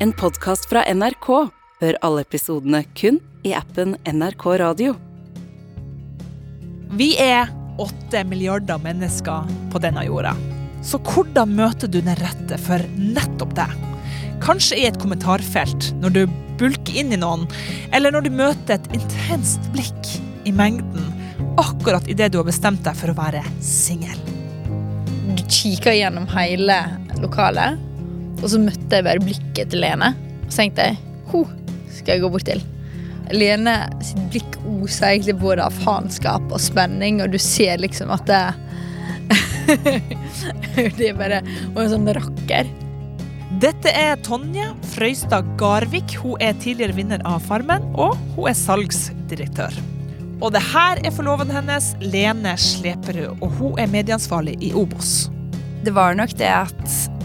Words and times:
En 0.00 0.12
podkast 0.14 0.68
fra 0.70 0.84
NRK. 0.94 1.26
Hør 1.80 1.96
alle 2.06 2.22
episodene 2.22 2.84
kun 2.94 3.16
i 3.42 3.50
appen 3.58 3.96
NRK 4.06 4.44
Radio. 4.62 4.92
Vi 6.94 7.08
er 7.18 7.50
åtte 7.82 8.20
milliarder 8.30 8.78
mennesker 8.84 9.48
på 9.72 9.80
denne 9.82 10.04
jorda. 10.06 10.36
Så 10.86 11.00
hvordan 11.02 11.56
møter 11.58 11.90
du 11.90 11.98
den 11.98 12.14
rette 12.20 12.60
for 12.62 12.84
nettopp 12.94 13.56
deg? 13.58 13.74
Kanskje 14.44 14.78
i 14.78 14.86
et 14.86 15.00
kommentarfelt, 15.02 15.90
når 15.98 16.14
du 16.14 16.22
bulker 16.62 17.02
inn 17.02 17.10
i 17.10 17.18
noen, 17.18 17.48
eller 17.90 18.14
når 18.14 18.28
du 18.28 18.38
møter 18.38 18.76
et 18.78 18.88
intenst 19.00 19.66
blikk 19.74 20.14
i 20.46 20.54
mengden 20.54 21.10
akkurat 21.58 22.06
idet 22.06 22.30
du 22.30 22.38
har 22.38 22.46
bestemt 22.46 22.86
deg 22.86 22.94
for 23.02 23.10
å 23.10 23.18
være 23.18 23.42
singel. 23.58 24.14
Du 25.34 25.42
kikker 25.50 25.98
gjennom 25.98 26.30
hele 26.38 26.84
lokalet, 27.18 27.87
og 28.38 28.48
så 28.52 28.60
møtte 28.62 28.98
jeg 28.98 29.06
bare 29.06 29.22
blikket 29.22 29.72
til 29.72 29.82
Lene. 29.82 30.12
Og 30.44 30.50
så 30.50 30.62
tenkte 30.62 30.90
jeg 30.90 30.98
ho 31.32 31.44
skal 31.92 32.14
jeg 32.14 32.24
gå 32.24 32.30
bort 32.32 32.46
til. 32.48 32.62
Lene 33.34 33.74
sitt 34.04 34.20
blikk 34.32 34.56
oser 34.78 35.12
egentlig 35.12 35.36
både 35.40 35.66
av 35.66 35.74
faenskap 35.84 36.44
og 36.48 36.60
spenning, 36.62 37.20
og 37.24 37.34
du 37.34 37.38
ser 37.42 37.80
liksom 37.82 38.12
at 38.14 38.28
det 38.28 38.44
Det 40.96 41.10
er 41.10 41.16
bare 41.18 41.42
Og 41.74 41.82
en 41.82 41.90
sånn 41.92 42.08
rakker. 42.16 42.70
Dette 43.60 43.92
er 43.92 44.16
Tonje 44.24 44.70
Frøystad 44.94 45.46
Garvik. 45.60 46.14
Hun 46.22 46.40
er 46.44 46.56
tidligere 46.62 46.96
vinner 46.96 47.24
av 47.28 47.42
Farmen, 47.44 47.84
og 47.98 48.16
hun 48.36 48.48
er 48.48 48.56
salgsdirektør. 48.56 49.74
Og 50.38 50.52
det 50.54 50.62
her 50.70 51.00
er 51.02 51.12
forloveden 51.12 51.52
hennes, 51.56 51.90
Lene 52.00 52.54
Sleperud, 52.60 53.40
og 53.42 53.56
hun 53.58 53.80
er 53.82 53.90
medieansvarlig 53.90 54.54
i 54.62 54.70
Obos. 54.78 55.26
Det 55.82 55.92
var 55.96 56.14
nok 56.16 56.36
det 56.38 56.52
at 56.52 57.17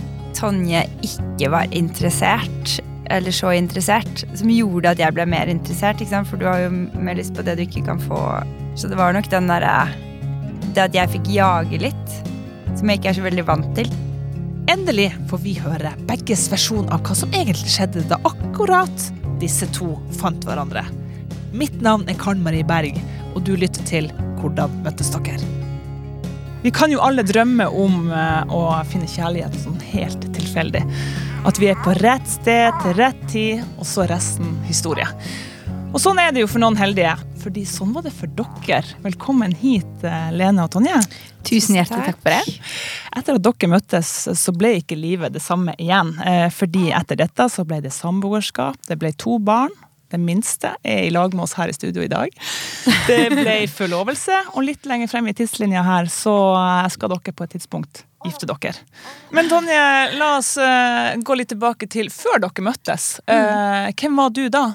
Tonje 0.43 0.81
ikke 1.05 1.47
var 1.53 1.71
interessert, 1.71 2.77
eller 3.13 3.31
så 3.31 3.53
interessert, 3.55 4.25
som 4.35 4.51
gjorde 4.51 4.91
at 4.91 4.99
jeg 4.99 5.15
ble 5.15 5.25
mer 5.31 5.47
interessert. 5.51 6.03
For 6.27 6.39
du 6.39 6.47
har 6.49 6.65
jo 6.65 6.71
mer 6.73 7.15
lyst 7.15 7.35
på 7.37 7.45
det 7.47 7.55
du 7.55 7.63
ikke 7.63 7.85
kan 7.87 8.01
få. 8.01 8.19
Så 8.75 8.91
det 8.91 8.99
var 8.99 9.15
nok 9.15 9.29
den 9.31 9.47
derre 9.47 9.87
Det 10.73 10.81
at 10.81 10.95
jeg 10.97 11.11
fikk 11.13 11.27
jage 11.29 11.77
litt, 11.77 12.13
som 12.73 12.89
jeg 12.89 12.99
ikke 12.99 13.11
er 13.11 13.17
så 13.19 13.25
veldig 13.27 13.45
vant 13.45 13.71
til. 13.77 13.91
Endelig 14.71 15.11
får 15.29 15.41
vi 15.43 15.53
høre 15.59 15.91
begges 16.09 16.47
versjon 16.49 16.87
av 16.89 17.03
hva 17.05 17.15
som 17.19 17.35
egentlig 17.35 17.75
skjedde 17.75 18.07
da 18.09 18.17
akkurat 18.25 19.09
disse 19.43 19.67
to 19.75 19.93
fant 20.17 20.47
hverandre. 20.47 20.85
Mitt 21.53 21.75
navn 21.85 22.07
er 22.09 22.17
Karen 22.17 22.41
Marie 22.43 22.65
Berg, 22.65 22.97
og 23.35 23.43
du 23.45 23.53
lytter 23.59 23.85
til 23.85 24.09
Hvordan 24.41 24.81
møttes 24.83 25.13
dere? 25.13 25.52
Vi 26.63 26.71
kan 26.71 26.91
jo 26.91 27.01
alle 27.03 27.25
drømme 27.27 27.65
om 27.67 28.05
eh, 28.07 28.51
å 28.55 28.59
finne 28.87 29.07
kjærlighet 29.11 29.55
sånn 29.65 29.81
helt 29.83 30.21
tilfeldig. 30.31 30.79
At 31.43 31.57
vi 31.59 31.67
er 31.67 31.81
på 31.83 31.91
rett 31.97 32.29
sted 32.31 32.71
til 32.79 32.93
rett 32.95 33.19
tid, 33.27 33.65
og 33.75 33.83
så 33.89 34.05
resten 34.07 34.53
historie. 34.63 35.09
Og 35.91 35.99
sånn 35.99 36.21
er 36.23 36.31
det 36.31 36.45
jo 36.45 36.47
for 36.47 36.63
noen 36.63 36.79
heldige, 36.79 37.17
fordi 37.43 37.65
sånn 37.67 37.91
var 37.91 38.07
det 38.07 38.13
for 38.15 38.31
dere. 38.31 38.95
Velkommen 39.03 39.51
hit, 39.59 40.07
eh, 40.07 40.31
Lene 40.31 40.63
og 40.63 40.71
Tonje. 40.71 41.01
Tusen 41.43 41.75
hjertelig 41.75 42.13
takk 42.13 42.23
for 42.23 42.31
det. 42.31 42.55
Etter 43.11 43.41
at 43.41 43.43
dere 43.49 43.71
møttes, 43.75 44.13
så 44.31 44.55
ble 44.55 44.77
ikke 44.79 44.95
livet 44.95 45.35
det 45.35 45.43
samme 45.43 45.75
igjen. 45.75 46.15
Eh, 46.23 46.47
Fordi 46.47 46.93
etter 46.95 47.19
dette 47.19 47.51
så 47.51 47.67
ble 47.67 47.83
det 47.83 47.91
samboerskap, 47.91 48.79
det 48.87 49.01
ble 49.03 49.11
to 49.19 49.35
barn. 49.35 49.75
Den 50.13 50.23
minste 50.27 50.75
er 50.85 51.03
i 51.07 51.11
lag 51.13 51.33
med 51.33 51.47
oss 51.47 51.55
her 51.57 51.71
i 51.71 51.75
studio 51.75 52.03
i 52.05 52.09
dag. 52.11 52.29
Det 53.09 53.19
ble 53.33 53.55
forlovelse, 53.71 54.35
og 54.53 54.63
litt 54.67 54.85
lenger 54.89 55.09
frem 55.11 55.27
i 55.31 55.35
tidslinja 55.37 55.81
her 55.87 56.09
så 56.13 56.33
skal 56.93 57.11
dere 57.15 57.33
på 57.33 57.47
et 57.47 57.55
tidspunkt 57.57 58.03
gifte 58.23 58.47
dere. 58.47 58.77
Men 59.35 59.49
Tonje, 59.51 59.81
la 60.15 60.29
oss 60.37 60.53
eh, 60.61 61.17
gå 61.19 61.35
litt 61.35 61.49
tilbake 61.51 61.89
til 61.91 62.07
før 62.13 62.39
dere 62.45 62.63
møttes. 62.69 63.07
Eh, 63.27 63.89
Hvem 63.99 64.21
var 64.21 64.31
du 64.37 64.45
da? 64.53 64.67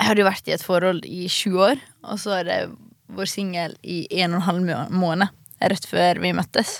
Jeg 0.00 0.08
hadde 0.10 0.22
jo 0.24 0.28
vært 0.28 0.50
i 0.50 0.54
et 0.56 0.64
forhold 0.66 1.06
i 1.08 1.22
sju 1.32 1.54
år, 1.64 1.80
og 2.08 2.20
så 2.20 2.34
har 2.38 2.50
jeg 2.50 2.68
vært 3.16 3.32
singel 3.32 3.78
i 3.84 4.02
en 4.20 4.34
og 4.36 4.42
en 4.42 4.46
halv 4.50 4.66
må- 4.68 4.84
måned. 5.06 5.32
Rett 5.60 5.84
før 5.88 6.20
vi 6.22 6.30
møttes. 6.32 6.78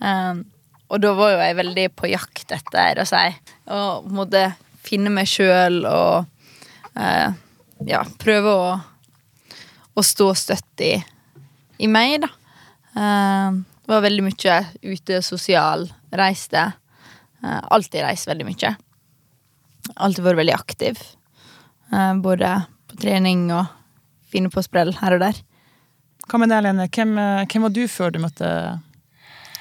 Um, 0.00 0.42
og 0.92 1.00
da 1.00 1.12
var 1.16 1.30
jo 1.34 1.38
jeg 1.40 1.56
veldig 1.60 1.84
på 1.96 2.08
jakt 2.10 2.52
etter 2.56 2.98
å 3.00 3.04
si 3.08 3.20
Å 3.72 3.78
måtte 4.12 4.42
finne 4.84 5.12
meg 5.12 5.28
sjøl 5.30 5.82
og 5.88 6.26
eh, 6.96 7.38
ja, 7.86 8.02
prøve 8.20 8.54
å, 8.54 8.68
å 9.94 10.04
stå 10.04 10.32
støtt 10.38 10.84
i, 10.86 10.94
i 11.78 11.88
meg, 11.90 12.20
da. 12.26 12.30
Det 12.90 13.94
var 13.94 14.02
veldig 14.04 14.22
mye 14.26 14.56
ute 14.82 15.22
sosial. 15.22 15.88
Reiste. 16.14 16.72
Eh, 17.42 17.60
alltid 17.72 18.04
reist 18.04 18.28
veldig 18.28 18.46
mye. 18.48 18.74
Alltid 19.96 20.26
vært 20.26 20.40
veldig 20.42 20.56
aktiv. 20.56 21.00
Eh, 21.92 22.12
både 22.22 22.52
på 22.90 23.00
trening 23.00 23.48
og 23.54 23.70
finne 24.30 24.52
på 24.52 24.62
sprell 24.64 24.92
her 25.00 25.16
og 25.16 25.24
der. 25.24 25.40
Hva 26.28 26.38
med 26.38 26.52
deg, 26.52 26.62
Lene? 26.66 26.86
Hvem, 26.92 27.16
eh, 27.18 27.46
hvem 27.50 27.66
var 27.66 27.74
du 27.74 27.82
før 27.90 28.14
du 28.14 28.20
møtte 28.22 28.50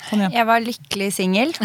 Tonje? 0.10 0.30
Jeg 0.34 0.46
var 0.50 0.66
lykkelig 0.66 1.10
singel. 1.16 1.56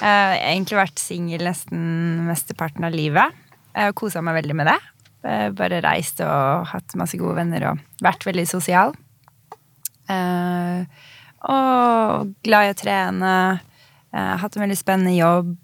Jeg 0.00 0.08
har 0.08 0.38
egentlig 0.40 0.78
vært 0.78 1.00
singel 1.02 1.44
nesten 1.44 1.80
mesteparten 2.24 2.86
av 2.88 2.94
livet. 2.96 3.36
Jeg 3.74 3.86
har 3.86 3.94
kosa 3.96 4.22
meg 4.24 4.36
veldig 4.40 4.56
med 4.58 4.66
det. 4.70 4.78
Eh, 5.24 5.46
Bare 5.56 5.80
reist 5.84 6.20
og 6.24 6.66
hatt 6.72 6.96
masse 6.98 7.18
gode 7.20 7.36
venner 7.38 7.68
og 7.70 7.80
vært 8.02 8.26
veldig 8.26 8.46
sosial. 8.48 8.94
Eh, 10.10 10.84
Og 11.40 12.34
glad 12.44 12.66
i 12.68 12.72
å 12.74 12.76
trene. 12.76 13.32
Eh, 14.12 14.36
Hatt 14.42 14.56
en 14.56 14.64
veldig 14.66 14.76
spennende 14.78 15.14
jobb. 15.16 15.54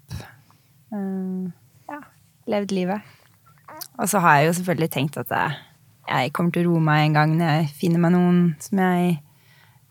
Ja, 0.89 1.99
levd 2.47 2.71
livet. 2.71 3.01
Og 3.99 4.07
så 4.09 4.21
har 4.23 4.37
jeg 4.39 4.47
jo 4.47 4.53
selvfølgelig 4.61 4.89
tenkt 4.93 5.17
at 5.19 5.29
jeg 6.07 6.31
kommer 6.33 6.53
til 6.55 6.65
å 6.65 6.71
roe 6.71 6.81
meg 6.81 7.03
en 7.05 7.13
gang 7.17 7.33
når 7.37 7.49
jeg 7.51 7.69
finner 7.81 7.99
meg 7.99 8.13
noen 8.15 8.39
som 8.63 8.79
jeg 8.79 9.17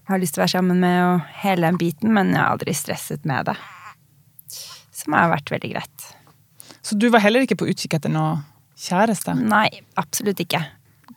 har 0.09 0.19
lyst 0.22 0.34
til 0.34 0.41
å 0.41 0.44
være 0.47 0.54
sammen 0.56 0.81
med, 0.81 0.98
og 1.04 1.21
hele 1.43 1.66
den 1.66 1.78
biten, 1.78 2.12
men 2.15 2.31
jeg 2.33 2.38
har 2.41 2.54
aldri 2.54 2.72
stresset 2.78 3.25
med 3.28 3.44
det. 3.50 3.56
Som 4.94 5.12
har 5.19 5.28
vært 5.34 5.50
veldig 5.53 5.71
greit. 5.75 6.06
Så 6.87 6.95
du 7.01 7.09
var 7.11 7.23
heller 7.25 7.43
ikke 7.47 7.57
på 7.59 7.67
utkikk 7.73 7.97
etter 7.99 8.13
noe 8.15 8.37
kjæreste? 8.79 9.35
Nei, 9.41 9.67
absolutt 9.99 10.39
ikke. 10.45 10.61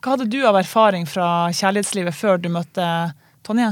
Hva 0.00 0.14
hadde 0.16 0.26
du 0.32 0.40
av 0.48 0.56
erfaring 0.58 1.04
fra 1.06 1.28
kjærlighetslivet 1.54 2.16
før 2.16 2.40
du 2.42 2.48
møtte 2.52 2.86
Tonje? 3.46 3.68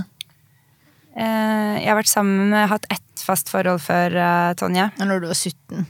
Eh, 1.18 1.74
Jeg 1.82 1.88
har 1.90 1.98
vært 1.98 2.10
sammen 2.12 2.50
med, 2.52 2.68
hatt 2.70 2.86
ett 2.92 3.24
fast 3.24 3.50
forhold 3.52 3.80
før 3.82 4.14
eh, 4.14 4.52
Tonje. 4.60 4.90
Når 5.00 5.24
du 5.24 5.28
var 5.32 5.38
17. 5.40 5.86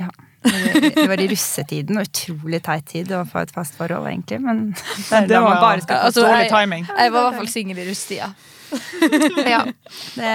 Ja. 0.00 0.08
Det 0.42 1.04
var 1.06 1.20
i 1.22 1.28
russetiden, 1.30 2.00
og 2.00 2.08
utrolig 2.08 2.58
teit 2.66 2.88
tid 2.90 3.12
å 3.14 3.20
få 3.30 3.44
et 3.44 3.52
fast 3.54 3.76
forhold, 3.78 4.08
egentlig. 4.10 4.40
Men 4.42 4.64
det 4.74 5.20
er 5.20 5.28
Det 5.30 5.38
man 5.44 5.52
var 5.52 5.60
bare 5.62 5.84
skal 5.84 6.00
Altså, 6.08 6.24
dårlig 6.26 6.48
jeg- 6.48 6.54
timing. 6.56 6.88
Jeg 6.90 7.12
var 7.14 7.20
i 7.20 7.28
hvert 7.28 7.38
fall 7.38 7.52
singel 7.52 7.78
i 7.78 7.86
russetida. 7.92 8.32
ja. 9.52 9.60
det, 10.16 10.32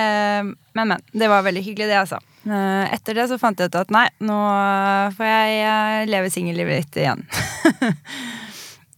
Men, 0.78 0.88
men. 0.94 1.02
Det 1.12 1.28
var 1.28 1.44
veldig 1.44 1.64
hyggelig, 1.66 1.90
det, 1.90 1.98
altså. 2.06 2.22
Eh, 2.48 2.94
Etter 2.96 3.18
det 3.20 3.28
så 3.32 3.38
fant 3.42 3.60
jeg 3.60 3.68
ut 3.72 3.76
at 3.82 3.92
nei, 3.92 4.06
nå 4.24 4.38
får 5.18 5.28
jeg 5.28 5.60
eh, 5.68 6.06
leve 6.08 6.32
singellivet 6.34 6.82
litt 6.84 7.02
igjen. 7.04 7.26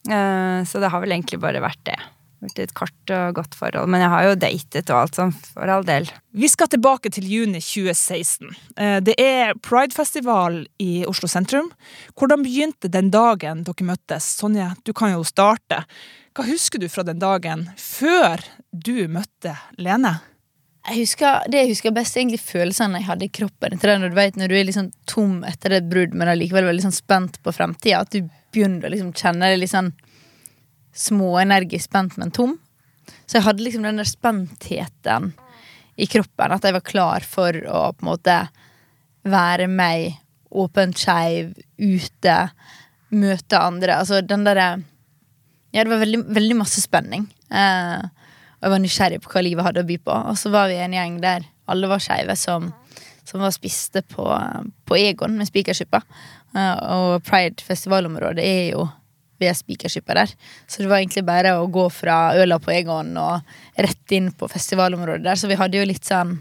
Eh, 0.09 0.63
Så 0.65 0.79
det 0.79 0.89
har 0.89 1.01
vel 1.03 1.11
egentlig 1.13 1.37
bare 1.43 1.59
vært 1.61 1.81
det. 1.85 1.97
Vært 2.41 2.59
et 2.63 2.71
kort 2.73 3.11
og 3.13 3.33
godt 3.35 3.53
forhold. 3.59 3.89
Men 3.91 4.01
jeg 4.01 4.09
har 4.13 4.23
jo 4.29 4.37
datet 4.39 4.89
og 4.93 5.01
alt 5.03 5.17
sånn, 5.19 5.33
for 5.51 5.69
all 5.69 5.83
del. 5.85 6.07
Vi 6.33 6.47
skal 6.49 6.69
tilbake 6.71 7.11
til 7.13 7.27
juni 7.29 7.59
2016. 7.61 8.47
Eh, 8.79 8.99
Det 9.05 9.13
er 9.21 9.53
Pride-festival 9.59 10.63
i 10.81 11.03
Oslo 11.05 11.27
sentrum. 11.29 11.67
Hvordan 12.17 12.41
begynte 12.47 12.89
den 12.89 13.11
dagen 13.13 13.65
dere 13.67 13.85
møttes? 13.91 14.31
Sonja, 14.39 14.71
du 14.87 14.93
kan 14.97 15.11
jo 15.13 15.21
starte. 15.27 15.83
Hva 16.33 16.47
husker 16.47 16.79
du 16.79 16.87
fra 16.89 17.03
den 17.03 17.19
dagen 17.19 17.67
før 17.77 18.39
du 18.71 19.05
møtte 19.11 19.57
Lene? 19.77 20.15
Jeg 20.89 21.03
husker, 21.03 21.43
det 21.51 21.59
jeg 21.61 21.69
husker 21.75 21.93
best, 21.93 22.15
er 22.15 22.23
egentlig 22.23 22.41
følelsene 22.41 23.01
jeg 23.01 23.05
hadde 23.05 23.27
i 23.27 23.33
kroppen. 23.33 23.75
Etter 23.75 23.91
det, 23.91 23.97
når, 24.01 24.11
du 24.11 24.17
vet, 24.17 24.37
når 24.39 24.49
du 24.49 24.55
er 24.57 24.65
liksom 24.65 24.87
tom 25.09 25.43
etter 25.45 25.75
et 25.77 25.89
brudd, 25.89 26.15
men 26.17 26.31
allikevel 26.31 26.65
veldig 26.65 26.87
sånn 26.87 26.95
spent 26.95 27.37
på 27.45 27.53
fremtida. 27.53 28.01
At 28.01 28.15
du 28.15 28.23
begynner 28.53 28.87
å 28.87 28.93
liksom 28.93 29.11
kjenne 29.13 29.51
deg 29.51 29.61
litt 29.61 29.73
sånn 29.73 29.91
småenergisk 30.97 31.91
spent, 31.91 32.17
men 32.17 32.33
tom. 32.33 32.57
Så 33.29 33.37
jeg 33.37 33.45
hadde 33.45 33.65
liksom 33.65 33.85
den 33.85 34.01
der 34.01 34.09
spentheten 34.09 35.31
i 35.99 36.07
kroppen. 36.09 36.55
At 36.55 36.65
jeg 36.65 36.77
var 36.79 36.85
klar 36.87 37.27
for 37.27 37.53
å 37.53 37.83
på 37.93 38.05
en 38.05 38.09
måte 38.09 38.39
være 39.29 39.67
meg, 39.69 40.15
åpent 40.49 40.97
skeiv, 40.97 41.53
ute, 41.77 42.37
møte 43.13 43.61
andre. 43.61 43.99
Altså 44.01 44.23
den 44.25 44.47
derre 44.47 44.71
Ja, 45.69 45.83
det 45.83 45.91
var 45.91 46.01
veldig, 46.01 46.23
veldig 46.33 46.55
masse 46.57 46.81
spenning. 46.81 47.27
Eh, 47.53 48.07
og 48.59 48.67
jeg 48.67 48.73
var 48.73 48.81
nysgjerrig 48.83 49.21
på 49.23 49.31
hva 49.31 49.43
livet 49.45 49.65
hadde 49.65 49.83
å 49.85 49.87
by 49.87 49.97
på. 50.03 50.19
Og 50.31 50.37
så 50.39 50.51
var 50.51 50.67
vi 50.67 50.79
en 50.83 50.95
gjeng 50.95 51.19
der 51.23 51.47
alle 51.69 51.87
var 51.87 52.01
skeive, 52.03 52.35
som, 52.35 52.71
som 53.23 53.43
var 53.43 53.53
spiste 53.55 54.03
på, 54.03 54.25
på 54.85 54.97
Egon 54.99 55.37
med 55.39 55.47
Spikersuppa. 55.47 56.01
Eh, 56.57 56.75
og 56.91 57.23
Pride 57.23 57.63
festivalområdet 57.63 58.43
er 58.43 58.63
jo 58.73 58.87
ved 59.39 59.55
Spikersuppa 59.55 60.17
der. 60.17 60.33
Så 60.67 60.83
det 60.83 60.91
var 60.91 60.99
egentlig 60.99 61.23
bare 61.27 61.55
å 61.55 61.69
gå 61.71 61.85
fra 61.93 62.33
øla 62.35 62.59
på 62.59 62.73
Egon 62.75 63.13
og 63.21 63.53
rett 63.79 64.15
inn 64.17 64.33
på 64.35 64.49
festivalområdet 64.51 65.23
der. 65.29 65.39
Så 65.39 65.47
vi 65.47 65.59
hadde 65.59 65.79
jo 65.79 65.87
litt 65.87 66.09
sånn 66.09 66.35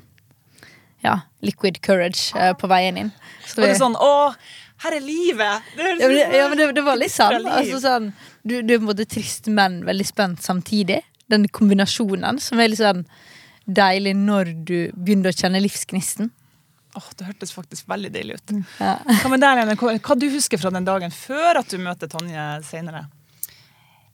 ja, 1.05 1.21
liquid 1.47 1.79
courage 1.85 2.32
uh, 2.35 2.50
på 2.59 2.67
veien 2.67 2.99
inn. 2.99 3.12
Så 3.47 3.62
Var 3.62 3.71
det 3.71 3.79
sånn 3.79 3.94
'Å, 3.94 4.35
Her 4.82 4.94
er 4.94 5.03
livet! 5.03 5.71
Det 5.76 5.85
er 5.85 5.94
Ja, 5.99 6.09
men, 6.09 6.17
det, 6.17 6.38
ja, 6.38 6.49
men 6.49 6.59
det, 6.59 6.67
det 6.75 6.82
var 6.87 6.99
litt 6.99 7.14
sant. 7.14 7.38
sånn. 7.38 7.47
Altså, 7.50 7.81
sånn 7.82 8.12
du, 8.43 8.61
du 8.62 8.75
er 8.75 8.79
på 8.79 8.87
en 8.87 8.91
måte 8.91 9.06
trist, 9.11 9.47
men 9.50 9.81
veldig 9.87 10.06
spent 10.06 10.43
samtidig. 10.43 11.00
Den 11.29 11.47
kombinasjonen 11.53 12.41
som 12.41 12.61
er 12.61 12.71
litt 12.73 12.81
sånn 12.81 13.05
deilig 13.69 14.15
når 14.17 14.53
du 14.65 14.77
begynner 14.97 15.31
å 15.33 15.37
kjenne 15.37 15.61
livsgnisten. 15.61 16.31
Åh, 16.97 17.09
det 17.21 17.27
hørtes 17.29 17.53
faktisk 17.53 17.89
veldig 17.91 18.11
deilig 18.15 18.39
ut. 18.41 18.55
Ja. 18.81 18.95
Hva 19.05 19.31
med 19.31 19.43
deg, 19.45 19.61
Lene? 19.61 19.77
Hva, 19.79 19.93
hva 20.01 20.17
du 20.19 20.25
husker 20.33 20.59
fra 20.59 20.73
den 20.75 20.87
dagen 20.89 21.13
før 21.15 21.61
at 21.61 21.69
du 21.71 21.77
møter 21.83 22.09
Tonje 22.11 22.47
senere? 22.67 23.05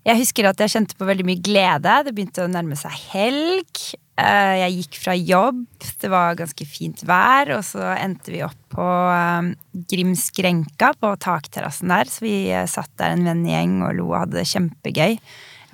Jeg 0.05 0.21
husker 0.21 0.51
at 0.51 0.59
jeg 0.61 0.73
kjente 0.75 0.97
på 0.99 1.07
veldig 1.09 1.25
mye 1.25 1.41
glede. 1.41 1.95
Det 2.05 2.13
begynte 2.13 2.45
å 2.45 2.51
nærme 2.51 2.77
seg 2.77 2.93
helg. 3.15 3.85
Eh, 4.21 4.57
Jeg 4.61 4.75
gikk 4.75 4.99
fra 5.01 5.15
jobb, 5.17 5.63
det 6.03 6.11
var 6.13 6.37
ganske 6.39 6.67
fint 6.69 7.01
vær, 7.09 7.55
og 7.57 7.65
så 7.67 7.89
endte 7.97 8.31
vi 8.35 8.43
opp 8.45 8.59
på 8.75 8.85
eh, 8.85 9.49
Grimskrenka, 9.91 10.93
på 11.01 11.15
takterrassen 11.25 11.91
der. 11.95 12.11
Så 12.11 12.27
vi 12.27 12.35
eh, 12.53 12.67
satt 12.71 12.93
der 13.01 13.15
en 13.17 13.25
vennegjeng 13.27 13.81
og 13.87 13.97
lo 13.97 14.11
og 14.13 14.21
hadde 14.21 14.43
det 14.43 14.47
kjempegøy. 14.53 15.17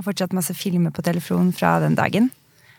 Jeg 0.01 0.07
har 0.07 0.15
fortsatt 0.15 0.33
masse 0.33 0.55
filmer 0.57 0.95
på 0.97 1.03
telefonen 1.05 1.51
fra 1.53 1.75
den 1.83 1.93
dagen. 1.93 2.31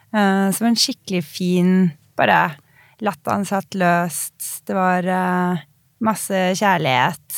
Uh, 0.10 0.50
det 0.50 0.58
var 0.58 0.72
en 0.72 0.80
skikkelig 0.82 1.20
fin 1.22 1.74
Bare 2.18 2.56
latteren 2.98 3.44
satt 3.46 3.76
løst. 3.78 4.64
Det 4.66 4.74
var 4.74 5.06
uh, 5.06 5.60
masse 6.02 6.40
kjærlighet. 6.58 7.36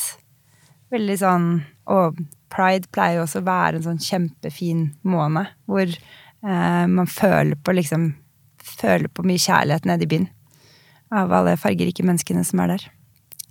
Veldig 0.88 1.18
sånn 1.19 1.47
Og 1.91 2.21
pride 2.47 2.88
pleier 2.95 3.18
jo 3.18 3.25
også 3.25 3.41
å 3.41 3.45
være 3.50 3.81
en 3.81 3.83
sånn 3.89 4.00
kjempefin 4.00 4.85
måned 5.03 5.51
hvor 5.68 5.91
uh, 5.91 6.85
man 6.88 7.12
føler 7.12 7.59
på 7.59 7.75
liksom 7.75 8.13
Føler 8.63 9.12
på 9.12 9.25
mye 9.27 9.41
kjærlighet 9.44 9.89
nede 9.89 10.07
i 10.07 10.12
byen. 10.13 10.30
Av 11.12 11.33
alle 11.41 11.57
fargerike 11.59 12.06
menneskene 12.07 12.45
som 12.47 12.62
er 12.63 12.71
der. 12.77 12.88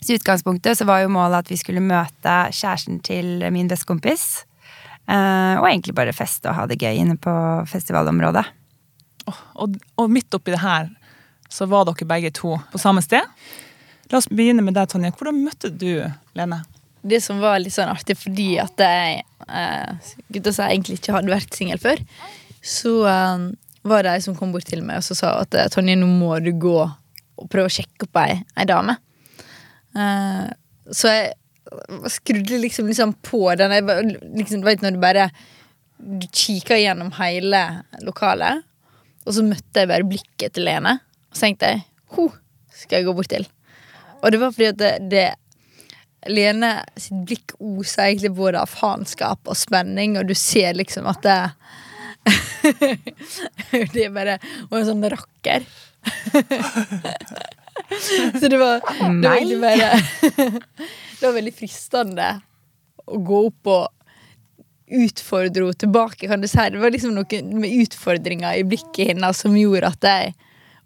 Så 0.01 0.15
i 0.15 0.17
utgangspunktet 0.17 0.81
så 0.81 0.89
var 0.89 1.05
jo 1.05 1.13
målet 1.13 1.45
at 1.45 1.53
vi 1.53 1.61
skulle 1.61 1.85
møte 1.85 2.39
kjæresten 2.57 3.05
til 3.05 3.45
min 3.53 3.69
bestekompis. 3.69 4.47
Eh, 5.11 5.55
og 5.59 5.67
egentlig 5.67 5.95
bare 5.99 6.15
feste 6.15 6.51
og 6.51 6.57
ha 6.57 6.67
det 6.71 6.79
gøy 6.81 7.03
inne 7.03 7.19
på 7.21 7.33
festivalområdet. 7.71 8.45
Og, 9.27 9.79
og 9.99 10.11
midt 10.11 10.35
oppi 10.35 10.55
det 10.55 10.63
her 10.63 10.91
så 11.53 11.67
var 11.71 11.87
dere 11.87 12.09
begge 12.09 12.33
to 12.35 12.57
på 12.73 12.81
samme 12.81 13.03
sted. 13.05 13.27
La 14.13 14.21
oss 14.21 14.31
begynne 14.31 14.65
med 14.65 14.77
deg, 14.77 14.89
Tonje. 14.91 15.13
Hvordan 15.17 15.43
møtte 15.45 15.71
du 15.73 16.05
Lene? 16.39 16.63
Det 17.03 17.19
som 17.25 17.41
var 17.43 17.59
litt 17.59 17.75
sånn 17.75 17.91
artig 17.91 18.15
fordi 18.21 18.55
at 18.63 18.79
jeg 18.79 19.23
eh, 19.49 20.13
gutta 20.33 20.55
som 20.55 20.71
egentlig 20.71 21.01
ikke 21.01 21.17
hadde 21.17 21.33
vært 21.33 21.57
singel 21.57 21.81
før, 21.83 22.03
så 22.63 22.93
eh, 23.11 23.47
var 23.89 24.07
det 24.07 24.15
ei 24.15 24.25
som 24.25 24.37
kom 24.39 24.53
bort 24.55 24.69
til 24.71 24.85
meg 24.87 25.01
og 25.01 25.07
så 25.07 25.17
sa 25.19 25.33
at 25.43 25.57
eh, 25.59 25.71
Tonje, 25.73 25.99
nå 25.99 26.07
må 26.07 26.37
du 26.45 26.53
gå 26.63 26.77
og 26.83 27.49
prøve 27.51 27.71
å 27.71 27.75
sjekke 27.75 28.07
opp 28.07 28.21
ei, 28.23 28.37
ei 28.55 28.69
dame. 28.71 28.97
Eh, 29.99 30.47
så 30.95 31.11
jeg 31.11 31.33
skrudde 32.11 32.59
liksom, 32.59 32.87
liksom 32.91 33.13
på 33.25 33.55
den. 33.55 33.75
Liksom, 34.37 34.61
du 34.61 34.67
vet 34.67 34.83
når 34.83 34.97
du 34.97 35.03
bare 35.03 35.31
Du 36.03 36.27
kikker 36.27 36.81
gjennom 36.81 37.13
hele 37.15 37.61
lokalet, 38.03 38.65
og 39.23 39.37
så 39.37 39.45
møtte 39.47 39.85
jeg 39.85 39.91
bare 39.91 40.09
blikket 40.09 40.57
til 40.57 40.67
Lene. 40.67 40.97
Og 41.31 41.37
så 41.37 41.47
tenkte 41.47 41.69
jeg 41.71 41.85
ho 42.17 42.27
skal 42.75 42.99
jeg 42.99 43.07
gå 43.07 43.15
bort 43.15 43.31
til. 43.31 43.47
Og 44.23 44.33
det 44.33 44.41
var 44.43 44.51
fordi 44.55 44.71
at 44.73 44.81
det, 44.81 44.93
det 45.13 45.29
Lene 46.31 46.73
sitt 46.99 47.23
blikk 47.27 47.55
oser 47.59 48.09
egentlig 48.09 48.33
både 48.35 48.61
av 48.63 48.71
faenskap 48.71 49.49
og 49.51 49.59
spenning, 49.59 50.19
og 50.19 50.29
du 50.29 50.35
ser 50.39 50.75
liksom 50.79 51.09
at 51.11 51.23
det 51.27 51.41
Det 53.95 54.05
er 54.07 54.13
bare 54.15 54.37
Hun 54.71 54.79
en 54.79 54.87
sånn 54.87 55.11
rakker. 55.11 55.67
Så 58.41 58.49
det 58.49 58.59
var, 58.61 58.83
det 58.85 59.29
var 59.29 59.37
egentlig 59.37 59.61
bare 59.63 59.91
Det 61.19 61.27
var 61.27 61.37
veldig 61.37 61.55
fristende 61.55 62.29
å 63.07 63.19
gå 63.19 63.43
opp 63.49 63.71
og 63.73 64.03
utfordre 64.93 65.65
henne 65.65 65.79
tilbake, 65.79 66.29
kan 66.29 66.43
du 66.43 66.49
si. 66.51 66.65
Det 66.73 66.81
var 66.83 66.93
liksom 66.93 67.15
noe 67.17 67.43
med 67.57 67.77
utfordringer 67.85 68.59
i 68.61 68.67
blikket 68.69 69.13
hennes 69.13 69.41
som 69.45 69.55
gjorde 69.57 69.89
at 69.89 70.09
jeg 70.09 70.35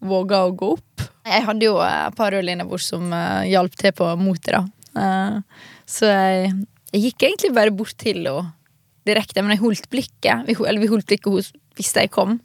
våga 0.07 0.45
å 0.47 0.55
gå 0.55 0.73
opp. 0.77 1.07
Jeg 1.27 1.47
hadde 1.49 1.67
jo 1.67 1.79
et 1.83 2.17
par 2.19 2.37
øl 2.37 2.53
innabords 2.53 2.91
som 2.93 3.09
uh, 3.11 3.43
hjalp 3.49 3.75
til 3.81 3.95
på 3.97 4.13
motet, 4.21 4.55
da. 4.55 4.63
Uh, 4.97 5.65
så 5.89 6.11
jeg, 6.13 6.53
jeg 6.93 7.09
gikk 7.09 7.27
egentlig 7.27 7.53
bare 7.57 7.75
bort 7.75 7.97
til 7.99 8.23
henne 8.23 8.53
direkte, 9.07 9.43
men 9.43 9.55
jeg 9.55 9.63
holdt 9.63 9.91
blikket. 9.93 10.47
Vi, 10.49 10.57
eller 10.59 10.83
vi 10.83 10.91
holdt 10.91 11.09
blikket 11.11 11.33
hos 11.33 11.53
hvis 11.77 11.93
jeg 11.97 12.11
kom. 12.15 12.39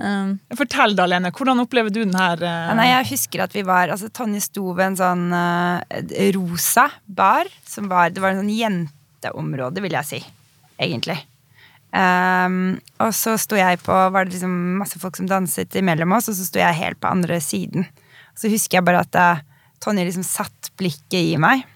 Um, 0.00 0.36
Fortell 0.56 0.94
da, 0.96 1.06
Lene. 1.10 1.32
Hvordan 1.36 1.60
opplever 1.62 1.92
du 1.92 2.02
den 2.02 2.16
her? 2.16 2.40
Uh... 2.40 2.72
Nei, 2.78 2.88
jeg 2.90 3.10
husker 3.12 3.44
at 3.44 3.54
vi 3.56 3.64
var 3.66 3.92
altså 3.92 4.08
Tonje 4.12 4.40
sto 4.44 4.70
ved 4.72 4.92
en 4.92 5.00
sånn 5.00 5.26
uh, 5.34 5.80
rosa 6.36 6.88
bar. 7.04 7.50
Som 7.68 7.90
var, 7.92 8.14
det 8.14 8.22
var 8.24 8.34
en 8.34 8.42
sånn 8.42 8.54
jenteområde, 8.54 9.84
vil 9.84 9.98
jeg 9.98 10.08
si. 10.08 10.22
Egentlig. 10.80 11.18
Um, 11.90 12.78
og 13.02 13.10
så 13.18 13.32
sto 13.40 13.56
jeg 13.58 13.80
på 13.82 13.90
Var 13.90 14.28
det 14.28 14.36
liksom 14.36 14.52
masse 14.78 15.00
folk 15.02 15.16
som 15.18 15.26
danset 15.26 15.74
imellom 15.80 16.14
oss, 16.14 16.30
og 16.30 16.38
så 16.38 16.46
sto 16.46 16.62
jeg 16.62 16.78
helt 16.78 17.00
på 17.02 17.10
andre 17.10 17.40
siden. 17.44 17.88
Så 18.38 18.50
husker 18.52 18.78
jeg 18.78 18.86
bare 18.86 19.02
at 19.04 19.20
uh, 19.20 19.44
Tonje 19.82 20.06
liksom 20.06 20.24
satt 20.26 20.72
blikket 20.80 21.34
i 21.34 21.36
meg. 21.40 21.66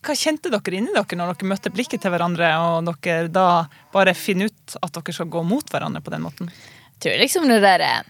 Hva 0.00 0.16
kjente 0.16 0.48
dere 0.48 0.76
inni 0.78 0.94
dere 0.94 1.16
når 1.18 1.34
dere 1.34 1.48
møtte 1.50 1.72
blikket 1.72 2.00
til 2.02 2.12
hverandre, 2.12 2.50
og 2.56 2.88
dere 3.04 3.28
da 3.32 3.46
bare 3.92 4.16
finner 4.16 4.48
ut 4.48 4.76
at 4.80 4.94
dere 4.96 5.14
skal 5.16 5.28
gå 5.32 5.42
mot 5.44 5.72
hverandre 5.72 6.00
på 6.04 6.12
den 6.14 6.24
måten? 6.24 6.52
Tror 7.00 7.18
liksom 7.20 7.48
det 7.50 7.60
der 7.64 7.84
eh, 7.86 8.02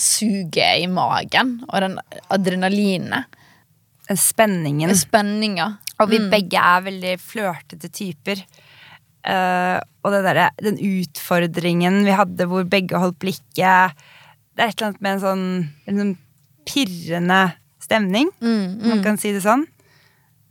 suget 0.00 0.82
i 0.82 0.88
magen 0.88 1.58
og 1.68 1.80
den 1.84 1.98
adrenalinet. 2.32 3.38
Spenningen. 4.18 4.90
Spenninga. 4.98 5.66
Og 6.02 6.10
vi 6.10 6.18
begge 6.32 6.58
er 6.58 6.82
veldig 6.88 7.12
flørtete 7.22 7.88
typer. 7.94 8.40
Uh, 9.22 9.78
og 10.02 10.10
det 10.10 10.24
derre- 10.26 10.48
den 10.58 10.80
utfordringen 10.82 12.00
vi 12.02 12.10
hadde 12.18 12.48
hvor 12.50 12.64
begge 12.66 12.98
holdt 12.98 13.20
blikket 13.22 13.92
Det 13.94 14.64
er 14.64 14.72
et 14.72 14.74
eller 14.80 14.88
annet 14.88 15.04
med 15.04 15.12
en 15.12 15.20
sånn, 15.22 15.44
en 15.86 16.00
sånn 16.00 16.16
pirrende 16.66 17.38
stemning, 17.82 18.32
Mm, 18.42 18.80
mm. 18.80 18.88
man 18.88 19.02
kan 19.04 19.16
si 19.22 19.30
det 19.32 19.44
sånn. 19.44 19.62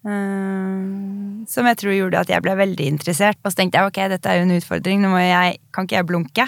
Eh, 0.02 1.46
som 1.52 1.68
jeg 1.70 1.78
tror 1.78 1.94
gjorde 1.94 2.24
at 2.24 2.32
jeg 2.34 2.44
ble 2.46 2.56
veldig 2.58 2.88
interessert. 2.96 3.40
Og 3.44 3.54
så 3.54 3.62
tenkte 3.62 3.80
jeg 3.82 3.92
ok, 3.92 4.02
dette 4.16 4.32
er 4.32 4.42
jo 4.42 4.48
en 4.48 4.56
utfordring, 4.58 5.04
nå 5.04 5.12
må 5.14 5.22
jeg, 5.22 5.62
kan 5.76 5.88
ikke 5.88 6.00
jeg 6.00 6.10
blunke? 6.10 6.48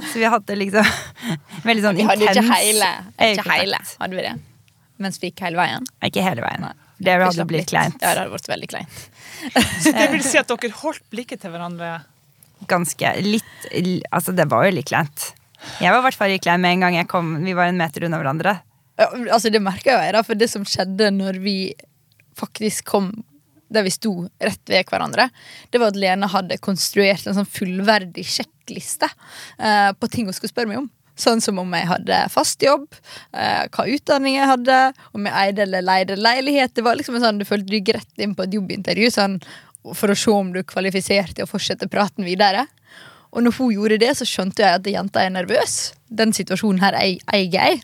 Så 0.00 0.18
vi 0.18 0.28
hadde 0.30 0.58
liksom 0.58 0.92
veldig 1.68 1.86
sånn 1.86 2.00
Vi 2.00 2.08
hadde 2.10 2.26
ikke 2.26 2.36
intens 2.42 2.52
hele, 2.58 2.90
ikke 3.30 3.48
hele, 3.52 3.80
hadde 4.02 4.18
vi 4.18 4.26
det? 4.26 4.36
Mens 4.98 5.20
vi 5.22 5.30
gikk 5.30 5.44
hele 5.46 5.60
veien. 5.60 5.88
Ikke 6.02 6.24
hele 6.26 6.42
veien. 6.42 6.66
Nei. 6.66 6.74
Det 6.98 7.14
hadde 7.22 7.44
blitt 7.46 7.70
kleint. 7.70 8.00
Ja, 8.02 8.16
det 8.16 8.24
hadde 8.24 8.34
vært 8.34 8.48
veldig 8.50 8.68
kleint. 8.72 9.02
Så 9.84 9.92
det 9.94 10.08
vil 10.10 10.24
si 10.26 10.38
at 10.40 10.50
dere 10.50 10.74
holdt 10.80 11.04
blikket 11.14 11.44
til 11.44 11.54
hverandre 11.54 12.00
ganske 12.66 13.12
litt 13.22 13.66
Altså, 14.10 14.32
det 14.34 14.48
var 14.50 14.66
jo 14.66 14.74
litt 14.74 14.88
kleint. 14.90 15.32
Jeg 15.82 15.92
var 15.92 16.00
i 16.00 16.06
hvert 16.08 16.18
fall 16.18 16.32
litt 16.32 16.42
klein 16.42 16.62
med 16.62 16.76
en 16.76 16.86
gang 16.86 16.96
jeg 16.98 17.10
kom. 17.10 17.36
Vi 17.44 17.54
var 17.54 17.70
en 17.70 17.78
meter 17.78 18.06
unna 18.06 18.18
hverandre. 18.20 18.56
Ja, 18.98 19.06
altså 19.34 19.50
Det 19.54 19.62
merka 19.62 19.94
jo 19.94 20.00
jeg, 20.02 20.14
da, 20.16 20.24
for 20.26 20.38
det 20.38 20.48
som 20.50 20.64
skjedde 20.66 21.12
når 21.14 21.38
vi 21.42 21.56
faktisk 22.38 22.86
kom 22.94 23.10
der 23.68 23.84
vi 23.84 23.90
sto 23.92 24.12
rett 24.40 24.62
ved 24.70 24.86
hverandre, 24.88 25.26
det 25.70 25.80
var 25.82 25.90
at 25.92 25.98
Lene 26.00 26.28
hadde 26.32 26.56
konstruert 26.64 27.26
en 27.28 27.34
sånn 27.36 27.48
fullverdig 27.52 28.24
sjekkliste 28.24 29.10
eh, 29.60 29.90
på 29.92 30.08
ting 30.08 30.24
hun 30.24 30.32
skulle 30.36 30.54
spørre 30.54 30.70
meg 30.70 30.78
om. 30.80 30.86
Sånn 31.18 31.42
som 31.44 31.58
om 31.60 31.72
jeg 31.76 31.88
hadde 31.90 32.20
fast 32.32 32.62
jobb, 32.64 32.86
eh, 33.34 33.66
hva 33.74 33.84
utdanning 33.92 34.38
jeg 34.38 34.48
hadde, 34.48 34.78
om 35.12 35.26
jeg 35.28 35.34
eide 35.42 35.64
eller 35.66 35.84
leide 35.84 36.16
leilighet. 36.16 36.72
Det 36.78 36.84
var 36.86 36.96
liksom 36.96 37.18
en 37.18 37.26
sånn, 37.26 37.40
Du 37.42 37.44
følte 37.44 37.68
du 37.68 37.76
gikk 37.76 37.92
rett 37.98 38.22
inn 38.24 38.32
på 38.38 38.46
et 38.46 38.54
jobbintervju 38.56 39.10
sånn, 39.12 39.36
for 39.98 40.14
å 40.14 40.16
se 40.16 40.30
om 40.32 40.52
du 40.54 40.62
kvalifiserte 40.64 41.44
å 41.44 41.50
fortsette 41.50 41.90
praten 41.92 42.24
videre. 42.24 42.64
Og 43.34 43.42
når 43.44 43.58
hun 43.58 43.74
gjorde 43.74 43.98
det, 44.00 44.14
så 44.16 44.24
skjønte 44.24 44.64
jeg 44.64 44.78
at 44.80 44.88
jenta 44.94 45.26
er 45.26 45.34
nervøs. 45.34 45.76
Den 46.08 46.32
situasjonen 46.32 46.80
her 46.80 46.96
ei- 46.96 47.20
eier 47.34 47.52
jeg. 47.52 47.82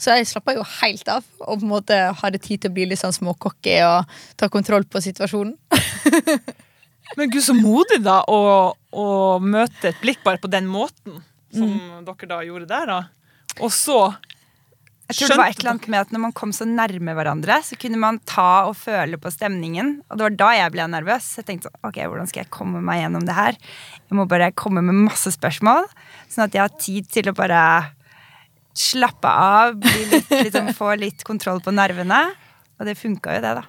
Så 0.00 0.14
jeg 0.16 0.28
slappa 0.30 0.54
jo 0.56 0.62
helt 0.80 1.08
av 1.12 1.24
og 1.44 1.58
på 1.60 1.66
en 1.66 1.72
måte 1.74 1.96
hadde 2.22 2.40
tid 2.40 2.62
til 2.62 2.70
å 2.72 2.76
bli 2.78 2.86
litt 2.88 3.00
sånn 3.02 3.12
småcocky 3.12 3.74
og 3.84 4.08
ta 4.40 4.48
kontroll 4.52 4.86
på 4.88 5.02
situasjonen. 5.04 5.52
Men 7.18 7.30
gud, 7.32 7.42
så 7.42 7.52
modig 7.56 7.98
da 8.04 8.20
å, 8.30 8.38
å 8.94 9.06
møte 9.42 9.90
et 9.90 10.00
blikk 10.02 10.22
bare 10.24 10.40
på 10.40 10.50
den 10.52 10.68
måten 10.70 11.20
som 11.50 11.66
Mm. 11.66 12.04
dere 12.06 12.28
da 12.30 12.36
gjorde 12.46 12.68
der, 12.70 12.84
da. 12.86 12.98
Og 13.58 13.72
så 13.74 13.96
Jeg 15.10 15.16
tror 15.26 15.32
det 15.32 15.38
var 15.40 15.48
et 15.50 15.58
eller 15.58 15.70
annet 15.72 15.88
med 15.90 16.00
at 16.04 16.12
Når 16.14 16.20
man 16.22 16.32
kom 16.38 16.52
så 16.54 16.62
nærme 16.62 17.14
hverandre, 17.18 17.56
så 17.66 17.74
kunne 17.74 17.98
man 17.98 18.20
ta 18.22 18.68
og 18.68 18.76
føle 18.78 19.18
på 19.18 19.32
stemningen. 19.34 19.96
Og 20.06 20.16
det 20.20 20.22
var 20.28 20.36
da 20.38 20.50
jeg 20.54 20.70
ble 20.76 20.86
nervøs. 20.92 21.26
Jeg 21.40 21.48
tenkte 21.48 21.66
sånn, 21.66 21.80
ok, 21.90 21.98
hvordan 22.06 22.30
skal 22.30 22.44
jeg 22.44 22.50
komme 22.54 22.78
meg 22.86 23.00
gjennom 23.02 23.26
det 23.26 23.34
her? 23.34 23.58
Jeg 24.06 24.14
må 24.20 24.28
bare 24.30 24.52
komme 24.54 24.78
med 24.86 24.94
masse 25.10 25.32
spørsmål, 25.34 25.90
sånn 26.30 26.46
at 26.46 26.54
jeg 26.54 26.62
har 26.62 26.78
tid 26.78 27.10
til 27.10 27.32
å 27.32 27.34
bare 27.34 27.64
slappe 28.80 29.28
av, 29.30 29.76
litt, 29.84 30.30
liksom, 30.30 30.72
få 30.76 30.94
litt 31.00 31.24
kontroll 31.26 31.60
på 31.64 31.74
nervene. 31.74 32.22
Og 32.80 32.88
det 32.88 32.96
funka 32.98 33.36
jo, 33.36 33.44
det, 33.44 33.54
da. 33.60 33.64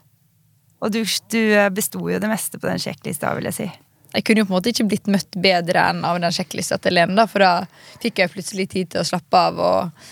Og 0.81 0.93
du, 0.93 1.01
du 1.03 1.41
besto 1.75 2.01
jo 2.09 2.19
det 2.21 2.29
meste 2.31 2.57
på 2.57 2.69
den 2.69 2.81
sjekklista, 2.81 3.33
vil 3.37 3.49
jeg 3.51 3.57
si. 3.57 3.69
Jeg 4.11 4.25
kunne 4.27 4.43
jo 4.43 4.47
på 4.47 4.51
en 4.51 4.57
måte 4.57 4.71
ikke 4.73 4.87
blitt 4.91 5.07
møtt 5.11 5.37
bedre 5.39 5.83
enn 5.91 6.01
av 6.07 6.19
den 6.19 6.33
sjekklista 6.35 6.79
til 6.81 6.97
Lene, 6.97 7.15
da, 7.15 7.27
for 7.31 7.43
da 7.43 7.51
fikk 8.03 8.19
jeg 8.19 8.33
plutselig 8.33 8.67
tid 8.73 8.91
til 8.91 9.03
å 9.03 9.07
slappe 9.07 9.43
av 9.51 9.61
og 9.61 10.09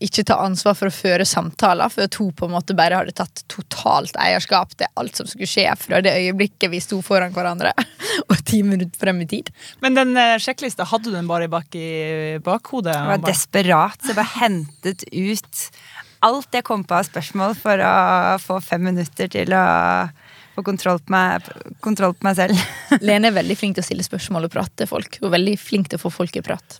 ikke 0.00 0.24
ta 0.28 0.38
ansvar 0.44 0.76
for 0.78 0.88
å 0.88 0.94
føre 0.94 1.26
samtaler, 1.28 1.90
for 1.92 2.06
at 2.06 2.18
hun 2.20 2.32
på 2.36 2.48
en 2.48 2.54
måte 2.54 2.76
bare 2.78 3.00
hadde 3.00 3.14
tatt 3.18 3.44
totalt 3.52 4.16
eierskap 4.20 4.76
til 4.76 4.90
alt 5.00 5.18
som 5.18 5.28
skulle 5.28 5.50
skje 5.50 5.66
fra 5.80 6.02
det 6.04 6.14
øyeblikket 6.20 6.72
vi 6.72 6.82
sto 6.82 7.00
foran 7.04 7.34
hverandre, 7.34 7.74
og 8.30 8.36
ti 8.48 8.62
minutter 8.66 8.98
frem 9.00 9.22
i 9.24 9.28
tid. 9.30 9.52
Men 9.84 9.98
den 9.98 10.16
eh, 10.16 10.38
sjekklista, 10.42 10.86
hadde 10.88 11.10
du 11.10 11.16
den 11.16 11.30
bare 11.30 11.50
bak 11.52 11.74
i 11.78 12.38
bakhodet? 12.44 12.96
Jeg 12.96 13.12
var 13.12 13.26
desperat, 13.26 14.00
så 14.00 14.14
jeg 14.14 14.20
bare 14.20 14.36
hentet 14.40 15.06
ut 15.12 15.66
alt 16.22 16.54
jeg 16.54 16.64
kom 16.66 16.84
på 16.86 16.94
av 16.94 17.08
spørsmål 17.08 17.56
for 17.58 17.82
å 17.82 17.94
få 18.42 18.60
fem 18.62 18.84
minutter 18.92 19.30
til 19.32 19.54
å 19.56 19.64
få 20.54 20.64
kontroll 20.66 21.00
på 21.02 21.14
meg, 21.14 21.48
kontroll 21.84 22.14
på 22.14 22.28
meg 22.28 22.38
selv. 22.38 22.66
Lene 23.06 23.30
er 23.30 23.38
veldig 23.38 23.56
flink 23.58 23.78
til 23.78 23.84
å 23.84 23.88
stille 23.88 24.06
spørsmål 24.06 24.48
og 24.48 24.54
prate 24.54 24.82
til 24.82 24.90
folk. 24.90 25.18
Og 25.24 25.32
veldig 25.34 25.56
flink 25.60 25.90
til 25.90 26.00
å 26.00 26.04
få 26.04 26.12
folk 26.12 26.36
i 26.38 26.44
prat. 26.44 26.78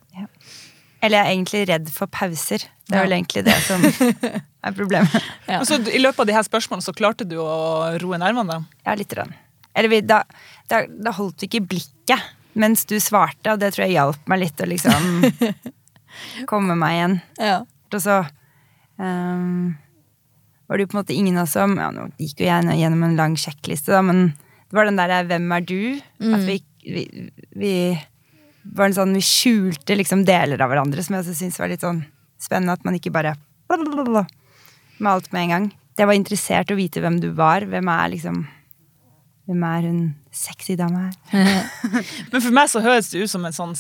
Eller 1.03 1.19
jeg 1.19 1.27
er 1.27 1.33
egentlig 1.35 1.63
redd 1.69 1.89
for 1.91 2.07
pauser. 2.07 2.63
Det 2.87 2.95
er 2.95 3.01
Ja. 3.01 3.03
vel 3.09 3.15
egentlig 3.17 3.43
det 3.45 3.57
som 3.67 3.83
er 4.67 4.73
problemet. 4.77 5.17
Ja. 5.49 5.61
Så 5.67 5.81
I 5.91 5.99
løpet 5.99 6.21
av 6.23 6.27
de 6.29 6.37
her 6.37 6.47
spørsmålene 6.47 6.85
så 6.87 6.95
klarte 6.95 7.27
du 7.29 7.37
å 7.43 7.99
roe 8.03 8.19
nervene? 8.23 8.47
da? 8.61 8.61
Ja, 8.87 8.95
lite 8.99 9.17
grann. 9.19 9.35
Eller 9.75 10.01
da, 10.07 10.23
da, 10.71 10.83
da 10.87 11.11
holdt 11.17 11.41
du 11.43 11.47
ikke 11.49 11.65
blikket 11.67 12.23
mens 12.55 12.85
du 12.85 12.99
svarte, 13.01 13.55
og 13.55 13.59
det 13.63 13.73
tror 13.73 13.87
jeg 13.87 13.95
hjalp 13.97 14.27
meg 14.29 14.43
litt 14.45 14.61
å 14.61 14.67
liksom 14.69 15.23
komme 16.51 16.77
meg 16.79 16.99
igjen. 16.99 17.15
Ja. 17.41 17.59
Og 17.93 18.01
så 18.05 18.19
um, 19.01 19.73
var 20.69 20.77
det 20.79 20.85
jo 20.87 20.91
på 20.93 20.97
en 20.99 21.01
måte 21.03 21.17
ingen 21.17 21.39
av 21.41 21.49
oss 21.49 21.57
som 21.57 21.75
ja, 21.81 21.89
Nå 21.93 22.07
gikk 22.21 22.43
jo 22.45 22.49
jeg 22.51 22.79
gjennom 22.79 23.03
en 23.09 23.17
lang 23.19 23.35
sjekkliste, 23.41 23.93
da, 23.95 24.03
men 24.05 24.35
det 24.37 24.77
var 24.79 24.89
den 24.89 24.97
derre 25.01 25.23
'Hvem 25.29 25.51
er 25.57 25.65
du?' 25.69 26.01
At 26.33 26.45
vi, 26.47 26.59
vi, 26.85 27.03
vi 27.57 27.73
var 28.65 28.89
en 28.89 28.97
sånn, 28.97 29.15
vi 29.17 29.25
skjulte 29.27 29.97
liksom 29.99 30.25
deler 30.29 30.61
av 30.63 30.71
hverandre 30.71 31.03
som 31.05 31.17
jeg 31.17 31.25
også 31.25 31.37
syntes 31.39 31.61
var 31.61 31.71
litt 31.73 31.85
sånn 31.85 32.03
spennende. 32.41 32.77
At 32.79 32.87
man 32.87 32.99
ikke 32.99 33.13
bare 33.15 33.35
blablabla 33.71 34.27
med 34.99 35.13
alt 35.13 35.31
med 35.33 35.43
en 35.45 35.55
gang. 35.55 35.71
Jeg 35.99 36.09
var 36.09 36.17
interessert 36.17 36.71
i 36.71 36.77
å 36.77 36.79
vite 36.79 37.03
hvem 37.05 37.21
du 37.23 37.31
var. 37.37 37.67
Hvem 37.69 37.93
er 37.93 38.13
liksom 38.17 38.43
Hvem 39.51 39.63
er 39.67 39.87
hun 39.89 40.03
sexy 40.31 40.77
dama 40.79 41.09
her? 41.33 41.65
Men 42.31 42.39
for 42.39 42.55
meg 42.55 42.69
så 42.71 42.81
høres 42.85 43.11
det 43.11 43.25
ut 43.25 43.33
som 43.33 43.43
en 43.45 43.57
sånn 43.57 43.75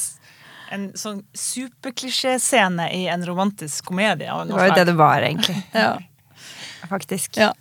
en 0.73 0.89
sånn 0.97 1.21
superklisjéscene 1.37 2.87
i 2.97 3.03
en 3.12 3.25
romantisk 3.29 3.91
komedie. 3.91 4.25
Det 4.27 4.57
var 4.57 4.71
jo 4.71 4.77
det 4.79 4.87
det 4.89 4.97
var, 4.99 5.27
egentlig. 5.27 5.59
Ja. 5.77 5.99
Faktisk. 6.89 7.37
Ja. 7.39 7.53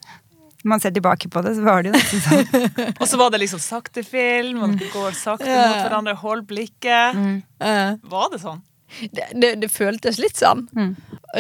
Når 0.62 0.70
man 0.70 0.80
ser 0.84 0.92
tilbake 0.94 1.30
på 1.34 1.42
det, 1.46 1.56
så 1.58 1.64
var 1.66 1.82
det 1.84 1.90
jo 1.92 1.96
nesten 1.98 2.22
sånn. 2.22 2.74
Og 3.02 3.08
så 3.10 3.18
var 3.18 3.32
det 3.34 3.40
liksom 3.42 3.62
sakte 3.64 4.04
film, 4.06 4.60
og 4.62 4.76
dere 4.78 4.92
går 4.94 5.16
sakte 5.18 5.48
Ja. 5.50 5.64
mot 5.72 5.80
hverandre, 5.88 6.14
hold 6.22 6.44
blikket. 6.50 7.18
Eh, 7.62 7.96
Var 8.12 8.30
det 8.36 8.42
sånn? 8.44 8.62
det, 9.16 9.26
det, 9.40 9.50
det 9.62 9.70
føltes 9.72 10.18
litt 10.20 10.36
sånn. 10.36 10.66
Mm. 10.76 10.96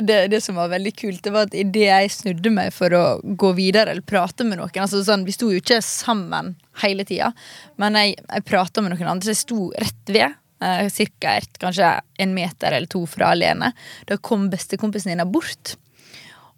det, 0.08 0.20
det 0.32 0.40
som 0.42 0.56
var 0.56 0.70
veldig 0.72 0.94
kult, 0.96 1.20
det 1.25 1.34
var 1.36 1.50
at 1.50 1.54
idet 1.60 1.84
jeg 1.90 2.12
snudde 2.16 2.50
meg 2.56 2.70
for 2.72 2.94
å 2.96 3.01
gå 3.22 3.50
videre 3.58 3.92
eller 3.92 4.06
prate 4.08 4.46
med 4.48 4.58
noen 4.62 4.72
altså 4.86 5.01
sånn, 5.04 5.25
Vi 5.28 5.34
sto 5.36 5.50
jo 5.51 5.60
ikke 5.60 5.82
sammen 5.84 6.54
hele 6.82 7.04
tida, 7.06 7.34
men 7.75 7.98
jeg, 8.00 8.16
jeg 8.24 8.46
prata 8.48 8.82
med 8.82 8.94
noen 8.96 9.12
andre, 9.18 9.28
så 9.28 9.36
jeg 9.36 9.42
sto 9.44 9.68
rett 9.75 10.13
ved. 10.16 10.38
Eh, 10.63 10.88
cirka 10.94 11.36
et, 11.42 11.51
kanskje 11.60 11.92
en 12.24 12.34
meter 12.38 12.72
eller 12.78 12.88
to 12.88 13.04
fra 13.10 13.34
alene. 13.36 13.74
Da 14.08 14.16
kom 14.18 14.48
bestekompisen 14.54 15.12
din 15.12 15.24
bort. 15.34 15.75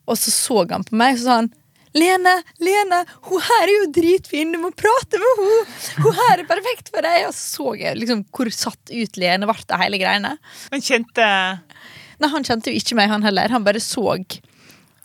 Og 0.06 0.18
så 0.20 0.30
så 0.36 0.66
han 0.70 0.84
på 0.84 0.98
meg 1.00 1.16
og 1.16 1.22
så 1.22 1.26
sa 1.30 1.38
han 1.42 1.52
Lene, 1.94 2.36
Lene, 2.64 3.04
hun 3.30 3.44
her 3.46 3.66
er 3.68 3.74
jo 3.76 3.90
dritfin, 3.94 4.54
du 4.54 4.60
må 4.62 4.72
prate 4.74 5.20
med 5.22 5.42
hun 5.42 5.74
Hun 6.06 6.16
her 6.18 6.42
er 6.42 6.48
perfekt 6.50 6.90
for 6.94 7.06
deg. 7.06 7.28
Og 7.30 7.36
så 7.38 7.54
så 7.54 7.76
jeg 7.80 8.00
liksom 8.00 8.24
hvor 8.34 8.50
satt 8.54 8.92
ut 8.92 9.20
Lene 9.22 9.50
ble 9.50 9.68
av 9.70 9.84
hele 9.84 10.00
greiene. 10.02 10.38
Men 10.74 10.84
kjente 10.84 11.28
Nei, 12.22 12.30
han 12.30 12.46
kjente 12.46 12.72
jo 12.72 12.80
ikke 12.80 12.96
meg, 12.98 13.12
han 13.12 13.26
heller. 13.26 13.52
Han 13.52 13.66
bare 13.66 13.82
så 13.84 14.16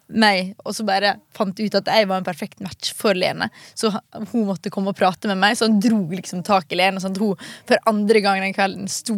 meg, 0.08 0.52
og 0.64 0.72
så 0.76 0.84
bare 0.88 1.16
fant 1.36 1.58
ut 1.58 1.74
at 1.76 1.88
jeg 1.92 2.06
var 2.08 2.20
en 2.20 2.26
perfekt 2.26 2.62
match 2.64 2.92
for 2.96 3.16
Lene. 3.16 3.50
Så 3.76 3.90
hun 3.90 4.46
måtte 4.48 4.72
komme 4.72 4.92
og 4.92 4.98
prate 4.98 5.28
med 5.28 5.40
meg, 5.40 5.56
så 5.58 5.66
han 5.68 5.80
dro 5.82 6.00
liksom 6.12 6.44
tak 6.46 6.72
i 6.72 6.78
Lene. 6.78 7.02
Sånn 7.02 7.16
at 7.16 7.22
hun 7.22 7.48
for 7.68 7.90
andre 7.90 8.22
gang 8.24 8.40
den 8.44 8.56
kvelden 8.56 8.88
sto 8.92 9.16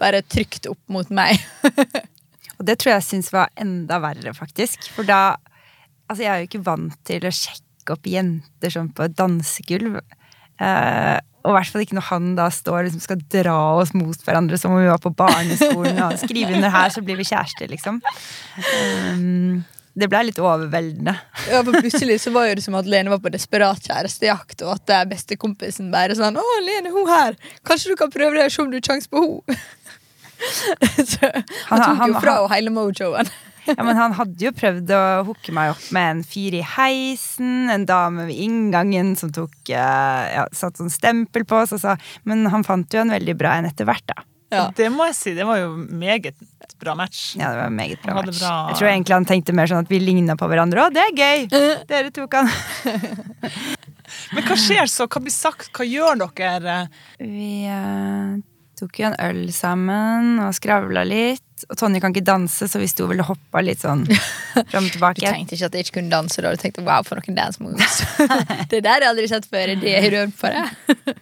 bare 0.00 0.24
trygt 0.26 0.68
opp 0.68 0.82
mot 0.92 1.12
meg. 1.14 1.40
Og 2.56 2.64
det 2.68 2.78
tror 2.80 2.94
jeg 2.94 3.04
syns 3.04 3.32
var 3.32 3.52
enda 3.60 4.00
verre, 4.00 4.32
faktisk. 4.36 4.88
For 4.96 5.08
da 5.08 5.36
Altså, 6.08 6.22
jeg 6.22 6.30
er 6.32 6.42
jo 6.42 6.48
ikke 6.50 6.64
vant 6.66 6.96
til 7.08 7.24
å 7.26 7.32
sjekke 7.34 7.94
opp 7.96 8.06
jenter 8.10 8.70
sånn 8.74 8.92
på 8.94 9.06
et 9.06 9.16
dansegulv. 9.18 10.00
Eh, 10.62 11.16
og 11.46 11.52
i 11.52 11.54
hvert 11.54 11.70
fall 11.70 11.82
ikke 11.84 11.94
når 11.98 12.06
han 12.08 12.28
da 12.38 12.48
står 12.50 12.78
og 12.80 12.86
liksom 12.88 13.02
skal 13.04 13.20
dra 13.30 13.56
oss 13.78 13.92
mot 13.94 14.22
hverandre 14.26 14.58
som 14.58 14.72
om 14.74 14.80
vi 14.82 14.88
var 14.90 14.98
på 15.02 15.12
barneskolen 15.14 16.00
og 16.02 16.16
skrive 16.18 16.56
under 16.56 16.72
her, 16.74 16.90
så 16.90 17.02
blir 17.06 17.18
vi 17.20 17.26
kjærester, 17.28 17.70
liksom. 17.70 18.00
Um, 19.14 19.62
det 19.96 20.08
ble 20.12 20.24
litt 20.28 20.40
overveldende. 20.42 21.14
Ja, 21.48 21.62
for 21.64 21.78
Plutselig 21.78 22.18
så 22.24 22.32
var 22.34 22.48
jo 22.50 22.56
det 22.58 22.64
som 22.66 22.74
at 22.76 22.88
Lene 22.90 23.12
var 23.14 23.22
på 23.22 23.30
desperat 23.32 23.78
kjærestejakt, 23.86 24.64
og 24.66 24.74
at 24.74 24.84
det 24.90 24.96
er 24.98 25.08
bestekompisen 25.14 25.92
bare 25.94 26.18
sånn 26.18 26.36
'Å, 26.36 26.44
Lene, 26.66 26.90
hun 26.92 27.06
her. 27.08 27.38
Kanskje 27.64 27.94
du 27.94 27.96
kan 28.02 28.10
prøve 28.12 28.34
det 28.36 28.48
og 28.50 28.52
se 28.52 28.62
om 28.62 28.70
du 28.70 28.76
har 28.76 28.86
kjangs 28.90 29.06
på 29.08 29.22
henne?' 29.22 29.58
han 31.70 31.80
Han- 31.80 31.96
tok 31.96 32.08
jo 32.08 32.20
fra 32.20 32.34
henne 32.42 32.54
hele 32.54 32.70
mojoen. 32.74 33.30
Ja, 33.66 33.82
men 33.82 33.96
han 33.98 34.14
hadde 34.14 34.44
jo 34.46 34.52
prøvd 34.54 34.90
å 34.94 35.00
hooke 35.26 35.52
meg 35.56 35.72
opp 35.74 35.88
med 35.94 36.10
en 36.12 36.22
fyr 36.26 36.54
i 36.58 36.62
heisen, 36.76 37.66
en 37.72 37.86
dame 37.88 38.28
ved 38.28 38.38
inngangen 38.46 39.14
som 39.18 39.32
tok 39.34 39.54
eh, 39.74 40.22
ja, 40.36 40.46
satt 40.54 40.78
sånn 40.78 40.92
stempel 40.92 41.44
på 41.48 41.58
oss 41.64 41.74
og 41.74 41.82
sa 41.82 41.96
Men 42.28 42.46
han 42.52 42.64
fant 42.66 42.92
jo 42.94 43.02
en 43.02 43.10
veldig 43.14 43.34
bra 43.40 43.56
en 43.58 43.66
etter 43.70 43.88
hvert, 43.88 44.06
da. 44.12 44.22
Ja. 44.54 44.68
Det 44.78 44.86
må 44.94 45.08
jeg 45.08 45.16
si, 45.18 45.32
det 45.34 45.42
var 45.48 45.58
jo 45.58 45.72
meget 45.74 46.36
bra 46.78 46.94
match. 46.94 47.32
Ja, 47.34 47.48
det 47.50 47.64
var 47.64 47.72
meget 47.74 48.02
bra 48.04 48.14
match. 48.20 48.38
bra- 48.38 48.68
Jeg 48.70 48.78
tror 48.78 48.88
egentlig 48.92 49.16
han 49.16 49.26
tenkte 49.26 49.54
mer 49.58 49.66
sånn 49.66 49.82
at 49.82 49.90
vi 49.90 49.98
ligna 49.98 50.36
på 50.38 50.46
hverandre. 50.46 50.84
Å, 50.86 50.92
det 50.94 51.02
er 51.02 51.16
gøy! 51.18 51.46
Dere 51.90 52.12
tok 52.14 52.36
han. 52.38 52.52
Men 54.36 54.46
hva 54.46 54.56
skjer 54.60 54.86
så? 54.90 55.08
Hva 55.10 55.22
blir 55.24 55.34
sagt? 55.34 55.72
Hva 55.74 55.86
gjør 55.88 56.20
dere? 56.38 56.76
Vi 57.18 57.66
uh, 57.66 58.36
tok 58.78 59.00
jo 59.02 59.08
en 59.10 59.18
øl 59.26 59.42
sammen 59.54 60.36
og 60.46 60.54
skravla 60.56 61.02
litt. 61.08 61.42
Og 61.70 61.76
Tonje 61.80 62.00
kan 62.04 62.12
ikke 62.12 62.24
danse, 62.26 62.66
så 62.68 62.78
vi 62.82 62.86
sto 62.90 63.06
vel 63.08 63.22
og 63.24 63.30
hoppa 63.30 63.62
litt 63.64 63.80
sånn 63.80 64.02
fram 64.10 64.84
og 64.84 64.92
tilbake. 64.96 65.22
Du 65.22 65.26
tenkte 65.30 65.56
ikke 65.56 65.70
at 65.70 65.78
jeg 65.78 65.86
ikke 65.86 65.94
kunne 66.00 66.12
danse 66.12 66.42
da? 66.44 66.50
Du 66.52 66.60
tenkte 66.60 66.84
wow, 66.84 67.02
for 67.06 67.16
noen 67.16 67.38
dance 67.38 67.62
moves. 67.64 68.02
det 68.72 68.82
der 68.84 68.90
har 68.98 69.06
jeg 69.06 69.12
aldri 69.14 69.28
sett 69.32 69.48
før. 69.48 69.72
Det 69.80 69.94
har 69.96 70.10
du 70.14 70.18
øvd 70.26 70.36
på 70.40 70.52
det? 70.52 71.16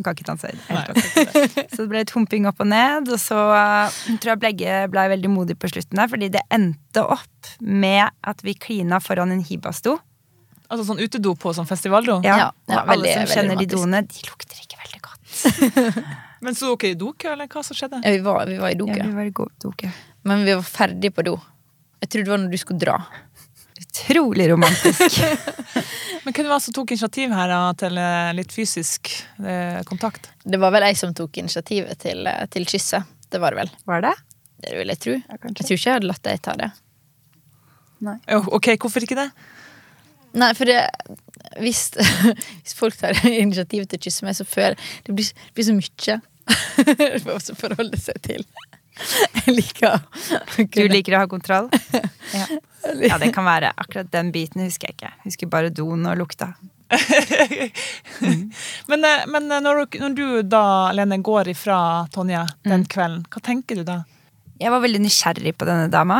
Hun 0.00 0.04
kan 0.06 0.16
ikke 0.16 0.26
danse. 0.30 0.50
Så 1.70 1.82
det 1.84 1.88
ble 1.90 2.00
litt 2.02 2.12
humping 2.16 2.46
opp 2.48 2.62
og 2.64 2.70
ned. 2.72 3.10
Og 3.12 3.20
så 3.20 3.36
eh, 3.52 3.98
tror 4.22 4.32
jeg 4.34 4.40
begge 4.46 4.78
ble 4.94 5.02
veldig 5.12 5.30
modige 5.34 5.60
på 5.60 5.68
slutten 5.70 6.00
der, 6.00 6.08
fordi 6.08 6.30
det 6.32 6.40
endte 6.56 7.04
opp 7.04 7.50
med 7.60 8.08
at 8.24 8.40
vi 8.46 8.54
klina 8.56 8.96
foran 9.04 9.34
en 9.34 9.44
hibasto. 9.44 9.98
Altså 10.70 10.86
sånn 10.88 11.02
utedo 11.04 11.34
på 11.36 11.52
sånn 11.52 11.68
festivaldo? 11.68 12.20
Ja, 12.24 12.36
Ja, 12.38 12.48
ja, 12.70 12.80
og 12.80 12.94
alle 12.94 12.96
veldig- 12.96 13.14
som 13.28 13.36
kjenner 13.36 13.60
de 13.60 13.68
doene, 13.76 14.02
de 14.08 14.24
lukter 14.30 14.64
ikke 14.64 14.80
veldig 14.80 15.00
godt. 15.04 16.26
Men 16.40 16.56
så 16.56 16.74
dere 16.74 16.94
i 16.94 16.98
doke, 16.98 17.28
eller 17.32 17.50
hva 17.52 17.62
som 17.64 17.76
skjedde? 17.76 18.00
Ja, 18.04 18.12
vi, 18.16 18.22
var, 18.24 18.46
vi 18.48 18.58
var 18.60 18.72
i 18.72 18.78
Ja, 18.78 19.06
vi 19.06 19.16
var 19.16 19.28
i 19.28 19.34
doke. 19.64 19.90
Men 20.28 20.44
vi 20.44 20.54
var 20.54 20.64
ferdig 20.64 21.12
på 21.14 21.24
do. 21.26 21.36
Jeg 22.00 22.08
trodde 22.08 22.24
det 22.24 22.32
var 22.32 22.40
når 22.44 22.54
du 22.54 22.60
skulle 22.60 22.80
dra. 22.80 22.96
Utrolig 23.80 24.46
romantisk. 24.50 25.20
Men 26.24 26.34
hvem 26.36 26.48
var 26.48 26.58
det 26.58 26.64
som 26.66 26.76
tok 26.76 26.92
initiativ 26.92 27.32
her 27.32 27.48
da, 27.48 27.60
til 27.80 28.00
eh, 28.00 28.32
litt 28.36 28.52
fysisk 28.52 29.12
eh, 29.40 29.80
kontakt? 29.88 30.30
Det 30.44 30.60
var 30.60 30.72
vel 30.74 30.84
jeg 30.88 30.98
som 31.00 31.14
tok 31.16 31.40
initiativet 31.40 32.00
til, 32.02 32.26
eh, 32.28 32.44
til 32.52 32.68
kysset. 32.68 33.08
Det 33.32 33.40
var 33.40 33.54
det 33.54 33.62
vel. 33.62 33.72
Var 33.88 34.04
det? 34.04 34.12
Det 34.60 34.76
vil 34.76 34.92
jeg 34.92 35.00
tro. 35.04 35.16
Ja. 35.16 35.38
Jeg 35.48 35.56
tror 35.62 35.76
ikke 35.76 35.88
jeg 35.88 35.96
hadde 35.96 36.10
latt 36.10 36.24
deg 36.26 36.42
ta 36.44 36.56
det. 36.60 36.70
Jo, 38.28 38.42
Ok, 38.56 38.72
hvorfor 38.80 39.04
ikke 39.04 39.18
det? 39.18 39.28
Nei, 40.40 40.52
for 40.54 40.68
det, 40.68 40.78
hvis, 41.60 41.88
hvis 42.62 42.76
folk 42.76 42.96
tar 43.00 43.16
initiativ 43.44 43.88
til 43.88 44.00
å 44.00 44.04
kysse 44.06 44.26
meg, 44.28 44.36
så 44.38 44.46
føler 44.48 44.76
jeg 44.76 45.08
det 45.08 45.16
blir, 45.16 45.32
det 45.32 45.56
blir 45.56 45.68
så 45.68 45.76
mye 45.76 46.20
å 47.36 47.38
forholde 47.58 48.00
seg 48.00 48.20
til. 48.24 48.44
Jeg 49.00 49.54
liker 49.54 49.86
å 49.88 49.92
Du 50.74 50.82
liker 50.90 51.16
å 51.16 51.24
ha 51.24 51.30
kontroll? 51.30 51.70
Ja. 52.30 52.44
ja, 52.94 53.16
det 53.18 53.32
kan 53.34 53.42
være. 53.42 53.72
Akkurat 53.82 54.06
den 54.12 54.28
biten 54.30 54.62
husker 54.62 54.86
jeg 54.86 54.94
ikke. 54.94 55.08
Jeg 55.10 55.32
husker 55.32 55.48
bare 55.50 55.72
doen 55.74 56.04
og 56.06 56.14
lukta. 56.20 56.52
Men, 58.90 59.04
eh, 59.04 59.26
men 59.30 59.50
eh, 59.50 59.60
når, 59.62 59.80
du, 59.80 59.98
når 60.02 60.14
du 60.14 60.42
da, 60.46 60.90
Lene, 60.94 61.18
går 61.22 61.48
ifra 61.52 61.78
Tonje 62.14 62.42
den 62.66 62.84
kvelden, 62.90 63.24
hva 63.30 63.42
tenker 63.46 63.80
du 63.80 63.84
da? 63.86 64.00
Jeg 64.62 64.72
var 64.74 64.82
veldig 64.82 65.02
nysgjerrig 65.02 65.54
på 65.58 65.68
denne 65.68 65.88
dama. 65.92 66.18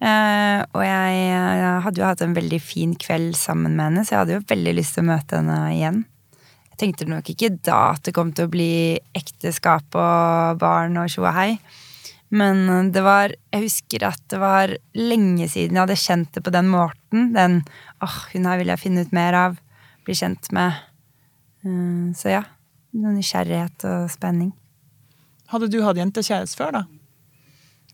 Eh, 0.00 0.60
og 0.64 0.82
jeg, 0.84 1.16
jeg 1.28 1.82
hadde 1.84 2.00
jo 2.00 2.08
hatt 2.08 2.24
en 2.24 2.36
veldig 2.36 2.60
fin 2.64 2.94
kveld 3.00 3.36
sammen 3.36 3.76
med 3.76 3.90
henne, 3.90 4.04
så 4.04 4.14
jeg 4.14 4.22
hadde 4.22 4.36
jo 4.38 4.48
veldig 4.52 4.74
lyst 4.80 4.96
til 4.96 5.04
å 5.04 5.10
møte 5.10 5.40
henne 5.40 5.58
igjen. 5.74 5.98
Tenkte 6.80 7.04
nok 7.04 7.28
ikke 7.28 7.52
da 7.60 7.90
at 7.92 8.06
det 8.06 8.14
kom 8.16 8.30
til 8.32 8.48
å 8.48 8.52
bli 8.52 8.72
ekteskap 9.16 9.96
og 10.00 10.60
barn 10.62 10.96
og 10.96 11.10
tjo 11.12 11.26
og 11.26 11.34
hei. 11.36 11.50
Men 12.30 12.68
eh, 12.68 12.92
det 12.94 13.02
var 13.04 13.34
Jeg 13.50 13.66
husker 13.66 14.06
at 14.08 14.22
det 14.30 14.38
var 14.40 14.76
lenge 14.96 15.48
siden 15.50 15.76
jeg 15.76 15.84
hadde 15.84 15.98
kjent 15.98 16.30
det 16.36 16.44
på 16.46 16.54
den 16.54 16.70
måten. 16.70 17.32
Den 17.34 17.60
åh, 18.00 18.20
hun 18.32 18.48
her 18.48 18.62
vil 18.62 18.72
jeg 18.72 18.82
finne 18.84 19.04
ut 19.04 19.12
mer 19.16 19.36
av. 19.36 19.58
Bli 20.06 20.16
kjent 20.16 20.48
med. 20.56 20.78
Eh, 21.66 22.06
så 22.16 22.38
ja. 22.38 22.46
Noe 22.96 23.12
nysgjerrighet 23.14 23.84
og 23.86 24.08
spenning. 24.10 24.54
Hadde 25.50 25.68
du 25.70 25.78
hatt 25.84 25.98
jentekjæreste 25.98 26.58
før, 26.58 26.80
da? 26.80 26.86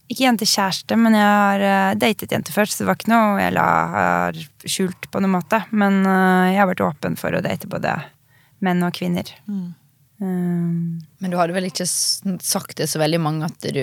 ikke 0.07 0.23
jentekjæreste, 0.23 0.95
men 1.03 1.17
jeg 1.19 1.27
har 1.27 1.63
eh, 1.67 1.95
datet 1.99 2.31
jenter 2.31 2.55
før, 2.55 2.69
så 2.71 2.79
det 2.79 2.87
var 2.87 2.99
ikke 3.01 3.11
noe 3.11 3.41
jeg 3.41 3.55
la, 3.57 3.65
har 3.91 4.37
skjult 4.63 5.09
på 5.11 5.19
noen 5.19 5.35
måte. 5.35 5.59
Men 5.75 5.99
jeg 6.07 6.61
har 6.61 6.69
vært 6.71 6.85
åpen 6.87 7.19
for 7.19 7.35
å 7.35 7.41
date 7.43 7.67
både 7.67 7.97
menn 8.65 8.85
og 8.87 8.95
kvinner. 8.97 9.29
Um, 9.47 11.03
Men 11.21 11.33
du 11.33 11.37
hadde 11.37 11.57
vel 11.57 11.69
ikke 11.69 11.87
sagt 11.87 12.79
det 12.81 12.89
så 12.89 13.01
veldig 13.03 13.21
mange 13.21 13.49
at 13.51 13.67
du 13.75 13.83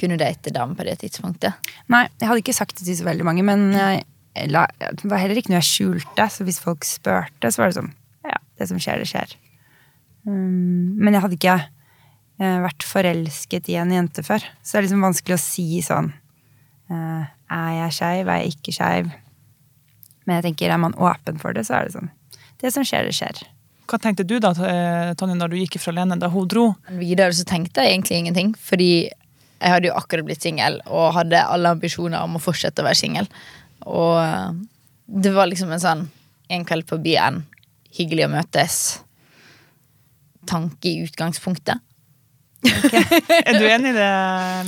kunne 0.00 0.18
date 0.18 0.50
dem 0.54 0.72
på 0.74 0.86
det 0.88 0.96
tidspunktet? 1.02 1.68
nei, 1.92 2.06
jeg 2.18 2.28
hadde 2.28 2.42
ikke 2.42 2.56
sagt 2.56 2.78
det 2.78 2.88
til 2.88 2.96
så 2.98 3.06
veldig 3.06 3.26
mange, 3.28 3.44
men 3.46 3.68
jeg, 3.76 4.02
la, 4.50 4.64
det 4.80 5.04
var 5.04 5.20
heller 5.20 5.38
ikke 5.38 5.52
noe 5.52 5.60
jeg 5.60 5.68
skjulte. 5.68 6.26
Så 6.32 6.46
hvis 6.48 6.62
folk 6.62 6.86
spurte, 6.88 7.52
så 7.52 7.62
var 7.62 7.70
det 7.70 7.78
sånn 7.78 7.92
Ja, 8.26 8.40
det 8.58 8.70
som 8.70 8.80
skjer, 8.82 9.02
det 9.02 9.10
skjer. 9.12 9.36
Um, 10.26 10.98
men 10.98 11.14
jeg 11.14 11.24
hadde 11.24 11.38
ikke 11.38 11.58
eh, 11.58 12.58
vært 12.62 12.86
forelsket 12.86 13.70
i 13.72 13.78
en 13.82 13.92
jente 13.94 14.24
før. 14.26 14.44
Så 14.62 14.76
det 14.76 14.80
er 14.80 14.86
liksom 14.88 15.06
vanskelig 15.06 15.38
å 15.38 15.42
si 15.42 15.66
sånn 15.84 16.12
eh, 16.90 17.24
Er 17.52 17.72
jeg 17.80 17.96
skeiv? 17.98 18.30
Er 18.30 18.42
jeg 18.42 18.56
ikke 18.56 18.76
skeiv? 18.76 19.12
Men 20.22 20.38
jeg 20.38 20.46
tenker, 20.48 20.70
er 20.70 20.82
man 20.82 20.94
åpen 20.94 21.40
for 21.42 21.54
det, 21.56 21.66
så 21.66 21.80
er 21.80 21.88
det 21.88 21.96
sånn 21.96 22.12
Det 22.62 22.70
som 22.74 22.86
skjer, 22.86 23.08
det 23.10 23.16
skjer. 23.18 23.42
Hva 23.92 23.98
tenkte 24.00 24.24
du 24.24 24.38
da, 24.40 24.54
eh, 24.56 25.12
Tonje, 25.20 25.36
når 25.36 25.50
du 25.52 25.58
gikk 25.58 25.76
ifra 25.76 25.92
Lene 25.92 26.16
da 26.16 26.30
hun 26.32 26.48
dro? 26.48 26.70
Videre 26.96 27.34
så 27.36 27.44
tenkte 27.44 27.84
jeg 27.84 27.92
egentlig 27.92 28.22
ingenting, 28.22 28.54
fordi 28.56 29.10
jeg 29.62 29.68
hadde 29.68 29.90
jo 29.90 29.96
akkurat 29.98 30.24
blitt 30.24 30.40
singel 30.40 30.80
og 30.88 31.12
hadde 31.18 31.42
alle 31.44 31.74
ambisjoner 31.76 32.24
om 32.24 32.38
å 32.38 32.40
fortsette 32.40 32.80
å 32.80 32.86
være 32.88 32.98
singel. 33.02 33.28
Og 33.84 34.16
eh, 34.22 34.56
det 35.12 35.34
var 35.36 35.50
liksom 35.50 35.74
en 35.76 35.82
sånn 35.82 36.06
en 36.52 36.64
kveld 36.68 36.88
på 36.88 36.98
byen, 37.04 37.42
hyggelig 37.98 38.30
å 38.30 38.32
møtes. 38.32 38.78
Tanke 40.48 40.88
i 40.88 41.04
utgangspunktet. 41.04 41.84
Er 42.62 43.58
du 43.58 43.64
enig 43.66 43.90
i 43.90 43.96
det, 43.96 44.08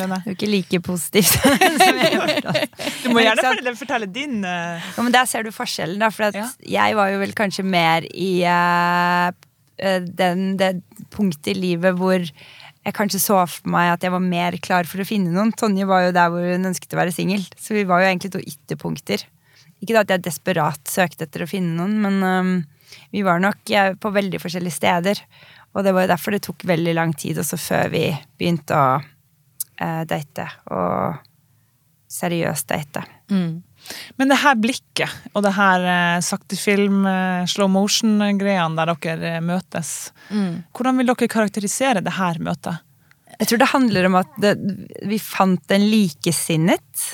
Lene? 0.01 0.19
Det 0.25 0.27
er 0.27 0.33
jo 0.33 0.35
ikke 0.35 0.51
like 0.51 0.81
positivt 0.83 1.35
som 1.85 2.01
jeg 2.01 2.19
hørte. 2.19 2.67
Du 3.05 3.13
må 3.15 3.23
gjerne 3.23 3.45
fortelle, 3.45 3.75
fortelle 3.79 4.09
din 4.11 4.41
uh... 4.43 4.83
Ja, 4.83 5.05
men 5.05 5.15
der 5.15 5.29
ser 5.31 5.47
du 5.47 5.53
forskjellen, 5.55 6.01
da. 6.03 6.11
For 6.15 6.35
Ja. 6.35 6.49
jeg 6.59 6.99
var 6.99 7.13
jo 7.13 7.21
vel 7.23 7.35
kanskje 7.39 7.67
mer 7.67 8.07
i 8.11 8.33
eh, 8.49 9.31
den, 10.03 10.57
det 10.59 10.73
punktet 11.15 11.55
i 11.55 11.59
livet 11.59 11.99
hvor 12.01 12.19
jeg 12.25 12.97
kanskje 12.97 13.21
så 13.23 13.39
for 13.49 13.71
meg 13.73 13.95
at 13.95 14.03
jeg 14.05 14.13
var 14.13 14.21
mer 14.21 14.59
klar 14.61 14.89
for 14.89 15.01
å 15.01 15.09
finne 15.09 15.33
noen. 15.33 15.55
Tonje 15.57 15.87
var 15.89 16.05
jo 16.05 16.17
der 16.17 16.33
hvor 16.33 16.45
hun 16.45 16.69
ønsket 16.69 16.93
å 16.97 17.01
være 17.01 17.15
singel. 17.17 17.47
Så 17.57 17.79
vi 17.79 17.87
var 17.89 18.03
jo 18.03 18.11
egentlig 18.11 18.35
to 18.35 18.43
ytterpunkter. 18.43 19.25
Ikke 19.81 20.03
at 20.03 20.13
jeg 20.13 20.25
desperat 20.27 20.83
søkte 20.91 21.29
etter 21.29 21.45
å 21.45 21.49
finne 21.49 21.79
noen, 21.79 21.97
men 22.03 22.21
um, 22.25 22.53
vi 23.15 23.25
var 23.25 23.41
nok 23.43 23.73
på 24.01 24.13
veldig 24.15 24.41
forskjellige 24.43 24.77
steder. 24.77 25.23
Og 25.75 25.85
det 25.85 25.93
var 25.95 26.07
jo 26.07 26.13
derfor 26.15 26.35
det 26.35 26.45
tok 26.47 26.65
veldig 26.71 26.95
lang 26.95 27.13
tid 27.19 27.41
også 27.43 27.59
før 27.59 27.93
vi 27.93 28.07
begynte 28.39 28.79
å 28.79 28.89
eh, 29.83 30.03
date. 30.09 30.47
Og 30.71 31.23
seriøst 32.15 32.69
date. 32.71 33.03
Men 34.17 34.31
det 34.31 34.39
her 34.41 34.57
blikket 34.61 35.33
og 35.35 35.43
det 35.45 35.55
her 35.57 35.87
eh, 35.91 36.23
sakte 36.25 36.57
film, 36.59 37.03
eh, 37.11 37.43
slow 37.51 37.71
motion-greiene 37.73 38.79
der 38.79 38.95
dere 38.95 39.35
møtes, 39.45 40.13
møtes, 40.31 40.63
hvordan 40.77 41.01
vil 41.01 41.11
dere 41.11 41.31
karakterisere 41.33 42.05
det 42.05 42.15
her 42.19 42.39
møtet? 42.45 42.85
Jeg 43.35 43.51
tror 43.51 43.61
det 43.65 43.71
handler 43.73 44.07
om 44.07 44.17
at 44.21 44.39
det, 44.39 44.55
vi 45.11 45.19
fant 45.19 45.75
en 45.75 45.89
likesinnet. 45.91 47.07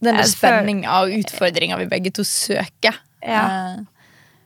Den 0.00 0.22
spenninga 0.24 1.02
og 1.02 1.12
utfordringa 1.18 1.76
vi 1.82 1.90
begge 1.90 2.14
to 2.16 2.24
søker. 2.24 2.96
Ja. 3.20 3.44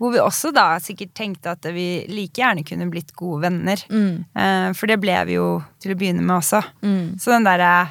Eh, 0.04 0.06
Hvor 0.06 0.12
vi 0.12 0.20
også 0.20 0.52
da 0.52 0.78
sikkert 0.82 1.14
tenkte 1.16 1.54
at 1.54 1.64
vi 1.72 2.04
like 2.08 2.40
gjerne 2.40 2.64
kunne 2.64 2.90
blitt 2.90 3.14
gode 3.16 3.46
venner. 3.46 3.80
Mm. 3.88 4.74
For 4.76 4.86
det 4.90 5.00
ble 5.00 5.16
vi 5.28 5.38
jo 5.38 5.62
til 5.80 5.94
å 5.94 5.98
begynne 5.98 6.22
med 6.22 6.36
også. 6.36 6.62
Så 7.20 7.32
den 7.32 7.44
derre 7.44 7.90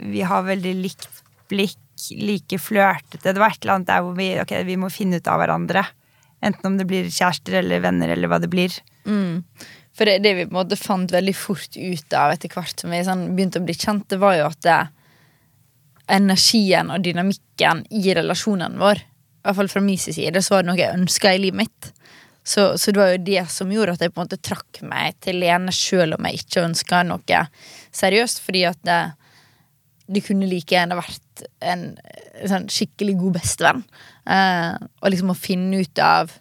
Vi 0.00 0.22
har 0.22 0.46
veldig 0.46 0.74
likt 0.80 1.08
blikk, 1.50 1.76
like 2.16 2.56
flørtete. 2.58 3.34
Det 3.34 3.40
var 3.40 3.50
et 3.50 3.64
eller 3.64 3.74
annet 3.74 3.88
der 3.90 4.04
hvor 4.06 4.14
vi 4.16 4.40
okay, 4.40 4.64
vi 4.64 4.76
må 4.76 4.88
finne 4.88 5.18
ut 5.18 5.28
av 5.28 5.40
hverandre. 5.42 5.82
Enten 6.40 6.66
om 6.70 6.78
det 6.78 6.86
blir 6.88 7.10
kjærester 7.10 7.58
eller 7.58 7.82
venner 7.84 8.08
eller 8.08 8.30
hva 8.30 8.38
det 8.40 8.48
blir. 8.48 8.72
For 9.92 10.06
det, 10.08 10.22
det 10.24 10.32
vi 10.38 10.46
på 10.46 10.54
en 10.54 10.60
måte 10.62 10.78
fant 10.78 11.12
veldig 11.12 11.34
fort 11.36 11.76
ut 11.76 12.14
av 12.16 12.32
etter 12.32 12.48
hvert 12.54 12.80
som 12.80 12.94
vi 12.94 13.02
sånn 13.04 13.34
begynte 13.34 13.60
å 13.60 13.66
bli 13.66 13.74
kjent, 13.76 14.06
det 14.08 14.20
var 14.22 14.38
jo 14.38 14.46
at 14.46 14.62
det, 14.64 14.78
energien 16.10 16.90
og 16.90 17.04
dynamikken 17.04 17.84
i 17.90 18.14
relasjonen 18.16 18.78
vår, 18.80 19.02
hvert 19.44 19.56
fall 19.56 19.72
fra 19.72 19.82
min 19.84 19.98
side, 20.00 20.42
så 20.42 20.54
var 20.54 20.64
det 20.64 20.70
noe 20.70 20.80
jeg 20.80 20.98
ønska 20.98 21.32
i 21.34 21.40
livet 21.42 21.62
mitt. 21.62 21.92
Så, 22.42 22.78
så 22.80 22.92
det 22.92 23.00
var 23.00 23.12
jo 23.12 23.24
det 23.24 23.42
som 23.52 23.72
gjorde 23.72 23.94
at 23.94 24.04
jeg 24.04 24.12
på 24.14 24.20
en 24.20 24.26
måte 24.26 24.40
trakk 24.42 24.80
meg 24.86 25.16
til 25.22 25.40
Lene 25.42 25.72
sjøl 25.74 26.16
om 26.16 26.28
jeg 26.28 26.40
ikke 26.40 26.64
ønska 26.64 27.02
noe 27.06 27.42
seriøst, 27.96 28.40
fordi 28.44 28.64
at 28.70 28.80
det, 28.86 29.00
det 30.10 30.24
kunne 30.26 30.48
like 30.48 30.74
gjerne 30.74 30.98
vært 30.98 31.44
en, 31.60 31.84
en 32.40 32.52
sånn 32.52 32.70
skikkelig 32.72 33.18
god 33.20 33.36
bestevenn. 33.38 33.84
Eh, 34.24 34.72
og 34.80 35.12
liksom 35.12 35.34
å 35.34 35.38
finne 35.38 35.82
ut 35.84 36.02
av 36.04 36.32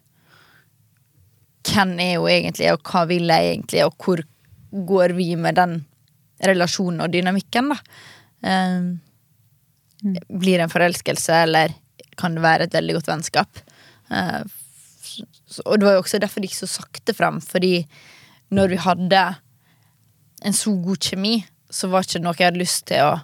hvem 1.70 1.94
er 2.02 2.16
hun 2.18 2.32
egentlig, 2.32 2.72
og 2.74 2.82
hva 2.88 3.04
vil 3.10 3.30
jeg 3.30 3.52
egentlig, 3.52 3.84
og 3.86 4.00
hvor 4.00 4.24
går 4.90 5.14
vi 5.18 5.34
med 5.38 5.60
den 5.60 5.76
relasjonen 6.48 7.04
og 7.04 7.14
dynamikken, 7.14 7.76
da. 7.76 7.80
Eh, 8.48 8.90
Blir 10.00 10.56
det 10.56 10.64
en 10.64 10.72
forelskelse, 10.72 11.42
eller 11.44 11.74
kan 12.20 12.36
det 12.36 12.44
være 12.44 12.68
et 12.68 12.76
veldig 12.76 12.98
godt 13.00 13.12
vennskap? 13.12 13.62
Eh, 14.12 14.42
og 15.66 15.80
det 15.80 15.88
var 15.88 15.98
jo 15.98 16.04
også 16.04 16.20
derfor 16.22 16.44
det 16.44 16.52
gikk 16.52 16.60
så 16.62 16.70
sakte 16.70 17.16
fram, 17.16 17.40
fordi 17.42 17.84
når 18.54 18.74
vi 18.74 18.84
hadde 18.84 19.24
en 20.46 20.56
så 20.56 20.74
god 20.84 21.02
kjemi, 21.04 21.40
så 21.70 21.90
var 21.90 22.04
det 22.04 22.14
ikke 22.14 22.24
noe 22.26 22.38
jeg 22.38 22.50
hadde 22.50 22.62
lyst 22.64 22.86
til 22.90 23.06
å 23.06 23.18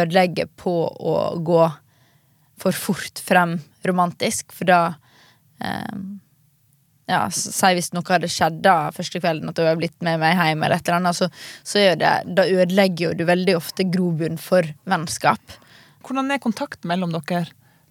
ødelegge 0.00 0.46
på 0.60 0.74
å 0.92 1.14
gå 1.40 1.62
for 2.60 2.76
fort 2.76 3.22
frem 3.24 3.56
romantisk, 3.88 4.52
for 4.52 4.68
da 4.68 4.80
eh, 5.64 6.00
ja, 7.10 7.24
Si 7.34 7.70
hvis 7.74 7.90
noe 7.90 8.06
hadde 8.06 8.28
skjedd 8.30 8.60
da 8.62 8.92
første 8.94 9.18
kvelden, 9.22 9.50
at 9.50 9.56
du 9.58 9.64
hadde 9.64 9.80
blitt 9.80 9.96
med 10.04 10.20
meg 10.22 10.36
hjem, 10.38 10.62
eller 10.62 10.78
et 10.78 10.86
eller 10.86 11.00
annet, 11.00 11.18
så, 11.18 11.26
så 11.66 11.88
det, 11.98 12.12
da 12.36 12.44
ødelegger 12.46 13.08
jo 13.08 13.14
du 13.18 13.24
veldig 13.26 13.56
ofte 13.58 13.86
grobunnen 13.88 14.38
for 14.40 14.68
vennskap. 14.90 15.56
Hvordan 16.06 16.30
er 16.30 16.42
kontakten 16.42 16.90
mellom 16.92 17.10
dere 17.16 17.48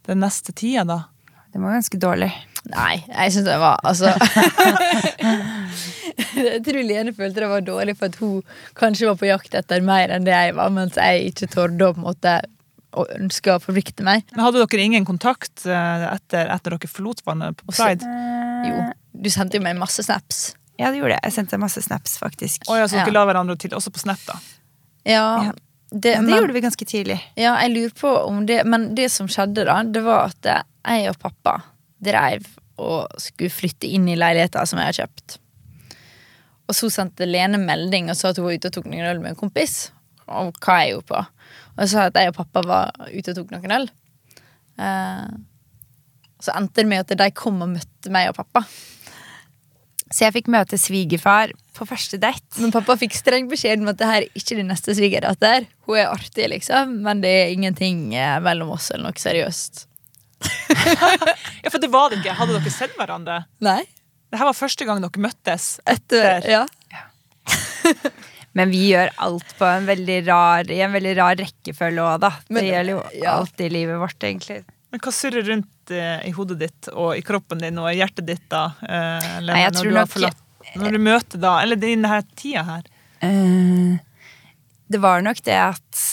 den 0.10 0.22
neste 0.26 0.54
tida, 0.58 0.84
da? 0.90 1.00
Det 1.54 1.62
var 1.64 1.74
ganske 1.80 1.98
dårlig. 2.02 2.30
Nei, 2.70 3.00
jeg 3.08 3.32
syns 3.34 3.46
det 3.48 3.56
var 3.62 3.80
altså 3.88 4.12
Jeg 6.36 6.62
tror 6.66 6.84
Lene 6.86 7.14
følte 7.16 7.42
det 7.44 7.50
var 7.50 7.64
dårlig 7.66 7.96
for 7.98 8.10
at 8.12 8.18
hun 8.20 8.42
kanskje 8.78 9.08
var 9.10 9.18
på 9.20 9.30
jakt 9.30 9.56
etter 9.58 9.84
mer 9.86 10.12
enn 10.14 10.26
det 10.28 10.34
jeg 10.36 10.56
var, 10.58 10.72
mens 10.76 10.98
jeg 11.00 11.32
ikke 11.32 11.50
torde 11.54 11.88
å 11.90 11.94
på 11.96 12.02
en 12.04 12.08
måte 12.10 12.34
og 13.00 13.12
ønske 13.14 13.54
å 13.54 13.60
forplikte 13.62 14.02
meg. 14.06 14.24
Men 14.34 14.42
Hadde 14.48 14.64
dere 14.66 14.82
ingen 14.86 15.06
kontakt 15.06 15.66
eh, 15.70 16.06
etter, 16.10 16.50
etter 16.50 16.74
dere 16.74 16.90
forlot 16.90 17.22
vannet 17.28 17.60
på 17.62 17.70
Pride? 17.70 18.02
så- 18.02 18.10
Pride? 18.10 18.70
Jo, 18.70 19.22
du 19.24 19.30
sendte 19.30 19.60
jo 19.60 19.64
meg 19.64 19.78
masse 19.80 20.04
snaps. 20.04 20.40
Ja, 20.80 20.90
det 20.92 20.98
gjorde 21.02 21.16
jeg. 21.18 21.24
Jeg 21.28 21.36
sendte 21.36 21.60
masse 21.62 21.82
snaps, 21.86 22.18
faktisk. 22.22 22.66
Og 22.68 22.80
ja, 22.80 22.88
så 22.90 22.98
dere 22.98 23.12
Ja. 23.14 23.18
la 23.20 23.26
hverandre 23.30 23.58
til 23.62 23.72
også 23.78 23.92
på 23.94 24.00
Snap, 24.02 24.20
da? 24.28 24.40
Ja, 25.06 25.26
Ja. 25.50 25.52
Det, 25.92 26.16
men, 26.22 26.30
det 26.30 26.38
gjorde 26.38 26.54
vi 26.54 26.62
ganske 26.62 26.86
tidlig. 26.86 27.18
Ja, 27.40 27.56
jeg 27.64 27.74
lurer 27.74 27.94
på 27.98 28.10
om 28.28 28.44
det 28.46 28.62
Men 28.70 28.92
det 28.98 29.08
som 29.10 29.30
skjedde 29.32 29.66
da, 29.66 29.80
det 29.84 30.04
var 30.06 30.30
at 30.30 30.50
jeg 30.50 31.10
og 31.10 31.18
pappa 31.22 31.56
dreiv 32.00 32.46
og 32.80 33.20
skulle 33.20 33.52
flytte 33.52 33.90
inn 33.90 34.06
i 34.08 34.16
leiligheta 34.16 34.64
som 34.70 34.80
jeg 34.80 34.92
har 34.92 34.98
kjøpt. 35.02 35.40
Og 36.70 36.78
så 36.78 36.88
sendte 36.94 37.28
Lene 37.28 37.60
melding 37.60 38.12
og 38.12 38.18
sa 38.18 38.30
at 38.32 38.40
hun 38.40 38.48
var 38.48 38.56
ute 38.56 38.70
og 38.70 38.76
tok 38.78 38.88
noen 38.88 39.10
øl 39.10 39.20
med 39.20 39.34
en 39.34 39.40
kompis. 39.40 39.90
Og 40.30 40.54
hva 40.62 40.78
jeg 40.84 40.94
gjorde 40.94 41.10
på. 41.10 41.24
Og 41.76 41.82
så 41.82 41.90
sa 41.92 42.06
at 42.08 42.20
jeg 42.22 42.32
og 42.32 42.38
pappa 42.38 42.64
var 42.70 42.94
ute 43.10 43.34
og 43.34 43.40
tok 43.42 43.52
noen 43.56 43.76
øl. 43.80 43.90
Eh, 44.80 45.28
så 46.40 46.56
endte 46.56 46.84
det 46.84 46.90
med 46.92 47.04
at 47.04 47.20
de 47.20 47.30
kom 47.36 47.60
og 47.66 47.74
møtte 47.74 48.14
meg 48.14 48.30
og 48.32 48.38
pappa. 48.38 48.64
Så 50.20 50.26
jeg 50.28 50.36
fikk 50.36 50.50
møte 50.52 50.76
svigerfar 50.76 51.54
på 51.78 51.86
første 51.88 52.18
date. 52.20 52.60
Men 52.60 52.74
pappa 52.76 52.98
fikk 53.00 53.14
streng 53.16 53.46
beskjed 53.48 53.80
om 53.80 53.88
at 53.88 54.00
det 54.02 54.08
her 54.10 54.26
er 54.26 54.34
ikke 54.36 54.58
din 54.58 54.68
neste 54.68 54.92
svigerdatter. 54.98 55.64
Hun 55.88 55.96
er 55.96 56.10
artig, 56.12 56.50
liksom, 56.52 56.98
men 57.06 57.22
det 57.24 57.32
er 57.32 57.54
ingenting 57.54 58.02
eh, 58.20 58.34
mellom 58.44 58.74
oss 58.76 58.90
eller 58.92 59.08
noe 59.08 59.24
seriøst. 59.24 59.86
Ja, 61.64 61.72
for 61.72 61.80
det 61.80 61.90
var 61.92 62.12
det 62.12 62.20
ikke. 62.20 62.36
Hadde 62.36 62.58
dere 62.58 62.72
sett 62.72 63.00
hverandre? 63.00 63.38
Nei. 63.64 63.82
Det 64.30 64.42
var 64.44 64.56
første 64.56 64.86
gang 64.88 65.00
dere 65.04 65.24
møttes 65.24 65.70
Etter, 65.88 66.28
etter 66.36 66.52
ja. 66.52 66.66
Men 68.58 68.72
vi 68.74 68.90
gjør 68.92 69.12
alt 69.24 69.56
på 69.56 69.68
en 69.68 69.88
veldig 69.88 70.20
rar, 70.28 70.68
i 70.68 70.82
en 70.84 70.94
veldig 70.96 71.16
rar 71.20 71.40
rekkefølge 71.40 72.04
òg, 72.04 72.20
da. 72.28 72.34
Men- 72.50 72.64
det 72.66 72.74
gjelder 72.74 72.96
jo 72.98 73.02
ja. 73.24 73.38
alt 73.38 73.64
i 73.64 73.72
livet 73.72 74.04
vårt, 74.04 74.20
egentlig. 74.20 74.62
Men 74.92 75.04
hva 75.06 75.14
surrer 75.16 75.48
rundt 75.48 75.70
eh, 75.94 76.28
i 76.30 76.34
hodet 76.36 76.60
ditt 76.62 76.92
og 76.94 77.16
i 77.18 77.24
kroppen 77.26 77.62
din 77.64 77.80
og 77.82 77.90
i 77.92 77.98
hjertet 78.00 78.28
ditt 78.28 78.46
da? 78.52 78.70
Eller 78.84 79.54
Nei, 79.54 79.64
jeg 79.64 79.76
når 79.78 79.90
du 79.90 80.14
forlatt 80.14 80.46
Når 80.76 80.96
du 80.96 81.00
møter 81.02 81.42
da, 81.42 81.56
eller 81.64 81.80
i 81.80 81.84
denne 81.84 82.22
tida 82.38 82.66
her. 82.68 82.90
Eh, 83.26 83.98
det 84.90 85.02
var 85.02 85.22
nok 85.22 85.42
det 85.46 85.58
at 85.58 86.04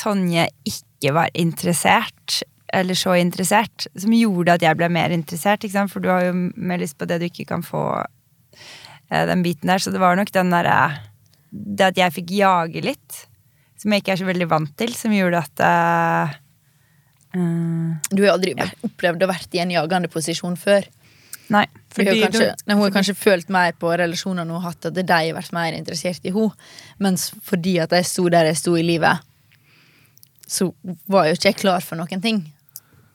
Tonje 0.00 0.46
ikke 0.68 1.12
var 1.16 1.30
interessert, 1.36 2.42
eller 2.72 2.96
så 2.96 3.16
interessert, 3.18 3.86
som 3.98 4.12
gjorde 4.14 4.56
at 4.56 4.64
jeg 4.64 4.78
ble 4.78 4.88
mer 4.92 5.12
interessert. 5.14 5.64
For 5.90 6.02
du 6.02 6.10
har 6.12 6.26
jo 6.28 6.34
mer 6.54 6.80
lyst 6.80 6.98
på 7.00 7.08
det 7.08 7.20
du 7.20 7.28
ikke 7.28 7.48
kan 7.48 7.64
få, 7.64 8.04
eh, 9.10 9.26
den 9.26 9.42
biten 9.42 9.68
der. 9.68 9.78
Så 9.78 9.92
det 9.92 10.00
var 10.00 10.16
nok 10.16 10.32
den 10.32 10.50
derre 10.50 11.06
Det 11.52 11.82
at 11.82 11.96
jeg 11.98 12.12
fikk 12.14 12.28
jage 12.30 12.80
litt, 12.80 13.26
som 13.76 13.90
jeg 13.90 14.04
ikke 14.04 14.12
er 14.12 14.20
så 14.20 14.26
veldig 14.28 14.46
vant 14.46 14.76
til, 14.78 14.92
som 14.94 15.10
gjorde 15.10 15.40
at 15.42 15.62
eh, 15.66 16.30
eh, 16.30 16.39
Du 17.32 18.22
har 18.24 18.32
aldri 18.34 18.54
ja. 18.56 18.66
opplevd 18.86 19.22
å 19.22 19.30
vært 19.30 19.54
i 19.54 19.62
en 19.62 19.70
jagende 19.70 20.10
posisjon 20.10 20.56
før. 20.58 20.88
Nei. 21.50 21.64
Fordi 21.90 22.12
hun, 22.14 22.22
kanskje, 22.22 22.46
du- 22.46 22.66
nei, 22.66 22.76
hun 22.76 22.82
har 22.84 22.94
kanskje 22.94 23.16
følt 23.18 23.48
mer 23.50 23.72
på 23.78 23.90
relasjonene 23.98 24.46
hun 24.46 24.60
har 24.62 24.70
hatt, 24.70 24.86
at 24.86 24.94
de 24.94 25.04
har 25.06 25.34
vært 25.34 25.52
mer 25.52 25.74
interessert 25.74 26.24
i 26.26 26.34
henne. 26.34 26.54
Mens 26.98 27.30
fordi 27.42 27.78
at 27.82 27.90
jeg 27.90 28.06
sto 28.06 28.28
der 28.30 28.50
jeg 28.50 28.60
sto 28.60 28.76
i 28.78 28.86
livet, 28.86 29.26
så 30.46 30.72
var 31.10 31.28
jo 31.28 31.38
ikke 31.38 31.50
jeg 31.52 31.60
klar 31.62 31.82
for 31.82 31.98
noen 31.98 32.22
ting. 32.22 32.44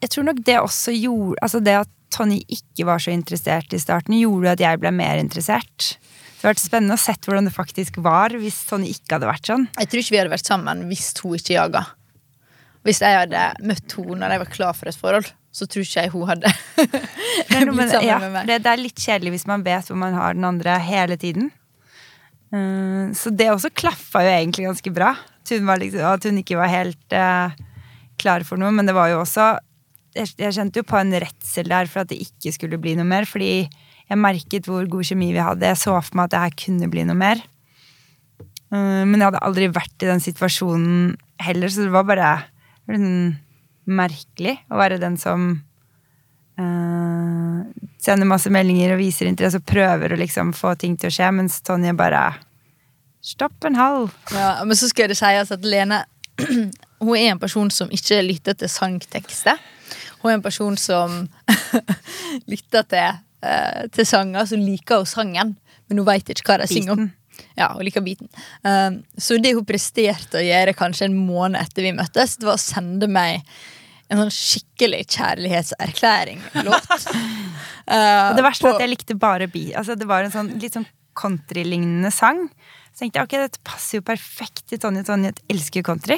Jeg 0.04 0.12
tror 0.12 0.28
nok 0.28 0.44
det 0.46 0.58
også 0.60 0.94
gjorde 0.94 1.40
Altså 1.42 1.60
det 1.64 1.74
at 1.80 1.90
Tonje 2.16 2.44
ikke 2.48 2.86
var 2.88 3.02
så 3.02 3.12
interessert 3.12 3.74
i 3.74 3.80
starten, 3.82 4.16
gjorde 4.16 4.54
at 4.54 4.62
jeg 4.62 4.80
ble 4.80 4.92
mer 4.96 5.18
interessert. 5.20 5.98
Det 5.98 6.44
hadde 6.46 6.54
vært 6.54 6.62
spennende 6.64 6.96
å 6.96 7.02
se 7.02 7.16
hvordan 7.26 7.50
det 7.50 7.56
faktisk 7.56 7.98
var 8.06 8.36
hvis 8.40 8.62
Tonje 8.70 8.94
ikke 8.94 9.18
hadde 9.18 9.28
vært 9.28 9.50
sånn. 9.50 9.66
Jeg 9.76 9.90
tror 9.90 10.04
ikke 10.04 10.14
vi 10.14 10.20
hadde 10.22 10.32
vært 10.36 10.48
sammen 10.48 10.86
hvis 10.88 11.10
hun 11.20 11.36
ikke 11.36 11.58
jaga. 11.58 11.84
Hvis 12.86 13.02
jeg 13.02 13.18
hadde 13.18 13.42
møtt 13.66 13.98
henne 13.98 14.22
når 14.22 14.36
jeg 14.36 14.44
var 14.44 14.54
klar 14.54 14.78
for 14.78 14.92
et 14.92 14.98
forhold, 15.00 15.30
så 15.56 15.66
tror 15.66 15.86
ikke 15.86 16.04
jeg 16.04 16.12
hun 16.14 16.28
hadde 16.30 16.52
blitt 17.50 17.94
sammen 17.94 18.08
ja, 18.08 18.18
med 18.22 18.34
meg. 18.34 18.50
det, 18.50 18.60
det 18.66 18.72
er 18.72 18.82
litt 18.82 19.00
kjedelig 19.00 19.38
hvis 19.38 19.48
man 19.50 19.64
vet 19.66 19.88
hvor 19.90 20.00
man 20.00 20.18
har 20.18 20.36
den 20.38 20.48
andre 20.48 20.76
hele 20.84 21.18
tiden. 21.20 21.50
Uh, 22.54 23.12
så 23.18 23.32
det 23.34 23.50
også 23.52 23.74
klaffa 23.74 24.22
jo 24.26 24.34
egentlig 24.34 24.68
ganske 24.68 24.94
bra. 24.94 25.16
Liksom, 25.46 26.04
at 26.10 26.28
hun 26.28 26.42
ikke 26.42 26.60
var 26.60 26.72
helt 26.72 27.16
uh, 27.16 27.56
klar 28.22 28.46
for 28.48 28.62
noe. 28.62 28.74
Men 28.76 28.88
det 28.88 28.96
var 28.98 29.12
jo 29.12 29.22
også 29.24 29.56
jeg, 30.16 30.32
jeg 30.40 30.56
kjente 30.56 30.80
jo 30.80 30.88
på 30.88 31.00
en 31.00 31.12
redsel 31.26 31.68
der 31.72 31.90
for 31.92 32.06
at 32.06 32.12
det 32.12 32.22
ikke 32.24 32.54
skulle 32.56 32.80
bli 32.82 32.96
noe 33.00 33.08
mer. 33.08 33.28
Fordi 33.30 33.66
jeg 33.66 34.22
merket 34.22 34.70
hvor 34.70 34.86
god 34.90 35.10
kjemi 35.10 35.34
vi 35.36 35.44
hadde. 35.44 35.74
Jeg 35.74 35.82
så 35.82 35.98
for 35.98 36.18
meg 36.18 36.30
at 36.30 36.36
det 36.36 36.44
her 36.46 36.58
kunne 36.66 36.92
bli 36.92 37.06
noe 37.08 37.20
mer. 37.20 37.42
Uh, 38.74 39.04
men 39.08 39.18
jeg 39.18 39.30
hadde 39.30 39.46
aldri 39.46 39.72
vært 39.74 40.04
i 40.04 40.12
den 40.12 40.24
situasjonen 40.24 41.16
heller, 41.44 41.72
så 41.72 41.88
det 41.88 41.96
var 41.96 42.06
bare 42.08 42.34
det 42.94 43.00
merkelig 43.86 44.58
å 44.70 44.80
være 44.80 45.00
den 45.02 45.18
som 45.22 45.48
uh, 46.60 47.62
sender 48.02 48.30
masse 48.30 48.52
meldinger 48.54 48.96
og 48.96 49.02
viser 49.02 49.30
interesse 49.30 49.62
og 49.62 49.68
prøver 49.68 50.14
å 50.14 50.20
liksom 50.20 50.54
få 50.58 50.76
ting 50.80 50.98
til 50.98 51.12
å 51.12 51.16
skje, 51.16 51.32
mens 51.36 51.62
Tonje 51.66 51.96
bare 51.98 52.28
Stopp 53.26 53.66
en 53.66 53.74
halv. 53.74 54.12
Ja, 54.36 54.60
men 54.70 54.78
så 54.78 54.86
skal 54.92 55.10
det 55.10 55.18
sies 55.18 55.50
at 55.50 55.64
Lene 55.66 56.04
Hun 57.02 57.16
er 57.18 57.32
en 57.32 57.42
person 57.42 57.72
som 57.74 57.90
ikke 57.94 58.20
lytter 58.22 58.54
til 58.58 58.70
sangtekster. 58.70 59.58
Hun 60.22 60.30
er 60.30 60.38
en 60.38 60.44
person 60.46 60.78
som 60.78 61.26
lytter 62.52 62.86
til, 62.90 63.18
uh, 63.46 63.82
til 63.94 64.08
sanger, 64.08 64.46
som 64.50 64.62
liker 64.62 65.02
jo 65.02 65.10
sangen, 65.10 65.56
men 65.90 66.00
hun 66.02 66.08
veit 66.08 66.30
ikke 66.32 66.46
hva 66.48 66.60
de 66.62 66.70
synger 66.70 66.96
om. 66.96 67.10
Ja, 67.56 67.72
hun 67.74 67.86
liker 67.88 68.04
beaten. 68.06 68.30
Um, 68.66 69.02
så 69.18 69.40
det 69.42 69.56
hun 69.56 69.68
presterte 69.68 70.42
å 70.42 70.46
gjøre 70.46 70.76
kanskje 70.78 71.10
en 71.10 71.18
måned 71.18 71.60
etter 71.62 71.88
vi 71.88 71.96
møttes, 71.96 72.38
det 72.40 72.48
var 72.48 72.60
å 72.60 72.62
sende 72.66 73.10
meg 73.12 73.46
en 74.12 74.22
sånn 74.22 74.34
skikkelig 74.34 75.06
kjærlighetserklæring-låt. 75.18 76.92
Uh, 77.86 78.34
det 78.34 78.42
verste 78.42 78.66
var 78.66 78.80
at 78.80 78.82
jeg 78.82 78.90
likte 78.90 79.14
bare 79.22 79.46
bi. 79.46 79.68
Altså, 79.78 79.94
det 79.94 80.08
var 80.10 80.26
en 80.26 80.32
sånn 80.34 80.48
litt 80.58 80.74
sånn 80.74 80.88
countrylignende 81.14 82.10
sang. 82.10 82.40
Så 82.90 83.04
tenkte 83.04 83.20
jeg 83.20 83.28
ok, 83.28 83.36
dette 83.44 83.62
passer 83.62 84.00
jo 84.00 84.06
perfekt 84.08 84.64
til 84.72 84.82
Tonje. 84.82 85.04
Tonje 85.06 85.36
elsker 85.54 85.86
country. 85.86 86.18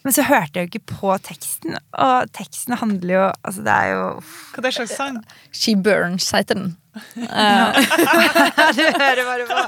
Men 0.00 0.16
så 0.16 0.24
hørte 0.24 0.56
jeg 0.56 0.64
jo 0.64 0.70
ikke 0.70 0.94
på 0.94 1.16
teksten, 1.26 1.76
og 2.00 2.30
teksten 2.32 2.78
handler 2.80 3.12
jo 3.12 3.24
Altså, 3.28 3.64
det 3.66 3.74
er 3.74 3.90
jo 3.92 4.04
Hva 4.22 4.62
er 4.62 4.64
det 4.64 4.72
slags 4.78 4.96
sang? 4.96 5.18
She 5.52 5.74
Burns 5.76 6.30
heter 6.32 6.56
den. 6.56 6.70
Du 8.76 8.82
hører 8.82 9.22
bare 9.26 9.44
på 9.46 9.58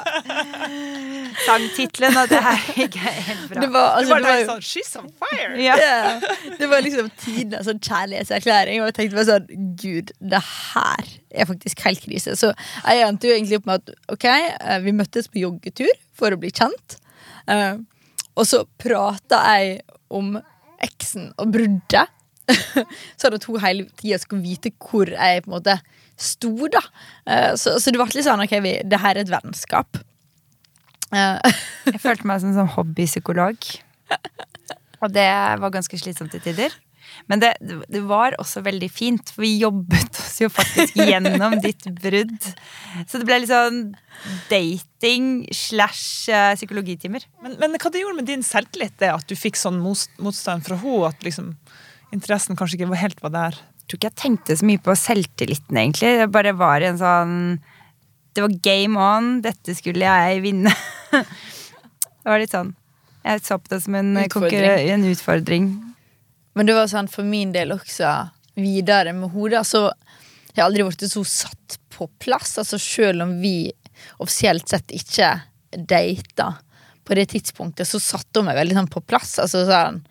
sangtittelen 1.47 2.17
at 2.19 2.31
det 2.33 2.41
her 2.45 2.65
ikke 2.85 3.03
er 3.07 3.19
helt 3.29 3.45
bra. 3.51 3.61
Det 3.63 3.69
var, 3.73 3.87
Du 3.87 3.99
altså, 3.99 4.13
bare 4.13 4.23
det 4.23 4.33
var, 4.33 4.49
sånn 4.51 4.65
She's 4.67 4.93
on 4.99 5.09
fire! 5.23 5.53
ja. 5.63 5.77
Ja, 5.79 6.55
det 6.59 6.69
var 6.71 6.85
liksom 6.85 7.11
tidenes 7.23 7.69
sånn 7.69 7.83
kjærlighetserklæring. 7.83 8.83
Og 8.83 8.91
jeg 8.91 8.97
tenkte 8.99 9.19
bare 9.21 9.31
sånn 9.31 9.69
Gud, 9.81 10.13
det 10.19 10.43
her 10.49 11.13
er 11.33 11.49
faktisk 11.49 11.85
helt 11.87 12.03
krise. 12.05 12.37
Så 12.39 12.53
jeg 12.53 13.07
endte 13.07 13.31
jo 13.31 13.37
egentlig 13.37 13.61
opp 13.61 13.71
med 13.71 13.83
at 13.83 13.95
ok, 14.17 14.29
eh, 14.29 14.79
vi 14.85 14.97
møttes 14.97 15.31
på 15.31 15.43
joggetur 15.43 15.93
for 16.19 16.35
å 16.35 16.41
bli 16.43 16.53
kjent. 16.55 16.99
Eh, 17.51 17.77
og 18.33 18.49
så 18.49 18.65
prata 18.81 19.43
jeg 19.55 19.81
om 20.13 20.35
eksen 20.83 21.31
og 21.41 21.55
bruddet. 21.55 22.11
sånn 23.21 23.37
at 23.37 23.45
hun 23.47 23.61
hele 23.63 23.87
tida 24.01 24.19
skulle 24.21 24.45
vite 24.45 24.73
hvor 24.83 25.09
jeg 25.09 25.45
på 25.45 25.51
en 25.51 25.55
måte 25.55 25.77
sto, 26.23 26.53
da. 26.73 26.83
Eh, 27.27 27.53
så, 27.61 27.77
så 27.81 27.93
det 27.93 28.01
ble 28.01 28.09
litt 28.13 28.27
sånn 28.27 28.45
ok, 28.45 28.57
vi, 28.65 28.77
det 28.87 29.03
her 29.03 29.17
er 29.17 29.25
et 29.27 29.33
vennskap. 29.33 30.01
Eh, 31.13 31.59
Jeg 31.91 32.01
følte 32.03 32.29
meg 32.29 32.43
som 32.43 32.55
sånn 32.57 32.73
hobbypsykolog. 32.77 33.69
Og 35.03 35.13
det 35.13 35.29
var 35.63 35.75
ganske 35.75 35.99
slitsomt 35.99 36.35
til 36.35 36.45
tider. 36.45 36.75
Men 37.31 37.43
det, 37.43 37.51
det 37.61 38.03
var 38.09 38.37
også 38.41 38.63
veldig 38.65 38.89
fint, 38.91 39.33
for 39.35 39.45
vi 39.45 39.57
jobbet 39.61 40.19
oss 40.19 40.39
jo 40.43 40.49
faktisk 40.53 40.97
gjennom 40.97 41.59
ditt 41.65 41.85
brudd. 42.01 42.49
Så 43.07 43.21
det 43.21 43.29
ble 43.29 43.43
litt 43.43 43.53
sånn 43.53 43.83
dating 44.51 45.47
slash 45.55 46.31
eh, 46.33 46.55
psykologitimer. 46.59 47.27
Men, 47.45 47.59
men 47.61 47.77
hva 47.77 47.93
det 47.93 48.05
gjorde 48.05 48.21
med 48.21 48.31
din 48.31 48.47
selvtillit, 48.47 48.97
det 49.03 49.13
at 49.13 49.29
du 49.29 49.37
fikk 49.39 49.61
sånn 49.61 49.81
motstand 49.83 50.67
fra 50.67 50.79
henne? 50.81 51.13
At 51.13 51.27
liksom 51.27 51.55
interessen 52.13 52.59
kanskje 52.59 52.81
ikke 52.81 53.03
helt 53.03 53.23
var 53.25 53.35
der? 53.35 53.61
Tror 53.87 53.99
ikke 53.99 54.11
jeg 54.11 54.21
tenkte 54.21 54.57
så 54.59 54.67
mye 54.69 54.81
på 54.83 54.95
selvtilliten, 54.97 55.79
egentlig. 55.79 56.13
Det 56.21 56.29
bare 56.33 56.55
var 56.57 56.85
en 56.87 57.01
sånn 57.01 57.35
Det 58.33 58.45
var 58.45 58.55
game 58.65 59.01
on, 59.01 59.33
dette 59.45 59.75
skulle 59.77 60.07
jeg 60.07 60.43
vinne. 60.45 60.73
Det 62.23 62.31
var 62.31 62.39
litt 62.39 62.55
sånn. 62.55 62.71
Jeg 63.27 63.43
så 63.43 63.59
på 63.59 63.73
det 63.73 63.81
som 63.83 63.97
en, 63.99 64.13
Utfordring. 64.23 64.91
en 64.95 65.05
utfordring. 65.11 65.65
Men 66.55 66.69
det 66.69 66.77
var 66.77 66.87
sånn 66.91 67.09
for 67.11 67.27
min 67.27 67.51
del 67.55 67.75
også 67.75 68.13
videre 68.59 69.11
med 69.17 69.33
hodet. 69.35 69.59
Altså, 69.63 69.89
jeg 70.53 70.61
har 70.61 70.69
aldri 70.69 70.87
blitt 70.87 71.03
så 71.11 71.23
satt 71.27 71.79
på 71.95 72.07
plass. 72.23 72.55
Altså, 72.63 72.79
selv 72.79 73.25
om 73.27 73.37
vi 73.43 73.73
offisielt 74.23 74.71
sett 74.71 74.95
ikke 74.95 75.33
data 75.75 76.53
på 77.05 77.19
det 77.19 77.29
tidspunktet, 77.35 77.89
så 77.89 78.01
satte 78.03 78.39
hun 78.41 78.51
meg 78.51 78.59
veldig 78.61 78.79
sånn 78.79 78.93
på 78.93 79.03
plass. 79.07 79.35
Altså 79.43 79.65
sånn 79.67 80.03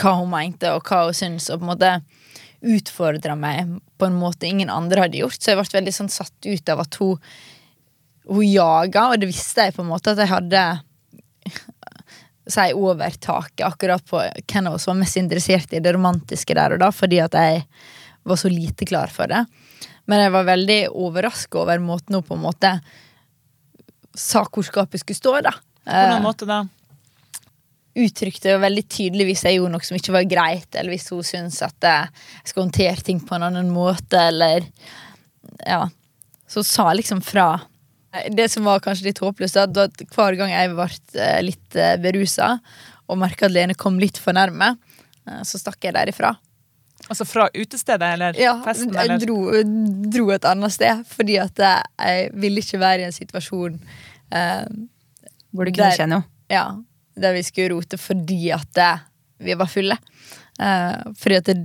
hva 0.00 0.14
hun 0.18 0.30
mente, 0.32 0.70
og 0.72 0.86
hva 0.88 1.04
hun 1.06 1.16
syntes, 1.16 1.50
og 1.52 1.60
på 1.60 1.66
en 1.66 1.72
måte 1.74 1.92
utfordra 2.62 3.34
meg 3.38 3.76
på 3.98 4.06
en 4.06 4.18
måte 4.18 4.46
ingen 4.46 4.70
andre 4.70 5.06
hadde 5.06 5.20
gjort. 5.22 5.40
Så 5.40 5.52
jeg 5.52 5.60
ble 5.60 5.78
veldig 5.78 5.94
sånn 5.96 6.12
satt 6.12 6.46
ut 6.46 6.72
av 6.72 6.84
at 6.84 6.98
hun, 7.02 7.18
hun 8.30 8.46
jaga, 8.46 9.08
og 9.10 9.22
det 9.22 9.30
visste 9.32 9.68
jeg 9.68 9.76
på 9.76 9.84
en 9.84 9.90
måte 9.90 10.14
at 10.14 10.22
jeg 10.22 10.30
hadde 10.30 10.64
si 12.52 12.68
overtaket 12.74 13.64
akkurat 13.66 14.04
på 14.06 14.20
hvem 14.20 14.68
av 14.68 14.76
oss 14.76 14.88
var 14.88 14.98
mest 14.98 15.18
interessert 15.20 15.74
i 15.74 15.82
det 15.82 15.92
romantiske 15.94 16.56
der 16.58 16.74
og 16.74 16.82
da, 16.82 16.90
fordi 16.94 17.20
at 17.22 17.36
jeg 17.38 17.62
var 18.26 18.38
så 18.38 18.50
lite 18.50 18.86
klar 18.86 19.10
for 19.10 19.30
det. 19.30 19.44
Men 20.10 20.24
jeg 20.24 20.34
var 20.34 20.48
veldig 20.50 20.80
overraska 20.90 21.62
over 21.62 21.82
måten 21.82 22.18
hun 22.18 22.26
på 22.26 22.36
en 22.36 22.44
måte 22.44 22.72
sa 24.18 24.42
hvor 24.44 24.66
skapet 24.66 25.02
skulle 25.02 25.18
stå, 25.18 25.36
da. 25.46 25.54
På 25.86 26.02
noen 26.10 26.26
måte 26.26 26.48
da. 26.48 26.64
Uttrykte 27.96 28.54
veldig 28.62 28.84
tydelig 28.88 29.26
hvis 29.28 29.42
jeg 29.44 29.58
gjorde 29.58 29.72
noe 29.74 29.84
som 29.84 29.96
ikke 29.98 30.14
var 30.14 30.24
greit, 30.30 30.68
eller 30.74 30.94
hvis 30.94 31.10
hun 31.12 31.22
syntes 31.26 31.58
at 31.66 31.76
jeg 31.84 32.48
skal 32.48 32.62
håndtere 32.64 33.02
ting 33.04 33.18
på 33.20 33.34
en 33.36 33.48
annen 33.50 33.70
måte, 33.74 34.16
eller 34.30 34.64
Ja. 35.66 35.88
Så 36.48 36.62
sa 36.64 36.92
liksom 36.92 37.20
fra. 37.24 37.60
Det 38.30 38.50
som 38.50 38.64
var 38.64 38.80
kanskje 38.84 39.06
litt 39.08 39.18
håpløst, 39.24 39.56
da 39.72 39.84
at 39.88 40.02
hver 40.12 40.36
gang 40.36 40.50
jeg 40.52 40.70
ble 40.76 40.86
eh, 41.20 41.38
litt 41.42 41.76
eh, 41.80 41.96
berusa 41.96 42.58
og 43.08 43.18
merka 43.18 43.46
at 43.48 43.52
Lene 43.54 43.74
kom 43.74 43.96
litt 43.98 44.18
for 44.20 44.32
nærme, 44.36 44.74
eh, 45.28 45.40
så 45.48 45.58
stakk 45.60 45.80
jeg 45.84 45.94
derifra. 45.96 46.34
Altså 47.08 47.24
fra 47.26 47.48
utestedet 47.56 48.02
eller 48.14 48.36
Ja, 48.38 48.58
festen? 48.62 48.92
jeg 48.92 49.08
Eller? 49.08 49.18
dro, 49.18 49.62
dro 50.12 50.30
et 50.30 50.44
annet 50.44 50.72
sted, 50.76 51.04
fordi 51.08 51.38
at 51.40 51.56
jeg 51.58 52.30
ville 52.34 52.60
ikke 52.60 52.78
være 52.78 53.00
i 53.00 53.08
en 53.08 53.16
situasjon 53.16 53.80
eh, 54.30 54.64
Hvor 55.52 55.64
du 55.66 55.72
kunne 55.72 55.88
Der- 55.90 55.96
kjenne 55.98 56.20
noe. 56.20 56.24
ja, 56.52 56.66
der 57.18 57.36
vi 57.36 57.44
skulle 57.46 57.74
rote 57.74 57.98
fordi 58.00 58.50
at 58.54 58.80
eh, 58.80 59.04
vi 59.42 59.56
var 59.58 59.70
fulle. 59.70 59.96
Uh, 60.60 61.12
fordi 61.18 61.38
at 61.40 61.48
det, 61.48 61.56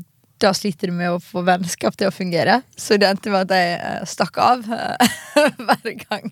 da 0.42 0.54
sliter 0.56 0.90
du 0.90 0.96
med 0.98 1.12
å 1.14 1.22
få 1.22 1.44
vennskap 1.46 1.98
til 1.98 2.10
å 2.10 2.14
fungere. 2.14 2.62
Så 2.78 2.98
det 2.98 3.10
endte 3.10 3.34
med 3.34 3.46
at 3.46 3.54
jeg 3.54 3.78
uh, 3.82 4.08
stakk 4.10 4.40
av 4.42 4.66
hver 5.68 5.94
gang 6.08 6.32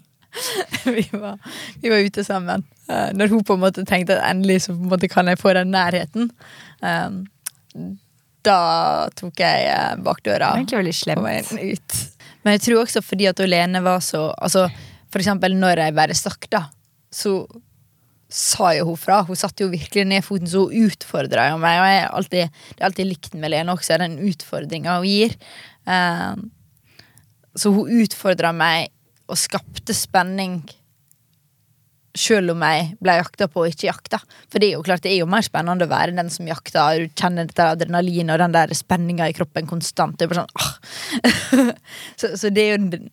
vi 0.84 1.06
var, 1.14 1.38
vi 1.80 1.92
var 1.94 2.02
ute 2.04 2.26
sammen. 2.28 2.66
Når 2.90 3.30
hun 3.32 3.44
på 3.48 3.56
en 3.56 3.62
måte 3.62 3.86
tenkte 3.88 4.18
at 4.18 4.26
endelig 4.34 4.66
så 4.66 4.74
på 4.74 4.84
en 4.84 4.92
måte 4.92 5.08
kan 5.08 5.30
jeg 5.32 5.40
få 5.40 5.54
den 5.56 5.72
nærheten. 5.72 6.28
Da 8.44 8.58
tok 9.16 9.40
jeg 9.40 10.02
bakdøra 10.04 10.52
på 10.60 11.24
veien 11.24 11.72
ut. 11.72 11.96
Men 12.46 12.58
jeg 12.58 12.66
tror 12.68 12.84
også 12.84 13.02
fordi 13.02 13.30
at 13.32 13.42
Lene 13.48 13.82
var 13.86 14.04
så 14.06 14.28
altså, 14.38 14.68
For 15.10 15.24
eksempel 15.24 15.56
når 15.58 15.82
jeg 15.82 15.96
bare 15.98 16.18
stakk, 16.18 16.46
da, 16.52 16.66
så 17.10 17.40
sa 18.36 18.74
jo 18.76 18.90
hun 18.92 19.00
fra. 19.00 19.22
Hun 19.28 19.40
satte 19.40 19.64
jo 19.64 19.72
virkelig 19.72 20.06
ned 20.10 20.26
foten, 20.26 20.50
så 20.52 20.66
hun 20.66 20.90
utfordra 20.90 21.50
jo 21.52 21.60
meg. 21.62 21.80
Og 21.80 21.88
jeg 21.88 22.02
har 22.02 22.16
alltid, 22.20 22.64
alltid 22.90 23.10
likt 23.10 23.38
med 23.40 23.54
Lene 23.54 23.76
også, 23.76 24.00
den 24.02 24.20
utfordringa 24.28 24.98
hun 25.00 25.08
gir. 25.08 25.36
Eh, 25.88 26.34
så 27.56 27.72
hun 27.72 28.02
utfordra 28.04 28.52
meg 28.56 28.92
og 29.32 29.40
skapte 29.40 29.96
spenning 29.98 30.60
Selv 32.16 32.54
om 32.54 32.62
jeg 32.64 32.92
ble 33.04 33.16
jakta 33.18 33.48
på 33.52 33.64
og 33.66 33.74
ikke 33.74 33.90
jakta. 33.90 34.22
For 34.48 34.62
det 34.62 34.70
er 34.70 34.78
jo 34.78 34.84
klart, 34.88 35.02
det 35.04 35.12
er 35.12 35.18
jo 35.20 35.28
mer 35.28 35.44
spennende 35.44 35.84
å 35.84 35.92
være 35.92 36.14
den 36.16 36.30
som 36.32 36.48
jakter. 36.48 37.02
Du 37.02 37.18
kjenner 37.20 37.50
dette 37.50 37.66
adrenalin 37.74 38.32
og 38.32 38.40
den 38.40 38.56
der 38.56 38.72
spenninga 38.72 39.28
i 39.28 39.36
kroppen 39.36 39.68
konstant. 39.68 40.16
Det 40.16 40.24
er 40.24 40.32
bare 40.32 40.46
sånn, 40.46 40.54
ah. 40.56 41.74
så, 42.22 42.30
så 42.40 42.54
det 42.56 42.64
er 42.64 42.72
jo 42.72 42.86
den, 42.86 43.10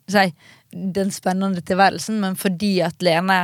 den 0.95 1.11
spennende 1.11 1.65
tilværelsen. 1.67 2.21
Men 2.23 2.39
fordi 2.39 2.77
at 2.87 3.03
Lene 3.03 3.41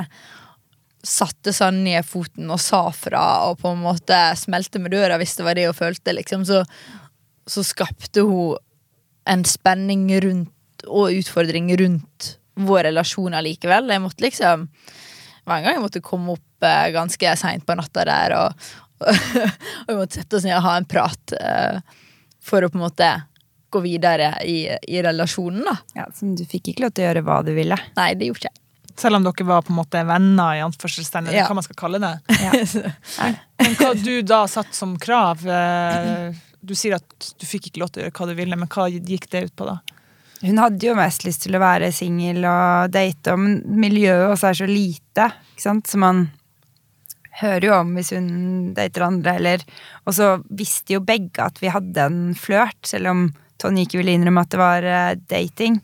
satte 1.04 1.52
seg 1.54 1.76
ned 1.76 2.06
foten 2.06 2.50
og 2.50 2.60
sa 2.62 2.88
fra 2.94 3.24
og 3.48 3.60
på 3.62 3.72
en 3.72 3.82
måte 3.84 4.16
smelte 4.38 4.80
med 4.82 4.92
døra 4.96 5.18
hvis 5.20 5.36
det 5.38 5.46
var 5.46 5.58
det 5.58 5.68
hun 5.68 5.76
følte, 5.78 6.14
liksom, 6.16 6.46
så, 6.48 6.64
så 7.46 7.64
skapte 7.66 8.24
hun 8.26 8.58
en 9.28 9.44
spenning 9.46 10.08
rundt 10.24 10.86
og 10.88 11.12
utfordring 11.12 11.70
rundt 11.78 12.34
vår 12.58 12.88
relasjon 12.88 13.36
allikevel. 13.38 13.90
Jeg 13.92 14.02
måtte 14.02 14.24
liksom 14.24 14.66
det 14.68 15.50
var 15.50 15.60
en 15.60 15.64
gang 15.64 15.78
jeg 15.78 15.84
måtte 15.84 16.04
komme 16.04 16.34
opp 16.34 16.66
eh, 16.66 16.90
ganske 16.92 17.32
seint 17.40 17.64
på 17.64 17.76
natta 17.78 18.04
der, 18.04 18.34
og, 18.36 18.68
og 19.08 19.88
vi 19.88 19.96
måtte 19.96 20.18
sette 20.18 20.36
oss 20.36 20.44
ned 20.44 20.58
og 20.58 20.66
ha 20.66 20.74
en 20.76 20.88
prat 20.88 21.34
eh, 21.38 21.78
for 22.44 22.64
å 22.64 22.68
på 22.68 22.76
en 22.76 22.84
måte 22.84 23.08
gå 23.72 23.80
videre 23.84 24.34
i, 24.44 24.62
i 24.68 25.00
relasjonen, 25.04 25.64
da. 25.64 25.76
Ja, 25.96 26.06
så 26.14 26.28
du 26.36 26.44
fikk 26.48 26.72
ikke 26.72 26.86
lov 26.86 26.92
til 26.96 27.04
å 27.04 27.08
gjøre 27.08 27.24
hva 27.24 27.38
du 27.44 27.52
ville. 27.56 27.76
Nei, 27.96 28.10
det 28.16 28.28
gjorde 28.28 28.44
ikke 28.44 28.52
jeg. 28.52 28.64
Selv 28.98 29.14
om 29.20 29.22
dere 29.26 29.46
var 29.46 29.62
på 29.62 29.70
en 29.72 29.78
måte 29.78 30.00
venner, 30.08 30.56
i 30.58 30.62
anførselstegn, 30.64 31.28
eller 31.28 31.38
Ja. 31.38 31.46
hva 31.46 31.54
man 31.60 31.66
skal 31.66 31.78
kalle 31.78 32.00
det. 32.02 32.14
Ja. 32.42 33.30
Men 33.62 33.74
hva 33.78 33.92
du 33.94 34.22
da 34.26 34.40
satt 34.50 34.74
som 34.74 34.96
krav 34.98 35.44
eh, 35.46 36.32
Du 36.62 36.74
sier 36.74 36.96
at 36.98 37.28
du 37.38 37.46
fikk 37.46 37.68
ikke 37.70 37.80
lov 37.84 37.92
til 37.94 38.02
å 38.02 38.04
gjøre 38.08 38.16
hva 38.18 38.26
du 38.30 38.34
ville, 38.38 38.58
men 38.58 38.68
hva 38.70 38.88
gikk 38.90 39.28
det 39.30 39.44
ut 39.48 39.54
på, 39.58 39.68
da? 39.70 39.78
Hun 40.42 40.58
hadde 40.62 40.86
jo 40.86 40.94
mest 40.98 41.24
lyst 41.26 41.42
til 41.46 41.56
å 41.58 41.62
være 41.62 41.88
singel 41.94 42.44
og 42.46 42.92
date, 42.94 43.34
men 43.38 43.56
miljøet 43.82 44.32
også 44.34 44.50
er 44.52 44.58
så 44.60 44.68
lite. 44.70 45.24
Ikke 45.54 45.64
sant? 45.64 45.86
Så 45.90 45.98
man 45.98 46.28
hører 47.40 47.66
jo 47.68 47.74
om 47.78 47.90
hvis 47.98 48.12
hun 48.14 48.28
dater 48.74 49.06
andre, 49.06 49.34
eller 49.38 49.62
Og 50.06 50.14
så 50.14 50.28
visste 50.50 50.94
jo 50.96 51.00
begge 51.06 51.42
at 51.42 51.58
vi 51.62 51.70
hadde 51.74 52.06
en 52.06 52.20
flørt, 52.38 52.78
selv 52.86 53.10
om 53.12 53.24
Tonje 53.58 53.86
ikke 53.88 53.98
ville 53.98 54.14
innrømme 54.14 54.44
at 54.46 54.52
det 54.54 54.58
var 54.60 54.84
eh, 54.86 55.14
dating. 55.30 55.80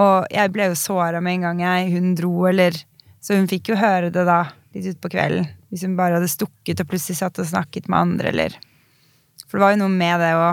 Og 0.00 0.26
jeg 0.34 0.52
ble 0.54 0.68
jo 0.70 0.78
såra 0.78 1.20
med 1.22 1.38
en 1.38 1.48
gang 1.48 1.62
jeg, 1.62 1.94
hun 1.94 2.14
dro, 2.18 2.34
eller 2.50 2.76
Så 3.24 3.38
hun 3.38 3.46
fikk 3.48 3.70
jo 3.70 3.76
høre 3.80 4.10
det 4.12 4.26
da, 4.28 4.50
litt 4.74 4.84
utpå 4.90 5.08
kvelden. 5.14 5.46
Hvis 5.72 5.86
hun 5.86 5.94
bare 5.96 6.18
hadde 6.18 6.28
stukket 6.28 6.82
og 6.82 6.90
plutselig 6.90 7.16
satt 7.22 7.38
og 7.40 7.46
snakket 7.48 7.88
med 7.88 7.98
andre, 7.98 8.28
eller 8.34 8.58
For 9.48 9.56
det 9.56 9.64
var 9.64 9.72
jo 9.72 9.80
noe 9.80 9.94
med 9.94 10.20
det 10.20 10.34
å 10.36 10.50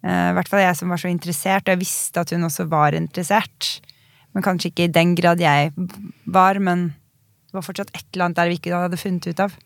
Eh, 0.00 0.30
I 0.30 0.36
hvert 0.36 0.48
fall 0.48 0.62
jeg 0.64 0.78
som 0.78 0.92
var 0.92 1.00
så 1.00 1.10
interessert, 1.12 1.66
og 1.66 1.74
jeg 1.74 1.82
visste 1.82 2.22
at 2.22 2.32
hun 2.32 2.46
også 2.48 2.66
var 2.70 2.96
interessert. 2.96 3.80
Men 4.34 4.46
kanskje 4.46 4.70
ikke 4.70 4.86
i 4.86 4.94
den 4.94 5.16
grad 5.18 5.42
jeg 5.42 5.72
var, 6.30 6.60
men 6.62 6.90
det 7.50 7.58
var 7.58 7.66
fortsatt 7.66 7.90
et 7.92 8.06
eller 8.14 8.28
annet 8.28 8.38
der 8.38 8.50
vi 8.50 8.60
ikke 8.60 8.76
hadde 8.76 9.00
funnet 9.00 9.28
ut 9.28 9.44
av. 9.44 9.56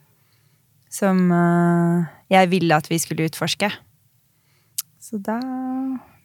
Som 0.95 1.29
eh, 1.35 2.11
jeg 2.35 2.51
ville 2.53 2.79
at 2.79 2.90
vi 2.90 2.99
skulle 3.03 3.29
utforske. 3.29 3.71
Så 5.05 5.21
da, 5.23 5.38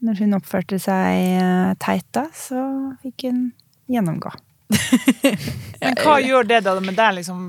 når 0.05 0.21
hun 0.23 0.37
oppførte 0.37 0.79
seg 0.81 1.39
eh, 1.39 1.71
teit 1.81 2.07
da, 2.15 2.27
så 2.35 2.61
fikk 3.03 3.27
hun 3.27 3.41
gjennomgå. 3.91 4.31
Men 5.81 5.97
hva 6.03 6.19
gjør 6.21 6.47
det 6.49 6.61
da 6.67 6.75
med 6.83 6.95
deg, 6.97 7.17
liksom, 7.19 7.43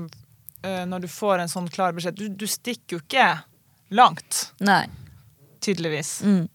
eh, 0.63 0.83
når 0.89 1.05
du 1.05 1.09
får 1.11 1.43
en 1.43 1.51
sånn 1.51 1.69
klar 1.71 1.95
beskjed? 1.95 2.17
Du, 2.17 2.27
du 2.43 2.47
stikker 2.49 2.97
jo 2.97 3.01
ikke 3.03 3.29
langt, 3.95 4.51
Nei. 4.63 4.83
tydeligvis. 5.63 6.21
Mm. 6.25 6.47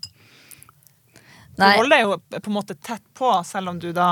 Du 1.56 1.64
holder 1.64 1.92
deg 1.94 2.02
jo 2.04 2.16
på 2.36 2.50
en 2.50 2.56
måte 2.56 2.76
tett 2.76 3.04
på, 3.16 3.30
selv 3.48 3.72
om 3.72 3.78
du 3.80 3.88
da 3.96 4.10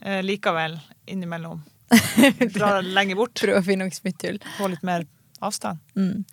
eh, 0.00 0.22
likevel 0.24 0.78
innimellom 1.06 1.62
drar 2.54 2.82
lenger 2.82 3.18
bort. 3.20 3.36
Prøver 3.38 3.62
å 3.62 3.66
finne 3.66 3.86
noe 3.86 3.94
smutthull. 3.94 4.40
Få 4.58 4.70
litt 4.72 4.82
mer 4.86 5.06
avstand. 5.44 5.78
Mm. 5.94 6.24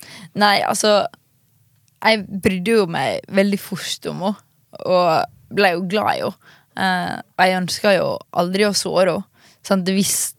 Nei, 0.42 0.58
altså 0.66 1.06
Jeg 2.02 2.26
brydde 2.26 2.74
jo 2.80 2.88
meg 2.92 3.26
veldig 3.34 3.60
fort 3.62 4.10
om 4.12 4.26
henne, 4.26 4.42
og 4.86 5.56
ble 5.56 5.72
jo 5.76 5.86
glad 5.90 6.12
i 6.12 6.22
henne. 6.26 6.52
Eh, 6.76 7.16
og 7.38 7.46
jeg 7.46 7.58
ønska 7.62 7.94
jo 7.96 8.08
aldri 8.36 8.66
å 8.68 8.74
såre 8.76 9.16
henne. 9.16 9.48
Sant? 9.66 9.88
Hvis 9.90 10.36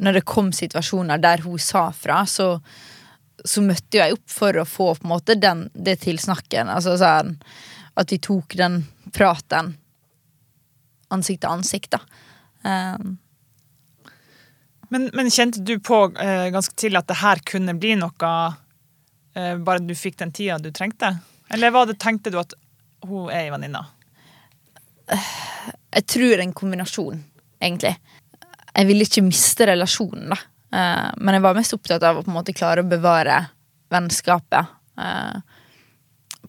Når 0.00 0.12
det 0.16 0.24
kom 0.24 0.52
situasjoner 0.52 1.18
der 1.20 1.42
hun 1.44 1.58
sa 1.60 1.90
fra, 1.92 2.22
så, 2.26 2.60
så 3.44 3.60
møtte 3.60 3.98
jeg 3.98 4.14
opp 4.14 4.30
for 4.32 4.56
å 4.56 4.64
få 4.64 4.94
på 4.94 5.04
en 5.04 5.12
måte 5.12 5.34
den, 5.36 5.66
det 5.74 5.98
tilsnakken. 6.04 6.70
Altså 6.72 6.96
sånn 7.00 7.34
At 8.00 8.12
vi 8.12 8.18
tok 8.18 8.54
den 8.56 8.84
praten 9.12 9.74
ansikt 11.10 11.42
til 11.42 11.50
ansikt, 11.50 11.96
da. 11.96 12.00
Eh, 12.64 13.10
Men, 14.90 15.10
men 15.14 15.30
kjente 15.30 15.60
du 15.62 15.76
på 15.78 16.00
eh, 16.18 16.48
ganske 16.50 16.74
tidlig 16.74 16.98
at 16.98 17.06
det 17.06 17.20
her 17.20 17.38
kunne 17.46 17.76
bli 17.78 17.92
noe, 17.94 18.30
eh, 19.38 19.54
bare 19.62 19.84
du 19.86 19.94
fikk 19.94 20.16
den 20.18 20.32
tida 20.34 20.58
du 20.58 20.72
trengte? 20.74 21.12
Eller 21.50 21.70
det, 21.86 21.98
tenkte 22.02 22.30
du 22.30 22.40
at 22.40 22.54
hun 23.06 23.30
er 23.30 23.46
ei 23.46 23.52
venninne? 23.52 23.82
Jeg 25.10 26.06
tror 26.06 26.42
en 26.42 26.52
kombinasjon, 26.54 27.22
egentlig. 27.62 27.94
Jeg 28.70 28.86
ville 28.86 29.06
ikke 29.06 29.24
miste 29.26 29.66
relasjonen, 29.70 30.30
da. 30.30 30.38
Eh, 30.70 31.08
men 31.18 31.36
jeg 31.36 31.44
var 31.44 31.56
mest 31.58 31.74
opptatt 31.74 32.04
av 32.06 32.20
å 32.20 32.22
på 32.24 32.30
en 32.30 32.36
måte 32.36 32.54
klare 32.54 32.84
å 32.84 32.90
bevare 32.90 33.40
vennskapet 33.90 34.70
eh, 35.02 35.40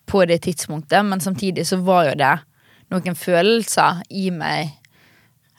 på 0.05 0.21
det 0.29 0.41
tidspunktet. 0.45 1.01
Men 1.07 1.23
samtidig 1.23 1.65
så 1.67 1.81
var 1.81 2.11
jo 2.11 2.19
det 2.19 2.35
noen 2.91 3.17
følelser 3.17 4.03
i 4.09 4.29
meg 4.35 4.77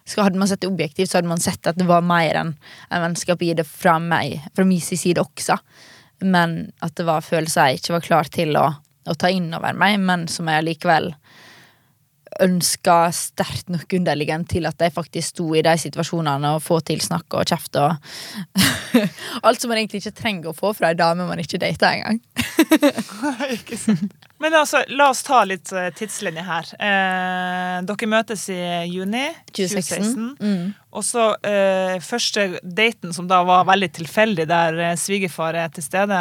så 0.03 0.25
Hadde 0.27 0.39
man 0.41 0.49
sett 0.51 0.65
det 0.65 0.67
objektivt, 0.67 1.11
så 1.11 1.21
hadde 1.21 1.31
man 1.31 1.41
sett 1.41 1.67
at 1.71 1.77
det 1.79 1.87
var 1.87 2.03
mer 2.03 2.35
enn 2.41 2.49
en 2.91 3.05
vennskap 3.05 3.43
i 3.47 3.53
det 3.55 3.63
fra 3.69 4.01
meg, 4.03 4.41
fra 4.51 4.65
min 4.67 4.83
side 4.83 5.23
også. 5.23 5.55
Men 6.27 6.73
at 6.83 6.97
det 6.99 7.07
var 7.07 7.23
følelser 7.23 7.71
jeg 7.71 7.81
ikke 7.81 7.95
var 7.95 8.07
klar 8.09 8.31
til 8.35 8.59
å, 8.59 8.65
å 9.09 9.17
ta 9.19 9.31
inn 9.33 9.51
over 9.57 9.77
meg, 9.79 9.99
men 10.01 10.29
som 10.31 10.51
jeg 10.51 10.67
likevel 10.67 11.13
ønska 12.41 12.97
sterkt 13.13 13.69
nok 13.73 13.93
underliggende 13.93 14.49
til 14.49 14.67
at 14.69 14.81
jeg 14.81 14.95
faktisk 14.95 15.35
sto 15.35 15.47
i 15.57 15.63
de 15.65 15.75
situasjonene 15.79 16.55
og 16.57 16.63
få 16.65 16.79
til 16.87 17.03
snakk 17.05 17.37
og 17.37 17.49
kjeft 17.49 17.77
og 17.81 17.97
Alt 19.47 19.63
som 19.63 19.73
man 19.73 19.81
egentlig 19.81 20.03
ikke 20.03 20.17
trenger 20.17 20.51
å 20.51 20.57
få 20.57 20.73
fra 20.77 20.93
ei 20.93 20.99
dame 20.99 21.27
man 21.29 21.41
ikke 21.41 21.61
dater 21.63 21.97
engang. 21.97 22.19
Ikke 23.57 23.79
sant? 23.81 24.13
Men 24.43 24.53
altså, 24.59 24.83
la 24.93 25.07
oss 25.09 25.23
ta 25.25 25.39
litt 25.49 25.71
eh, 25.73 25.89
tidslinje 25.97 26.45
her. 26.45 26.69
Eh, 26.77 27.79
dere 27.89 28.09
møtes 28.11 28.45
i 28.53 28.59
juni 28.91 29.25
2016. 29.55 29.57
2016. 29.57 30.29
Mm. 30.43 30.67
Og 30.93 31.01
så 31.09 31.23
eh, 31.49 31.95
første 32.05 32.43
daten, 32.63 33.15
som 33.17 33.25
da 33.31 33.39
var 33.49 33.65
veldig 33.65 33.89
tilfeldig, 33.97 34.45
der 34.51 34.77
eh, 34.91 34.97
svigerfar 35.01 35.57
er 35.57 35.71
til 35.73 35.87
stede, 35.87 36.19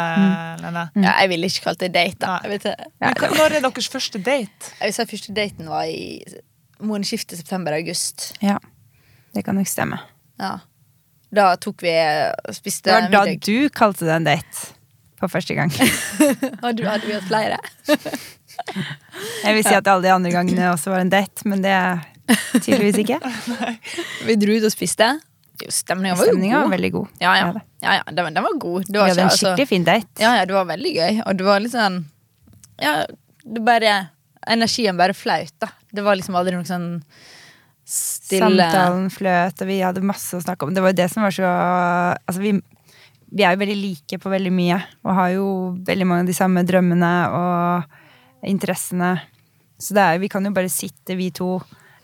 Lene. 0.62 0.86
Ja, 0.96 1.12
jeg 1.20 1.28
ville 1.34 1.50
ikke 1.50 1.66
kalt 1.66 1.82
det 1.84 1.90
date. 1.92 2.16
da. 2.22 2.38
Nei. 2.38 2.40
Jeg, 2.46 2.52
vet, 2.54 2.64
ikke. 2.72 2.90
Men 3.04 3.18
hva- 3.20 3.30
Når 3.36 3.56
er 3.58 3.66
deres 3.66 3.88
første 3.92 4.22
date? 4.24 4.72
jeg 4.80 4.88
vil 4.88 4.96
si 4.96 5.06
første 5.12 5.34
daten 5.36 5.68
var 5.68 5.84
i 5.92 6.24
månedsskiftet 6.80 7.36
september-august. 7.42 8.30
Ja, 8.42 8.56
det 9.36 9.44
kan 9.44 9.54
nok 9.60 9.68
stemme. 9.68 10.00
Ja. 10.40 10.54
Da 11.32 11.50
tok 11.56 11.80
vi 11.84 11.92
spiste 12.52 12.88
Det 12.90 12.96
var 12.96 13.10
da 13.12 13.24
middag. 13.28 13.44
du 13.44 13.68
kalte 13.72 14.04
det 14.08 14.16
en 14.16 14.24
date. 14.30 14.72
For 15.22 15.30
første 15.30 15.54
gang. 15.54 15.70
Hadde, 16.64 16.82
hadde 16.88 17.06
vi 17.06 17.12
hatt 17.14 17.28
flere? 17.28 17.60
Jeg 19.44 19.54
vil 19.54 19.62
si 19.64 19.74
at 19.76 19.86
alle 19.88 20.02
de 20.02 20.10
andre 20.12 20.32
gangene 20.34 20.72
også 20.72 20.90
var 20.92 21.02
en 21.04 21.12
date, 21.12 21.44
men 21.48 21.62
det 21.62 21.70
er 21.70 22.00
tydeligvis 22.62 22.98
ikke. 23.02 23.18
Vi 24.28 24.36
dro 24.40 24.56
ut 24.58 24.66
og 24.68 24.72
spiste. 24.74 25.08
Jo, 25.62 25.68
Stemninga 25.70 26.16
var 26.16 26.26
var 26.32 26.62
god. 26.64 26.70
veldig 26.72 26.90
god. 26.94 27.08
Ja, 27.22 27.32
ja. 27.38 27.50
Ja, 27.82 27.92
ja, 27.98 28.02
den, 28.08 28.24
var- 28.24 28.32
den 28.34 28.42
var 28.46 28.56
god. 28.62 28.86
Det 28.86 28.92
Vi 28.94 28.98
var 28.98 29.08
hadde 29.08 29.18
ikke, 29.18 29.22
en 29.26 29.30
altså, 29.30 29.46
skikkelig 29.52 29.68
fin 29.68 29.84
date. 29.84 30.22
ja, 30.22 30.32
ja, 30.40 30.44
det 30.48 30.54
var 30.56 30.64
veldig 30.70 30.92
gøy. 30.96 31.20
Og 31.26 31.36
det 31.38 31.44
var 31.46 31.60
litt 31.60 31.74
sånn 31.74 32.00
Ja, 32.82 32.94
det 33.44 33.62
bare 33.66 33.92
Energien 34.50 34.96
bare 34.98 35.14
flaut, 35.14 35.52
da. 35.62 35.68
Det 35.94 36.02
var 36.02 36.16
liksom 36.18 36.34
aldri 36.34 36.56
noe 36.56 36.66
sånn 36.66 36.88
stille 37.86 38.64
Samtalen 38.64 39.10
fløt, 39.12 39.60
og 39.62 39.68
vi 39.68 39.76
hadde 39.82 40.02
masse 40.06 40.34
å 40.38 40.42
snakke 40.42 40.66
om. 40.66 40.72
Det 40.74 40.82
var 40.82 40.90
jo 40.94 40.98
det 41.02 41.08
som 41.12 41.22
var 41.26 41.34
så 41.36 41.46
Altså, 41.46 42.40
vi, 42.42 42.52
vi 43.30 43.44
er 43.46 43.54
jo 43.54 43.60
veldig 43.62 43.76
like 43.78 44.18
på 44.22 44.32
veldig 44.32 44.52
mye, 44.54 44.80
og 45.04 45.14
har 45.18 45.30
jo 45.36 45.46
veldig 45.86 46.06
mange 46.08 46.24
av 46.26 46.30
de 46.32 46.36
samme 46.38 46.64
drømmene 46.66 47.12
og 47.38 48.48
interessene. 48.50 49.12
Så 49.78 49.94
det 49.94 50.02
er, 50.08 50.18
vi 50.22 50.30
kan 50.32 50.42
jo 50.46 50.50
bare 50.54 50.70
sitte, 50.72 51.14
vi 51.18 51.30
to, 51.34 51.56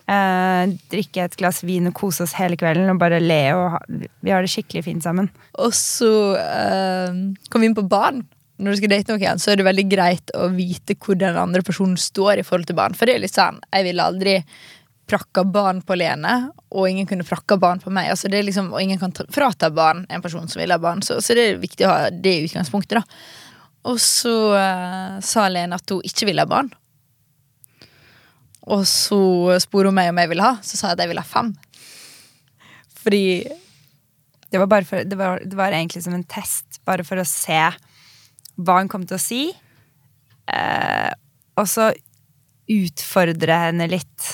eh, 0.09 0.73
drikke 0.93 1.27
et 1.29 1.37
glass 1.41 1.61
vin 1.67 1.91
og 1.91 1.95
kose 1.99 2.25
oss 2.25 2.35
hele 2.39 2.57
kvelden 2.61 2.91
og 2.93 2.99
bare 3.03 3.21
le. 3.23 3.43
og 3.57 3.69
ha, 3.77 3.83
Vi 4.25 4.33
har 4.35 4.43
det 4.45 4.51
skikkelig 4.53 4.85
fint 4.89 5.05
sammen. 5.05 5.29
Og 5.59 5.75
så 5.77 6.11
eh, 6.41 7.21
kom 7.53 7.63
vi 7.65 7.71
inn 7.71 7.77
på 7.79 7.87
barn. 7.89 8.25
Når 8.59 8.75
du 8.75 8.81
skal 8.81 8.91
date 8.91 9.15
noen, 9.15 9.39
så 9.39 9.53
er 9.53 9.61
det 9.61 9.69
veldig 9.69 9.85
greit 9.93 10.33
å 10.35 10.49
vite 10.51 10.97
hvor 10.99 11.15
den 11.21 11.37
andre 11.39 11.63
personen 11.63 11.95
står 12.01 12.41
i 12.41 12.47
forhold 12.47 12.67
til 12.67 12.75
barn. 12.81 12.97
For 12.99 13.07
det 13.07 13.15
er 13.15 13.23
litt 13.23 13.37
sånn, 13.37 13.61
jeg 13.71 13.87
ville 13.87 14.03
aldri 14.03 14.33
prakka 15.09 15.45
barn 15.47 15.79
på 15.87 15.95
Lene, 15.97 16.33
og 16.75 16.89
ingen 16.91 17.07
kunne 17.09 17.25
prakka 17.25 17.57
barn 17.57 17.79
på 17.81 17.89
meg. 17.95 18.11
Altså 18.13 18.29
liksom, 18.29 18.73
og 18.75 18.83
ingen 18.83 18.99
kan 19.01 19.15
ta- 19.15 19.25
frata 19.33 19.71
barn 19.73 20.03
en 20.13 20.21
person 20.25 20.51
som 20.51 20.61
vil 20.61 20.75
ha 20.75 20.81
barn. 20.83 21.01
Så, 21.07 21.21
så 21.25 21.37
det 21.39 21.45
er 21.53 21.63
viktig 21.63 21.87
å 21.87 21.93
ha 21.95 22.11
det 22.11 22.35
utgangspunktet. 22.49 22.99
da. 22.99 23.31
Og 23.89 24.03
så 24.03 24.35
eh, 24.59 25.15
sa 25.25 25.47
Lene 25.49 25.79
at 25.79 25.95
hun 25.95 26.03
ikke 26.05 26.27
ville 26.29 26.43
ha 26.45 26.51
barn. 26.51 26.69
Og 28.69 28.85
så 28.89 29.21
spurte 29.63 29.91
hun 29.91 29.97
meg 29.97 30.11
om 30.13 30.21
jeg 30.21 30.33
ville 30.33 30.45
ha, 30.45 30.59
så 30.65 30.77
sa 30.77 30.91
jeg 30.91 30.99
at 30.99 31.05
jeg 31.05 31.13
ville 31.13 31.25
ha 31.25 31.29
fem. 31.29 31.53
Fordi 32.99 33.25
det, 34.51 34.61
var 34.61 34.85
for, 34.85 35.05
det, 35.05 35.19
var, 35.19 35.41
det 35.45 35.57
var 35.57 35.73
egentlig 35.73 36.03
som 36.05 36.17
en 36.17 36.27
test, 36.29 36.81
bare 36.89 37.07
for 37.07 37.21
å 37.21 37.29
se 37.29 37.63
hva 38.59 38.81
hun 38.81 38.91
kom 38.91 39.07
til 39.09 39.17
å 39.17 39.23
si. 39.23 39.43
Eh, 40.53 41.11
og 41.59 41.69
så 41.71 41.91
utfordre 42.69 43.57
henne 43.69 43.89
litt. 43.91 44.29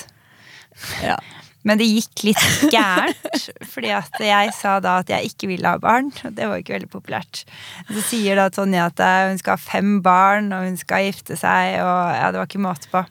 Ja. 1.03 1.17
Men 1.65 1.79
det 1.81 1.87
gikk 1.89 2.27
litt 2.27 2.43
gærent, 2.73 3.47
fordi 3.73 3.89
at 3.95 4.19
jeg 4.21 4.51
sa 4.53 4.77
da 4.83 4.99
at 5.01 5.09
jeg 5.09 5.31
ikke 5.31 5.49
ville 5.49 5.71
ha 5.71 5.81
barn. 5.81 6.11
Og 6.27 6.35
det 6.37 6.49
var 6.49 6.61
ikke 6.61 6.75
veldig 6.75 6.91
populært. 6.93 7.45
Så 7.89 8.03
sier 8.11 8.37
da 8.37 8.51
Tonje 8.53 8.83
at 8.85 9.01
eh, 9.01 9.29
hun 9.31 9.41
skal 9.41 9.57
ha 9.57 9.63
fem 9.63 9.97
barn, 10.05 10.51
og 10.53 10.67
hun 10.67 10.77
skal 10.79 11.07
gifte 11.07 11.39
seg, 11.39 11.79
og 11.81 12.19
ja, 12.19 12.29
det 12.29 12.41
var 12.41 12.51
ikke 12.51 12.65
måte 12.67 12.91
på. 12.91 13.05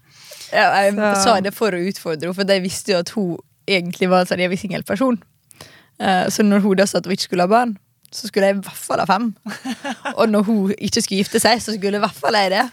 Ja, 0.54 0.68
jeg 0.84 0.94
Så- 0.94 1.24
sa 1.24 1.40
det 1.40 1.52
for 1.54 1.70
å 1.74 1.80
utfordre 1.90 2.28
henne, 2.28 2.34
for 2.34 2.44
jeg 2.54 2.62
visste 2.62 2.92
jo 2.94 2.98
at 3.02 3.08
hun 3.16 3.36
egentlig 3.66 4.08
var 4.08 4.20
en 4.20 4.26
sånn 4.30 4.40
evig 4.44 4.58
singel 4.60 4.82
person. 4.84 5.18
Eh, 5.98 6.26
Så 6.30 6.42
når 6.46 6.60
hun 6.62 6.76
da 6.76 6.84
sa 6.86 6.98
at 6.98 7.04
hun 7.06 7.12
ikke 7.16 7.26
skulle 7.28 7.42
ha 7.42 7.50
barn, 7.50 7.76
så 8.12 8.28
skulle 8.28 8.46
jeg 8.46 8.56
i 8.56 8.60
hvert 8.60 8.76
fall 8.78 8.98
ha 9.02 9.06
fem. 9.06 9.34
Og 10.18 10.28
når 10.30 10.44
hun 10.44 10.74
ikke 10.78 11.02
skulle 11.02 11.22
gifte 11.24 11.40
seg, 11.42 11.58
så 11.58 11.74
skulle 11.74 11.98
i 11.98 12.04
hvert 12.04 12.14
fall 12.14 12.34
jeg 12.38 12.50
det. 12.54 12.70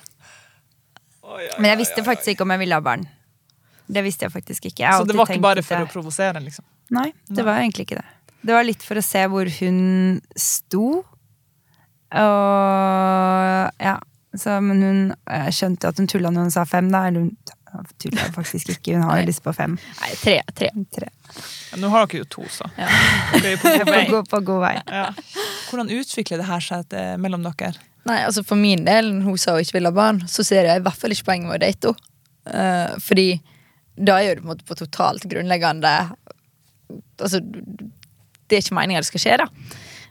Men 1.58 1.72
jeg 1.72 1.78
visste 1.80 2.04
faktisk 2.06 2.36
ikke 2.36 2.42
om 2.46 2.52
jeg 2.52 2.60
ville 2.60 2.76
ha 2.76 2.82
barn. 2.82 3.08
Det 3.92 4.04
visste 4.04 4.28
jeg 4.28 4.32
faktisk 4.32 4.66
ikke. 4.70 4.84
Jeg 4.84 4.94
Så 4.94 5.08
det 5.08 5.16
var 5.16 5.26
ikke 5.28 5.42
bare 5.42 5.64
for 5.64 5.76
for 5.78 5.86
å 5.86 5.92
provosere, 5.92 6.42
liksom. 6.44 6.64
Nei, 6.92 7.14
det 7.32 7.44
var 7.46 7.58
egentlig 7.60 7.88
ikke 7.88 7.98
det. 8.02 8.06
Det 8.44 8.54
var 8.54 8.64
litt 8.64 8.84
for 8.84 8.96
å 8.96 9.04
se 9.04 9.26
hvor 9.28 9.48
hun 9.60 10.22
sto. 10.36 11.06
Og 12.12 13.72
ja. 13.82 13.98
Så, 14.36 14.62
men 14.64 14.82
hun 14.82 15.00
jeg 15.28 15.54
skjønte 15.58 15.90
at 15.92 15.98
hun 16.00 16.08
tulla 16.08 16.30
når 16.32 16.48
hun 16.48 16.54
sa 16.56 16.64
fem, 16.64 16.88
da. 16.92 17.06
Eller 17.10 17.26
hun 17.26 17.38
tulla 18.02 18.26
faktisk 18.36 18.70
ikke. 18.76 18.96
Hun 18.98 19.06
har 19.08 19.22
jo 19.22 19.28
lyst 19.30 19.44
på 19.46 19.54
fem. 19.56 19.78
Nei, 20.02 20.10
tre. 20.22 20.38
tre. 20.58 20.70
Tre. 20.96 21.10
Ja, 21.72 21.80
nå 21.82 21.90
har 21.94 22.08
dere 22.12 22.24
jo 22.24 22.28
to, 22.38 22.44
så. 22.52 22.68
Ja. 22.78 22.90
Dere 23.38 23.54
er 23.56 23.62
på 23.62 23.72
god 23.78 23.92
vei. 23.96 24.02
gå- 24.12 24.26
på 24.34 24.42
god 24.50 24.62
vei. 24.66 24.74
Ja. 24.92 25.06
Hvordan 25.70 25.92
utvikler 25.96 26.42
det 26.44 26.50
her 26.50 26.66
seg 26.66 26.96
eh, 26.98 27.14
mellom 27.22 27.46
dere? 27.48 27.74
Nei, 28.10 28.18
altså 28.26 28.42
For 28.48 28.58
min 28.58 28.84
del, 28.88 29.12
når 29.14 29.28
hun 29.30 29.38
sa 29.42 29.54
hun 29.56 29.62
ikke 29.66 29.78
ville 29.78 29.92
ha 29.94 29.98
barn, 30.00 30.24
så 30.32 30.44
ser 30.48 30.66
jeg 30.68 30.82
i 30.82 30.86
hvert 30.88 30.98
fall 30.98 31.14
ikke 31.14 31.28
poenget 31.32 31.52
med 31.52 31.60
å 31.60 31.64
date 31.68 31.92
henne. 31.94 32.08
Uh, 32.42 32.96
fordi 33.06 33.28
da 34.02 34.16
er 34.18 34.34
det 34.36 34.42
på, 34.42 34.48
en 34.48 34.52
måte 34.56 34.66
på 34.66 34.74
totalt 34.80 35.28
grunnleggende 35.30 35.92
Altså, 37.22 37.38
det 37.44 38.58
er 38.58 38.64
ikke 38.64 38.74
meningen 38.80 39.04
det 39.04 39.08
skal 39.12 39.22
skje, 39.22 39.36
da. 39.44 39.46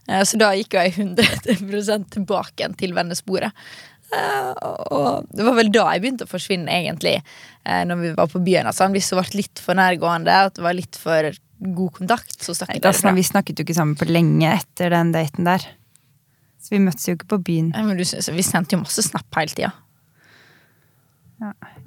Eh, 0.08 0.22
så 0.24 0.38
da 0.40 0.52
gikk 0.56 0.76
jeg 0.78 0.94
100 0.94 2.06
tilbake 2.14 2.68
til 2.80 2.94
vennesporet. 2.96 3.50
Eh, 4.12 4.52
og 4.90 5.26
det 5.30 5.44
var 5.46 5.54
vel 5.54 5.70
da 5.70 5.84
jeg 5.94 6.02
begynte 6.02 6.26
å 6.26 6.30
forsvinne, 6.30 6.66
egentlig. 6.68 7.22
eh, 7.64 7.84
når 7.84 8.00
vi 8.00 8.10
var 8.16 8.26
på 8.32 8.40
byen. 8.42 8.66
Altså, 8.66 8.88
hvis 8.90 9.10
det 9.10 9.18
ble 9.20 9.38
litt 9.42 9.58
for 9.62 9.74
nærgående, 9.78 10.28
at 10.46 10.54
det 10.54 10.62
var 10.64 10.74
litt 10.74 10.96
for 10.96 11.30
god 11.60 11.92
kontakt, 11.92 12.38
så 12.42 12.54
stakk 12.56 12.72
jeg 12.74 12.82
Da, 12.82 12.90
derfra. 12.90 13.12
vi 13.14 13.22
snakket 13.22 13.58
jo 13.60 13.64
ikke 13.66 13.76
sammen 13.76 13.94
på 14.00 14.08
lenge 14.08 14.48
etter 14.56 14.90
den 14.90 15.12
daten 15.12 15.44
der. 15.44 15.58
Så 16.60 16.70
vi 16.74 16.78
møttes 16.78 17.06
jo 17.08 17.14
ikke 17.16 17.28
på 17.36 17.38
byen. 17.44 17.70
Ja, 17.74 17.82
men 17.82 17.96
du, 17.96 18.04
vi 18.04 18.42
sendte 18.42 18.72
jo 18.76 18.82
masse 18.82 19.02
snap 19.04 19.24
hele 19.36 19.54
tida. 19.54 19.72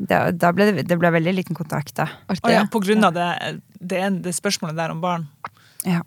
Da, 0.01 0.31
da 0.31 0.49
ble 0.55 0.71
det, 0.71 0.87
det 0.89 0.95
ble 0.97 1.11
veldig 1.13 1.33
liten 1.37 1.55
kontakt, 1.57 1.93
da. 1.99 2.07
Oh, 2.31 2.49
ja, 2.49 2.63
på 2.73 2.79
grunn 2.81 3.03
av 3.05 3.13
det, 3.13 3.27
det, 3.77 3.99
det 4.25 4.33
spørsmålet 4.33 4.79
der 4.79 4.93
om 4.95 5.01
barn. 5.03 5.27
Ja. 5.85 5.99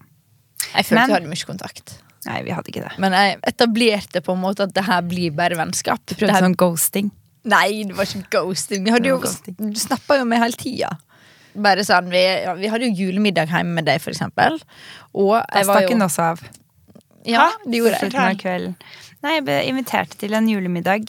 Jeg 0.75 0.89
følte 0.89 0.95
Men- 0.99 1.07
vi 1.13 1.15
hadde 1.15 1.31
mye 1.31 1.47
kontakt. 1.47 1.95
Nei, 2.27 2.41
vi 2.47 2.55
hadde 2.57 2.73
ikke 2.73 2.83
det. 2.83 2.93
Men 3.03 3.15
jeg 3.15 3.39
etablerte 3.47 4.23
på 4.25 4.35
en 4.35 4.43
måte 4.43 4.67
at 4.67 4.75
det 4.75 4.85
her 4.87 5.03
blir 5.07 5.35
bare 5.37 5.59
vennskap. 5.59 6.03
Du 6.09 6.17
prøvde 6.17 6.35
her, 6.35 6.47
sånn 6.47 6.57
ghosting. 6.59 7.11
Nei, 7.47 7.85
det 7.87 7.95
var 7.99 8.09
ikke 8.11 8.41
ghosting. 8.41 8.87
Vi 8.87 8.95
hadde 8.95 9.13
jo, 9.13 9.21
ghosting. 9.23 9.57
du 9.61 9.79
snappa 9.79 10.19
jo 10.19 10.27
med 10.27 10.43
hele 10.43 10.59
tida. 10.59 10.97
Bare 11.67 11.85
sånn, 11.87 12.11
vi, 12.13 12.21
ja, 12.21 12.57
vi 12.59 12.69
hadde 12.73 12.91
jo 12.91 13.07
julemiddag 13.07 13.53
hjemme 13.53 13.79
med 13.79 13.87
deg, 13.89 14.03
for 14.03 14.13
eksempel. 14.13 14.59
Og 15.17 15.39
Da 15.39 15.63
stakk 15.65 15.93
hun 15.93 16.03
jo 16.03 16.09
også 16.09 16.27
av. 16.33 16.43
Ja, 17.27 17.47
Hæ? 17.47 17.63
det 17.71 17.81
gjorde 17.81 18.11
jeg. 18.43 18.75
Nei, 19.25 19.39
jeg 19.39 19.47
ble 19.47 19.57
invitert 19.71 20.13
til 20.21 20.37
en 20.37 20.51
julemiddag. 20.51 21.09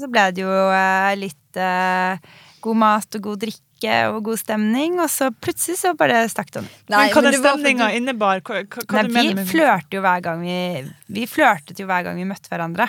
Så 0.00 0.08
ble 0.10 0.28
det 0.36 0.44
jo 0.44 0.52
eh, 0.52 1.12
litt 1.20 1.60
eh, 1.60 2.30
god 2.64 2.78
mat 2.80 3.18
og 3.18 3.26
god 3.26 3.42
drikke 3.42 3.71
og 4.12 4.20
god 4.28 4.40
stemning, 4.40 4.98
og 5.02 5.10
så 5.10 5.30
plutselig 5.34 5.78
så 5.80 5.94
bare 5.98 6.22
stakk 6.30 6.52
det 6.54 6.62
av. 6.62 6.68
Men 6.92 7.12
hva 7.12 7.22
den 7.24 7.34
det 7.34 7.40
var 7.42 7.56
stemninga 7.56 7.88
du... 7.90 7.96
innebar? 7.98 8.42
Hva, 8.46 8.62
hva, 8.62 8.84
hva 8.86 8.98
Nei, 9.00 9.06
du 9.08 9.12
vi 9.12 9.16
mener 9.18 9.40
med 9.40 9.50
flørte 9.50 9.98
jo 9.98 10.04
hver 10.04 10.22
gang 10.24 10.44
vi 10.44 10.58
Vi 11.18 11.26
flørtet 11.30 11.82
jo 11.82 11.88
hver 11.90 12.06
gang 12.06 12.20
vi 12.20 12.28
møtte 12.28 12.52
hverandre. 12.52 12.88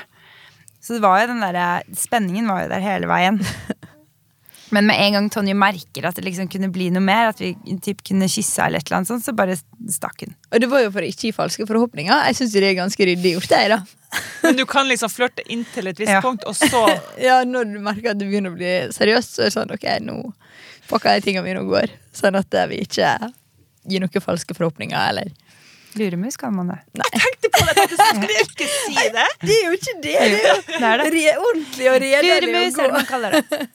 Så 0.84 0.98
det 0.98 1.04
var 1.06 1.22
jo 1.22 1.32
den 1.32 1.44
der, 1.44 1.88
Spenningen 1.96 2.50
var 2.52 2.66
jo 2.66 2.72
der 2.74 2.84
hele 2.84 3.08
veien. 3.08 3.40
Men 4.74 4.88
med 4.90 4.98
en 4.98 5.14
gang 5.14 5.28
Tonje 5.30 5.54
merker 5.54 6.08
at 6.10 6.18
det 6.18 6.24
liksom 6.26 6.48
kunne 6.50 6.72
bli 6.74 6.88
noe 6.94 7.04
mer, 7.04 7.30
at 7.30 7.42
vi 7.42 7.52
typ 7.84 8.02
kunne 8.08 8.26
kysse 8.32 8.64
eller 8.66 8.82
et 8.82 8.88
eller 8.88 9.02
annet 9.02 9.12
sånt, 9.12 9.26
så 9.26 9.36
bare 9.38 9.58
stakk 9.92 10.24
hun. 10.26 10.34
Og 10.50 10.64
det 10.64 10.70
var 10.72 10.82
jo 10.82 10.94
for 10.96 11.06
å 11.06 11.10
ikke 11.12 11.28
gi 11.28 11.34
falske 11.36 11.68
forhåpninger. 11.70 12.24
Jeg 12.32 12.40
syns 12.40 12.56
det 12.56 12.64
er 12.72 12.80
ganske 12.80 13.08
ryddig 13.10 13.36
gjort, 13.36 13.54
jeg, 13.54 13.70
da. 13.76 13.80
Men 14.46 14.58
du 14.58 14.66
kan 14.70 14.90
liksom 14.90 15.12
flørte 15.14 15.46
inntil 15.54 15.92
et 15.92 16.02
visst 16.02 16.16
Ja. 16.16 16.24
punkt, 16.26 16.46
og 16.50 16.58
så 16.58 16.82
Ja, 17.28 17.44
når 17.46 17.70
du 17.70 17.78
merker 17.86 18.16
at 18.16 18.22
det 18.22 18.30
begynner 18.32 18.54
å 18.54 18.58
bli 18.58 18.74
seriøst, 18.98 19.38
så 19.38 19.46
er 19.46 19.52
det 19.52 19.58
sånn 19.60 19.76
ok, 19.78 19.88
nå 20.10 20.18
pakker 20.94 21.18
de 21.20 21.26
tingene 21.28 21.46
mine 21.50 21.62
og 21.66 21.74
går. 21.74 21.94
Sånn 22.16 22.38
at 22.40 22.54
eh, 22.62 22.70
vi 22.72 22.82
ikke 22.86 23.12
gir 23.90 24.04
noen 24.06 24.24
falske 24.24 24.56
forhåpninger, 24.56 24.96
eller 25.12 25.34
Luremus 25.94 26.40
kan 26.42 26.56
man 26.58 26.72
det. 26.72 26.80
Jeg 26.98 27.20
tenkte 27.22 27.50
på 27.54 27.66
det! 27.68 27.74
Jeg 27.84 27.98
skulle 28.00 28.40
ikke 28.48 28.70
si 28.72 29.04
det! 29.14 29.26
Det 29.44 29.58
er 29.60 29.68
jo 29.68 29.74
ikke 29.78 29.94
det! 30.02 30.16
Det 30.18 30.24
er 30.24 30.32
jo 30.48 30.56
Det 30.72 30.88
er 30.90 31.04
det. 31.04 31.12
re 31.14 31.34
ordentlig 31.44 31.90
og 31.92 31.98
redelig 32.02 32.32
Luremus 32.48 32.80
er 32.80 32.88
det 32.90 32.96
man 32.96 33.06
kaller 33.12 33.36
det. 33.38 33.62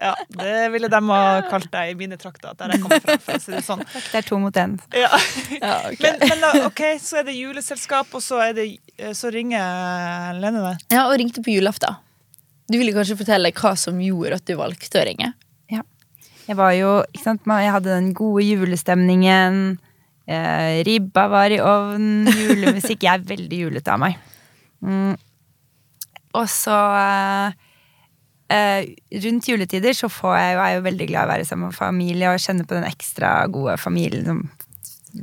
Ja, 0.00 0.14
Det 0.32 0.68
ville 0.72 0.88
de 0.88 0.98
ha 1.10 1.24
kalt 1.50 1.66
deg 1.74 1.90
i 1.92 1.96
mine 1.98 2.16
trakter, 2.16 2.54
der 2.56 2.70
jeg 2.72 2.80
kommer 2.80 3.02
fra. 3.04 3.16
for 3.20 3.36
å 3.36 3.42
si 3.42 3.52
det 3.52 3.58
sånn. 3.66 3.82
Det 3.84 4.20
er 4.22 4.24
to 4.24 4.38
mot 4.40 4.56
én. 4.56 4.78
Ja. 4.96 5.10
Ja, 5.58 5.74
okay. 5.90 6.14
Men, 6.14 6.22
men 6.30 6.40
da, 6.46 6.52
ok, 6.70 6.80
så 7.04 7.18
er 7.20 7.26
det 7.28 7.34
juleselskap, 7.36 8.14
og 8.16 8.22
så, 8.24 8.38
er 8.46 8.54
det, 8.56 8.64
så 9.18 9.28
ringer 9.34 10.38
Lene 10.40 10.62
deg. 10.70 10.86
ja, 10.94 11.02
og 11.10 11.18
ringte 11.20 11.44
på 11.44 11.52
julaften. 11.52 11.98
Du 12.70 12.78
ville 12.78 12.94
kanskje 12.96 13.18
fortelle 13.18 13.52
hva 13.60 13.74
som 13.76 13.98
gjorde 14.00 14.38
at 14.40 14.46
du 14.48 14.54
valgte 14.56 15.02
å 15.02 15.04
ringe? 15.10 15.32
Jeg 16.50 16.58
var 16.58 16.72
jo, 16.74 16.96
ikke 17.14 17.22
sant, 17.22 17.46
jeg 17.46 17.70
hadde 17.70 17.92
den 17.94 18.10
gode 18.16 18.42
julestemningen. 18.42 19.78
Eh, 20.26 20.80
ribba 20.86 21.28
var 21.30 21.54
i 21.54 21.60
ovnen, 21.62 22.26
julemusikk. 22.26 23.04
Jeg 23.06 23.20
er 23.20 23.28
veldig 23.28 23.60
julete 23.60 23.92
av 23.94 24.00
meg. 24.02 24.16
Mm. 24.82 25.14
Og 26.40 26.48
så 26.50 26.74
eh, 26.98 27.54
eh, 28.54 28.90
Rundt 29.22 29.50
juletider 29.50 29.94
så 29.94 30.10
får 30.10 30.34
jeg 30.40 30.56
jo, 30.56 30.60
er 30.64 30.72
jeg 30.72 30.80
jo 30.80 30.84
veldig 30.88 31.08
glad 31.12 31.22
i 31.22 31.28
å 31.28 31.32
være 31.36 31.46
sammen 31.46 31.70
med 31.70 31.78
familie 31.78 32.34
og 32.34 32.42
kjenne 32.42 32.66
på 32.66 32.78
den 32.80 32.90
ekstra 32.90 33.32
gode 33.52 33.78
familien, 33.78 34.44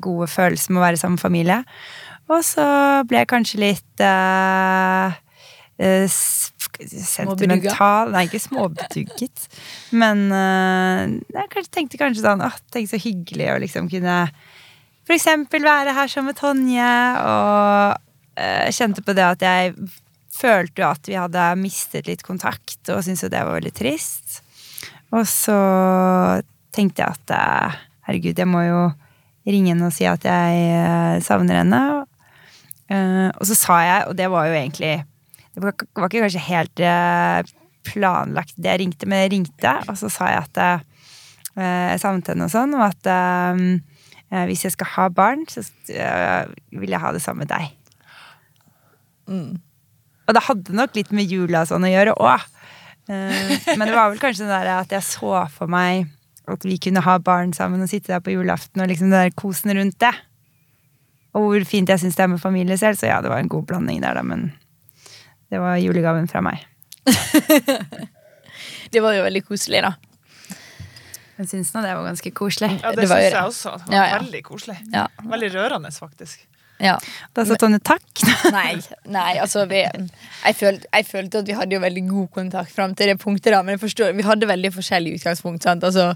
gode 0.04 0.30
følelsen 0.32 0.76
med 0.76 0.84
å 0.84 0.88
være 0.88 1.02
sammen 1.04 1.20
med 1.20 1.26
familie. 1.28 1.62
Og 2.32 2.44
så 2.44 2.68
ble 3.08 3.26
jeg 3.26 3.32
kanskje 3.36 3.64
litt 3.66 4.04
eh, 4.04 5.20
eh, 5.78 6.08
sentimental 6.08 8.12
Nei, 8.14 8.26
ikke 8.28 8.42
småbedugget. 8.44 9.48
Men 9.98 10.28
eh, 10.34 11.16
jeg 11.34 11.70
tenkte 11.72 12.02
kanskje 12.02 12.26
sånn 12.26 12.44
Åh, 12.46 12.58
tenk 12.74 12.92
så 12.92 13.00
hyggelig 13.02 13.52
å 13.54 13.62
liksom 13.64 13.90
kunne 13.92 14.18
for 15.08 15.16
eksempel 15.16 15.64
være 15.64 15.94
her 15.96 16.10
sammen 16.12 16.34
med 16.34 16.40
Tonje. 16.42 16.92
Og 17.24 18.44
eh, 18.44 18.68
kjente 18.76 19.04
på 19.06 19.16
det 19.16 19.24
at 19.24 19.46
jeg 19.46 19.78
følte 20.38 20.84
jo 20.84 20.90
at 20.92 21.10
vi 21.10 21.16
hadde 21.18 21.46
mistet 21.62 22.10
litt 22.10 22.26
kontakt, 22.28 22.82
og 22.92 23.06
syntes 23.06 23.24
jo 23.24 23.32
det 23.32 23.46
var 23.48 23.56
veldig 23.56 23.72
trist. 23.78 24.42
Og 25.16 25.24
så 25.30 25.56
tenkte 26.76 27.06
jeg 27.06 27.16
at 27.16 27.36
eh, 27.38 27.80
herregud, 28.10 28.44
jeg 28.44 28.52
må 28.52 28.66
jo 28.68 28.84
ringe 29.48 29.72
henne 29.72 29.88
og 29.88 29.96
si 29.96 30.04
at 30.10 30.28
jeg 30.28 30.68
eh, 30.76 31.24
savner 31.24 31.64
henne. 31.64 31.82
Og 32.88 33.44
så 33.48 33.56
sa 33.58 33.78
jeg, 33.84 34.04
og 34.08 34.16
det 34.16 34.30
var 34.32 34.48
jo 34.48 34.56
egentlig 34.56 34.94
Det 35.58 35.64
var, 35.64 35.74
var 35.98 36.12
ikke 36.12 36.22
kanskje 36.22 36.48
helt 36.52 36.82
eh, 36.86 37.48
planlagt 37.88 38.60
det 38.62 38.70
jeg 38.70 38.82
ringte, 38.84 39.08
men 39.10 39.24
jeg 39.24 39.32
ringte, 39.34 39.72
og 39.90 39.96
så 39.98 40.10
sa 40.14 40.28
jeg 40.30 40.44
at 40.44 40.60
eh, 40.62 40.84
jeg 41.58 42.02
savnet 42.04 42.30
henne 42.30 42.46
og 42.46 42.54
sånn, 42.54 42.76
og 42.78 42.84
at 42.86 43.10
eh, 43.10 44.44
hvis 44.46 44.68
jeg 44.68 44.76
skal 44.76 44.92
ha 44.94 45.08
barn, 45.10 45.48
så 45.50 45.64
vil 45.90 46.94
jeg 46.94 47.02
ha 47.02 47.14
det 47.16 47.24
sammen 47.24 47.48
med 47.48 47.50
deg. 47.50 47.72
Og 50.28 50.36
det 50.36 50.46
hadde 50.46 50.76
nok 50.78 50.94
litt 51.00 51.10
med 51.16 51.32
jula 51.32 51.64
og 51.64 51.72
sånn 51.72 51.88
å 51.88 51.90
gjøre 51.90 52.14
òg. 52.22 52.46
men 53.08 53.86
det 53.88 53.96
var 53.96 54.12
vel 54.12 54.20
kanskje 54.20 54.44
det 54.44 54.52
der 54.52 54.70
at 54.76 54.92
jeg 54.92 55.06
så 55.08 55.46
for 55.56 55.72
meg 55.72 56.10
at 56.52 56.66
vi 56.68 56.78
kunne 56.84 57.02
ha 57.04 57.18
barn 57.24 57.54
sammen 57.56 57.82
og 57.82 57.90
sitte 57.90 58.12
der 58.12 58.24
på 58.24 58.36
julaften 58.36 58.84
og 58.84 58.92
liksom 58.92 59.10
den 59.10 59.26
der 59.26 59.34
kosen 59.36 59.74
rundt 59.74 59.98
det. 60.04 60.14
Og 61.34 61.48
hvor 61.48 61.68
fint 61.70 61.90
jeg 61.90 62.04
syns 62.04 62.20
det 62.20 62.28
er 62.28 62.32
med 62.36 62.44
familie 62.44 62.78
selv, 62.80 63.00
så 63.00 63.10
ja, 63.10 63.22
det 63.24 63.32
var 63.32 63.42
en 63.42 63.52
god 63.52 63.66
blanding 63.72 64.04
der, 64.04 64.20
da, 64.20 64.24
men 64.28 64.52
det 65.52 65.62
var 65.64 65.78
julegaven 65.82 66.28
fra 66.32 66.44
meg. 66.46 66.66
Det 68.92 69.02
var 69.04 69.18
jo 69.18 69.24
veldig 69.26 69.42
koselig, 69.44 69.82
da. 69.84 69.96
Jeg 71.38 71.50
syns 71.52 71.74
nå 71.76 71.84
det 71.86 71.94
var 71.94 72.06
ganske 72.08 72.30
koselig. 72.34 72.70
Ja, 72.82 72.94
det, 72.96 73.04
Det 73.04 73.10
syns 73.10 73.20
det. 73.20 73.34
jeg 73.34 73.50
også. 73.52 73.74
Det 73.84 73.90
var 73.92 73.98
Ja, 73.98 74.06
ja. 74.10 74.20
Veldig 74.22 74.44
koselig. 74.46 74.78
Ja. 74.94 75.08
Veldig 75.34 75.50
rørende, 75.54 75.92
faktisk. 75.92 76.46
ja. 76.80 76.96
Da 77.36 77.46
sa 77.46 77.58
Tonje 77.60 77.80
takk. 77.84 78.06
Nei, 78.56 78.80
nei 79.06 79.38
altså 79.44 79.66
vi, 79.70 79.84
jeg, 79.84 80.56
følte, 80.56 80.88
jeg 80.94 81.06
følte 81.06 81.42
at 81.44 81.48
vi 81.52 81.58
hadde 81.58 81.76
jo 81.76 81.82
veldig 81.84 82.06
god 82.10 82.30
kontakt 82.40 82.72
fram 82.74 82.96
til 82.96 83.12
det 83.12 83.20
punktet, 83.22 83.52
da, 83.54 83.62
men 83.62 83.76
jeg 83.76 83.84
forstår, 83.86 84.16
vi 84.18 84.26
hadde 84.26 84.50
veldig 84.50 84.72
forskjellig 84.80 85.18
utgangspunkt. 85.20 85.68
Sant? 85.68 85.84
Altså, 85.84 86.14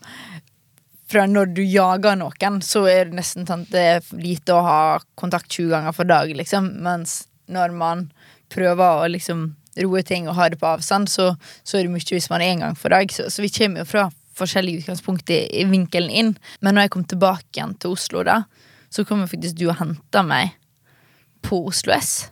fra 1.12 1.28
når 1.28 1.54
du 1.54 1.62
jager 1.68 2.16
noen, 2.18 2.62
så 2.66 2.86
er 2.90 3.12
det 3.12 3.20
nesten 3.20 3.46
sant, 3.50 3.70
det 3.70 3.86
er 3.98 4.14
lite 4.18 4.56
å 4.56 4.64
ha 4.66 4.82
kontakt 5.20 5.52
20 5.52 5.70
ganger 5.76 5.98
for 5.98 6.10
dag, 6.10 6.34
liksom. 6.34 6.72
Mens 6.82 7.26
når 7.52 7.76
man 7.76 8.08
prøver 8.52 9.04
å 9.04 9.10
liksom 9.12 9.52
roe 9.82 10.02
ting 10.04 10.28
og 10.28 10.36
ha 10.36 10.50
det 10.52 10.60
på 10.60 10.68
avstand, 10.68 11.10
så, 11.10 11.32
så 11.64 11.78
er 11.78 11.88
det 11.88 11.94
mye 11.94 12.16
hvis 12.18 12.30
man 12.32 12.44
er 12.44 12.56
en 12.56 12.66
gang 12.66 12.80
for 12.80 12.94
dag. 12.94 13.12
Så, 13.14 13.30
så 13.32 13.44
vi 13.44 13.52
kommer 13.54 13.84
jo 13.84 13.92
fra 13.92 14.10
forskjellige 14.38 14.84
utgangspunkt 14.84 15.32
i, 15.34 15.44
i 15.62 15.66
vinkelen 15.70 16.12
inn. 16.12 16.34
Men 16.60 16.76
når 16.76 16.88
jeg 16.88 16.94
kom 16.96 17.06
tilbake 17.08 17.56
igjen 17.56 17.76
til 17.80 17.96
Oslo, 17.96 18.26
da, 18.28 18.42
så 18.92 19.06
kom 19.08 19.24
faktisk 19.30 19.60
du 19.60 19.68
og 19.70 19.78
henta 19.80 20.24
meg 20.28 20.56
på 21.46 21.62
Oslo 21.70 21.96
S. 21.96 22.32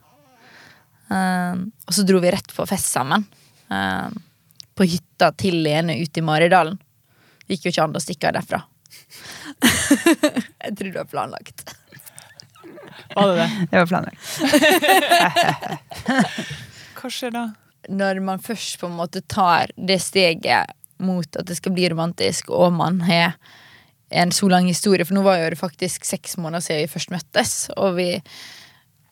Um, 1.10 1.70
og 1.88 1.96
så 1.96 2.06
dro 2.06 2.20
vi 2.22 2.34
rett 2.34 2.52
på 2.54 2.68
fest 2.70 2.92
sammen. 2.92 3.26
Um, 3.72 4.20
på 4.78 4.88
hytta 4.88 5.32
til 5.40 5.62
Lene 5.66 5.98
ute 6.00 6.22
i 6.22 6.26
Maridalen. 6.26 6.78
Gikk 7.50 7.66
jo 7.66 7.74
ikke 7.74 7.88
an 7.88 7.98
å 7.98 8.04
stikke 8.04 8.30
av 8.30 8.38
derfra. 8.38 8.62
jeg 10.64 10.76
tror 10.78 10.92
det 10.92 11.00
var 11.00 11.10
planlagt. 11.10 11.66
Var 13.16 13.28
det 13.28 13.36
det? 13.40 13.50
Det 13.72 13.78
var 13.78 13.88
planlagt. 13.90 14.22
Hva 17.00 17.10
skjer 17.14 17.32
da? 17.36 17.46
Når 17.90 18.20
man 18.26 18.40
først 18.44 18.80
på 18.82 18.88
en 18.90 19.00
måte 19.00 19.20
tar 19.32 19.66
det 19.76 20.00
steget 20.04 20.66
mot 21.00 21.36
at 21.40 21.48
det 21.48 21.56
skal 21.58 21.74
bli 21.76 21.90
romantisk, 21.92 22.50
og 22.52 22.74
man 22.76 23.02
har 23.08 23.30
en 24.10 24.32
så 24.34 24.50
lang 24.50 24.68
historie, 24.68 25.06
for 25.06 25.16
nå 25.16 25.24
var 25.26 25.40
jo 25.40 25.52
det 25.54 25.60
faktisk 25.60 26.06
seks 26.08 26.38
måneder 26.42 26.64
siden 26.66 26.84
vi 26.84 26.92
først 26.92 27.14
møttes, 27.14 27.54
og 27.78 27.96
vi 28.00 28.10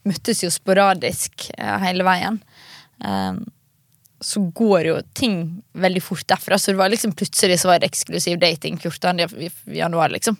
møttes 0.07 0.43
jo 0.43 0.49
sporadisk 0.53 1.49
eh, 1.57 1.77
hele 1.83 2.03
veien. 2.07 2.41
Um, 3.03 3.43
så 4.23 4.41
går 4.41 4.89
jo 4.89 4.95
ting 5.13 5.61
veldig 5.77 6.01
fort 6.01 6.25
derfra. 6.29 6.57
Så 6.57 6.73
det 6.73 6.79
var 6.79 6.89
liksom 6.89 7.13
plutselig 7.13 7.59
så 7.61 7.69
var 7.69 7.81
det 7.81 7.91
eksklusiv 7.91 8.39
dating 8.41 8.79
14. 8.79 9.19
januar, 9.77 10.09
liksom. 10.09 10.39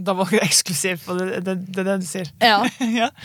Da 0.00 0.14
var 0.16 0.30
det 0.32 0.40
eksklusivt, 0.46 1.08
og 1.12 1.18
det, 1.20 1.40
det, 1.44 1.54
det 1.68 1.82
er 1.82 1.88
det 1.92 1.96
du 2.00 2.06
sier? 2.08 2.28
Ja. 2.40 2.62
ja. 3.00 3.10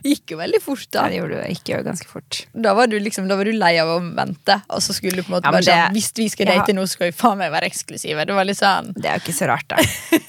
Det 0.00 0.14
gikk 0.14 0.32
jo 0.32 0.36
veldig 0.40 0.58
fort, 0.64 0.86
da. 0.94 1.02
Det 1.12 1.18
gjorde 1.18 1.36
du 1.42 1.50
ikke 1.52 1.78
ganske 1.84 2.06
fort. 2.08 2.38
Da 2.56 2.70
var 2.76 2.88
du 2.88 2.94
liksom, 3.02 3.26
da 3.28 3.36
var 3.36 3.44
du 3.44 3.52
lei 3.52 3.74
av 3.82 3.90
å 3.92 3.98
vente, 4.16 4.54
og 4.72 4.80
så 4.80 4.94
skulle 4.96 5.18
du 5.20 5.26
på 5.26 5.28
en 5.28 5.34
måte 5.34 5.50
Ja, 5.50 5.52
bare 5.52 5.66
det, 5.66 5.74
sånn 5.76 5.96
Hvis 5.98 6.08
vi 6.16 6.28
skal 6.32 6.48
Ja. 6.48 6.54
date 6.56 6.72
nå, 6.76 6.86
skal 6.88 7.10
vi 7.10 7.16
faen 7.18 7.36
meg 7.36 7.50
være 7.52 7.68
eksklusive. 7.68 8.24
Det 8.24 8.36
var 8.38 8.48
litt 8.48 8.56
sånn 8.56 8.88
Det 8.96 9.10
er 9.10 9.18
jo 9.18 9.24
ikke 9.26 9.34
så 9.36 9.48
rart, 9.50 9.66
da. 9.68 9.76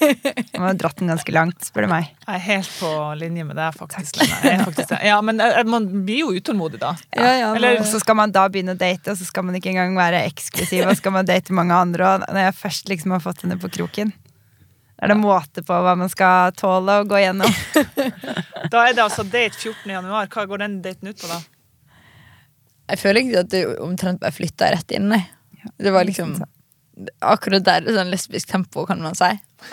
Man 0.58 0.66
har 0.66 0.76
dratt 0.82 1.00
den 1.00 1.08
ganske 1.14 1.32
langt, 1.32 1.64
spør 1.64 1.86
du 1.86 1.92
meg. 1.94 2.10
Jeg 2.26 2.34
er 2.36 2.44
helt 2.50 2.72
på 2.82 2.90
linje 3.22 3.46
med 3.48 3.56
deg, 3.62 3.78
faktisk. 3.80 4.20
Jeg 4.20 4.52
er 4.52 4.64
faktisk 4.66 4.92
det. 4.92 5.00
Ja, 5.08 5.16
men 5.24 5.40
eh, 5.40 5.62
man 5.64 5.88
blir 6.04 6.20
jo 6.26 6.34
utålmodig, 6.36 6.82
da. 6.82 6.92
Ja, 7.16 7.32
ja, 7.40 7.54
Eller- 7.56 7.80
Og 7.80 7.88
så 7.88 8.02
skal 8.02 8.18
man 8.20 8.34
da 8.34 8.44
begynne 8.52 8.76
å 8.76 8.78
date, 8.78 9.14
og 9.14 9.16
så 9.16 9.24
skal 9.24 9.46
man 9.48 9.56
ikke 9.56 9.72
engang 9.72 9.96
være 9.96 10.20
eksklusiv, 10.28 10.84
og 10.84 10.92
så 10.92 11.00
skal 11.00 11.16
man 11.16 11.28
date 11.32 11.56
mange 11.56 11.72
andre. 11.80 12.12
Og 12.18 12.28
når 12.28 12.44
jeg 12.50 12.58
først 12.60 12.92
liksom 12.92 13.16
har 13.16 13.24
fått 13.24 13.46
henne 13.46 13.56
på 13.62 13.72
kroken, 13.72 14.12
er 15.02 15.10
det 15.10 15.18
måte 15.18 15.64
på 15.66 15.78
hva 15.82 15.96
man 15.98 16.10
skal 16.10 16.54
tåle 16.54 17.00
å 17.02 17.06
gå 17.10 17.18
gjennom. 17.24 17.50
Da 18.72 18.86
er 18.86 18.94
det 18.94 19.02
altså 19.02 19.24
date 19.26 19.58
14. 19.58 19.90
januar. 19.90 20.28
Hva 20.32 20.46
går 20.48 20.62
den 20.62 20.76
daten 20.84 21.10
ut 21.10 21.18
på, 21.18 21.26
da? 21.28 21.40
Jeg 22.92 23.00
føler 23.02 23.20
ikke 23.20 23.42
at 23.42 23.50
du 23.52 23.82
omtrent 23.82 24.20
bare 24.22 24.32
flytta 24.32 24.70
rett 24.72 24.94
inn. 24.94 25.10
nei. 25.10 25.20
Det 25.78 25.92
var 25.94 26.06
liksom 26.08 26.36
Akkurat 27.24 27.64
der 27.64 27.86
er 27.88 27.96
sånn 27.96 28.10
lesbisk 28.12 28.50
tempo, 28.50 28.84
kan 28.86 29.00
man 29.02 29.16
si. 29.16 29.30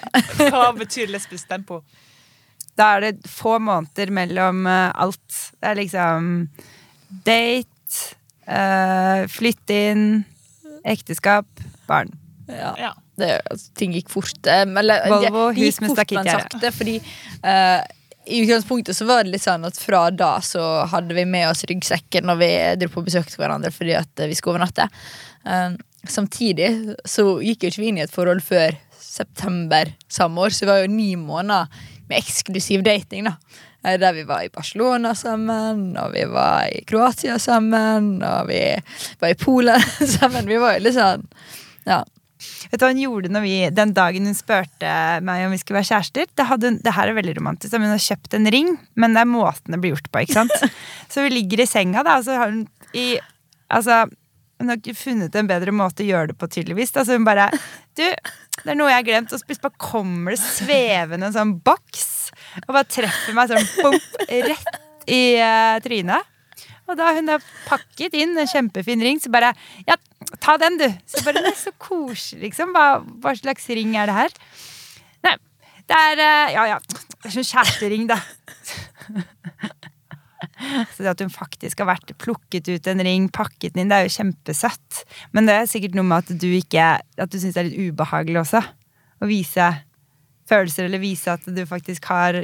Hva 0.53 0.69
betyr 0.73 1.11
lesbisk 1.11 1.49
tempo? 1.49 1.81
Da 2.79 2.93
er 2.95 3.03
det 3.03 3.27
få 3.29 3.57
måneder 3.59 4.11
mellom 4.15 4.63
eh, 4.71 4.91
alt. 5.03 5.39
Det 5.59 5.67
er 5.67 5.79
liksom 5.81 6.29
date, 7.27 8.15
uh, 8.47 9.27
flytte 9.29 9.79
inn, 9.91 10.05
ekteskap, 10.87 11.49
barn. 11.89 12.15
Ja. 12.49 12.73
Ja. 12.79 12.91
Det, 13.19 13.29
altså, 13.51 13.69
ting 13.75 13.93
gikk 13.93 14.09
fort. 14.09 14.47
eh, 14.47 14.61
Eller, 14.65 15.05
Volvo, 15.09 15.21
det- 15.21 15.55
det 15.55 15.63
hus 15.65 15.75
gikk 15.75 15.81
med 15.81 15.89
fort, 15.89 15.97
men 15.97 16.25
stakittgjerde. 16.25 16.59
sakte, 16.59 16.71
Fordi 16.73 16.95
uh, 17.43 17.81
i 18.29 18.41
utgangspunktet 18.45 18.95
så 18.95 19.05
var 19.09 19.23
det 19.23 19.31
litt 19.33 19.41
sånn 19.45 19.65
at 19.65 19.77
fra 19.81 20.09
da 20.11 20.39
så 20.45 20.85
hadde 20.91 21.15
vi 21.17 21.25
med 21.25 21.47
oss 21.49 21.63
ryggsekken 21.65 22.25
når 22.29 22.37
vi 22.41 22.49
dro 22.81 22.89
på 22.93 23.03
besøk 23.05 23.25
til 23.31 23.41
hverandre 23.43 23.71
fordi 23.73 23.95
at 23.97 24.19
eh, 24.19 24.27
vi 24.29 24.35
skulle 24.37 24.57
overnatte. 24.59 24.89
Uh, 25.45 25.75
samtidig 26.07 26.95
så 27.05 27.25
gikk 27.43 27.63
jo 27.65 27.69
ikke 27.73 27.81
vi 27.83 27.87
inn 27.93 27.97
i 28.01 28.05
et 28.05 28.13
forhold 28.13 28.41
før 28.45 28.77
september 28.99 29.89
samme 30.11 30.37
år, 30.45 30.49
så 30.53 30.65
det 30.65 30.69
var 30.71 30.83
jo 30.83 30.91
ni 30.93 31.15
måneder 31.19 31.67
med 32.09 32.17
eksklusiv 32.21 32.83
dating. 32.85 33.25
da 33.29 33.35
Eh, 33.85 33.95
Der 33.97 34.11
vi 34.11 34.23
var 34.27 34.41
i 34.43 34.49
Barcelona 34.51 35.13
sammen, 35.15 35.95
og 35.97 36.11
vi 36.13 36.25
var 36.27 36.67
i 36.67 36.81
Kroatia 36.83 37.37
sammen, 37.39 38.21
og 38.21 38.47
vi 38.49 38.59
var 39.21 39.29
i 39.29 39.37
Polen 39.39 39.79
sammen. 40.19 40.45
Vi 40.51 40.57
var 40.59 40.73
jo 40.77 40.83
litt 40.83 40.95
sånn 40.97 41.23
Ja. 41.87 42.03
Vet 42.39 42.79
du 42.79 42.85
hva 42.85 42.91
hun 42.93 43.01
gjorde 43.03 43.31
når 43.35 43.43
vi, 43.43 43.53
den 43.75 43.91
dagen 43.97 44.29
hun 44.29 44.37
spurte 44.37 44.91
meg 45.27 45.45
om 45.47 45.51
vi 45.55 45.59
skulle 45.59 45.79
være 45.81 45.89
kjærester? 45.91 46.29
Det, 46.39 46.45
hadde, 46.47 46.69
hun- 46.71 46.79
det 46.85 46.93
her 46.95 47.11
er 47.11 47.17
veldig 47.17 47.35
romantisk. 47.39 47.75
Hun 47.75 47.89
har 47.91 47.99
kjøpt 48.05 48.37
en 48.37 48.47
ring, 48.55 48.69
men 48.95 49.13
det 49.17 49.25
er 49.25 49.29
måten 49.33 49.75
det 49.75 49.81
blir 49.83 49.93
gjort 49.95 50.07
på. 50.13 50.23
ikke 50.23 50.37
sant? 50.39 50.55
Så 51.11 51.25
vi 51.25 51.33
ligger 51.35 51.65
i 51.65 51.67
senga, 51.69 52.03
da, 52.07 52.17
og 52.21 52.25
så 52.29 52.37
har 52.39 52.53
hun 52.53 52.63
i 52.95 53.09
Altså, 53.69 54.07
hun 54.59 54.71
har 54.71 54.79
ikke 54.79 54.95
funnet 54.97 55.35
en 55.37 55.47
bedre 55.51 55.71
måte 55.75 56.01
å 56.01 56.07
gjøre 56.07 56.31
det 56.31 56.37
på, 56.41 56.47
tydeligvis. 56.49 56.95
Altså 56.97 57.13
hun 57.19 57.27
bare 57.27 57.49
Du, 57.93 58.01
det 58.01 58.71
er 58.73 58.77
noe 58.79 58.89
jeg 58.89 58.97
har 58.97 59.05
glemt. 59.05 59.35
Og 59.35 59.39
så 59.43 59.59
bare 59.61 59.77
kommer 59.77 60.33
det 60.33 60.39
svevende 60.41 61.29
en 61.29 61.35
sånn 61.35 61.53
boks 61.61 62.07
og 62.65 62.71
bare 62.73 62.87
treffer 62.89 63.35
meg 63.37 63.51
sånn 63.51 63.67
bump, 63.83 64.17
rett 64.29 64.79
i 65.11 65.21
uh, 65.37 65.77
trynet. 65.85 66.25
Og 66.89 66.97
da 66.97 67.11
hun 67.13 67.29
har 67.29 67.43
pakket 67.67 68.15
inn 68.17 68.37
en 68.39 68.49
kjempefin 68.49 69.03
ring, 69.05 69.21
så 69.21 69.31
bare 69.33 69.53
Ja, 69.87 69.97
ta 70.41 70.57
den, 70.61 70.79
du. 70.81 70.87
Så 71.09 71.23
bare, 71.25 71.43
det 71.43 71.53
er 71.53 71.59
så 71.59 71.73
koselig, 71.77 72.49
liksom. 72.49 72.73
Hva, 72.75 73.01
hva 73.21 73.35
slags 73.37 73.69
ring 73.69 73.95
er 73.97 74.09
det 74.09 74.17
her? 74.17 74.39
Nei, 75.27 75.35
det 75.89 76.01
er 76.09 76.23
eh, 76.25 76.55
Ja, 76.57 76.65
ja. 76.75 76.79
Det 77.19 77.27
er 77.27 77.35
sånn 77.35 77.51
kjærestering, 77.51 78.07
da. 78.09 78.19
Så 80.93 81.03
det 81.03 81.11
at 81.11 81.21
hun 81.23 81.31
faktisk 81.31 81.81
har 81.81 81.89
vært 81.89 82.13
plukket 82.19 82.67
ut 82.71 82.87
en 82.87 83.03
ring, 83.03 83.27
pakket 83.31 83.75
den 83.75 83.83
inn, 83.83 83.91
det 83.91 83.97
er 83.97 84.07
jo 84.07 84.15
kjempesøtt. 84.17 85.03
Men 85.35 85.47
det 85.47 85.55
er 85.55 85.69
sikkert 85.71 85.95
noe 85.95 86.07
med 86.07 86.23
at 86.23 86.41
du 86.41 86.47
ikke 86.51 86.87
At 86.99 87.31
du 87.31 87.37
syns 87.39 87.55
det 87.55 87.61
er 87.61 87.69
litt 87.69 87.91
ubehagelig 87.91 88.41
også. 88.43 88.63
Å 89.19 89.29
vise 89.29 89.67
følelser, 90.49 90.87
eller 90.87 91.03
vise 91.03 91.31
at 91.31 91.43
du 91.45 91.63
faktisk 91.69 92.07
har 92.09 92.41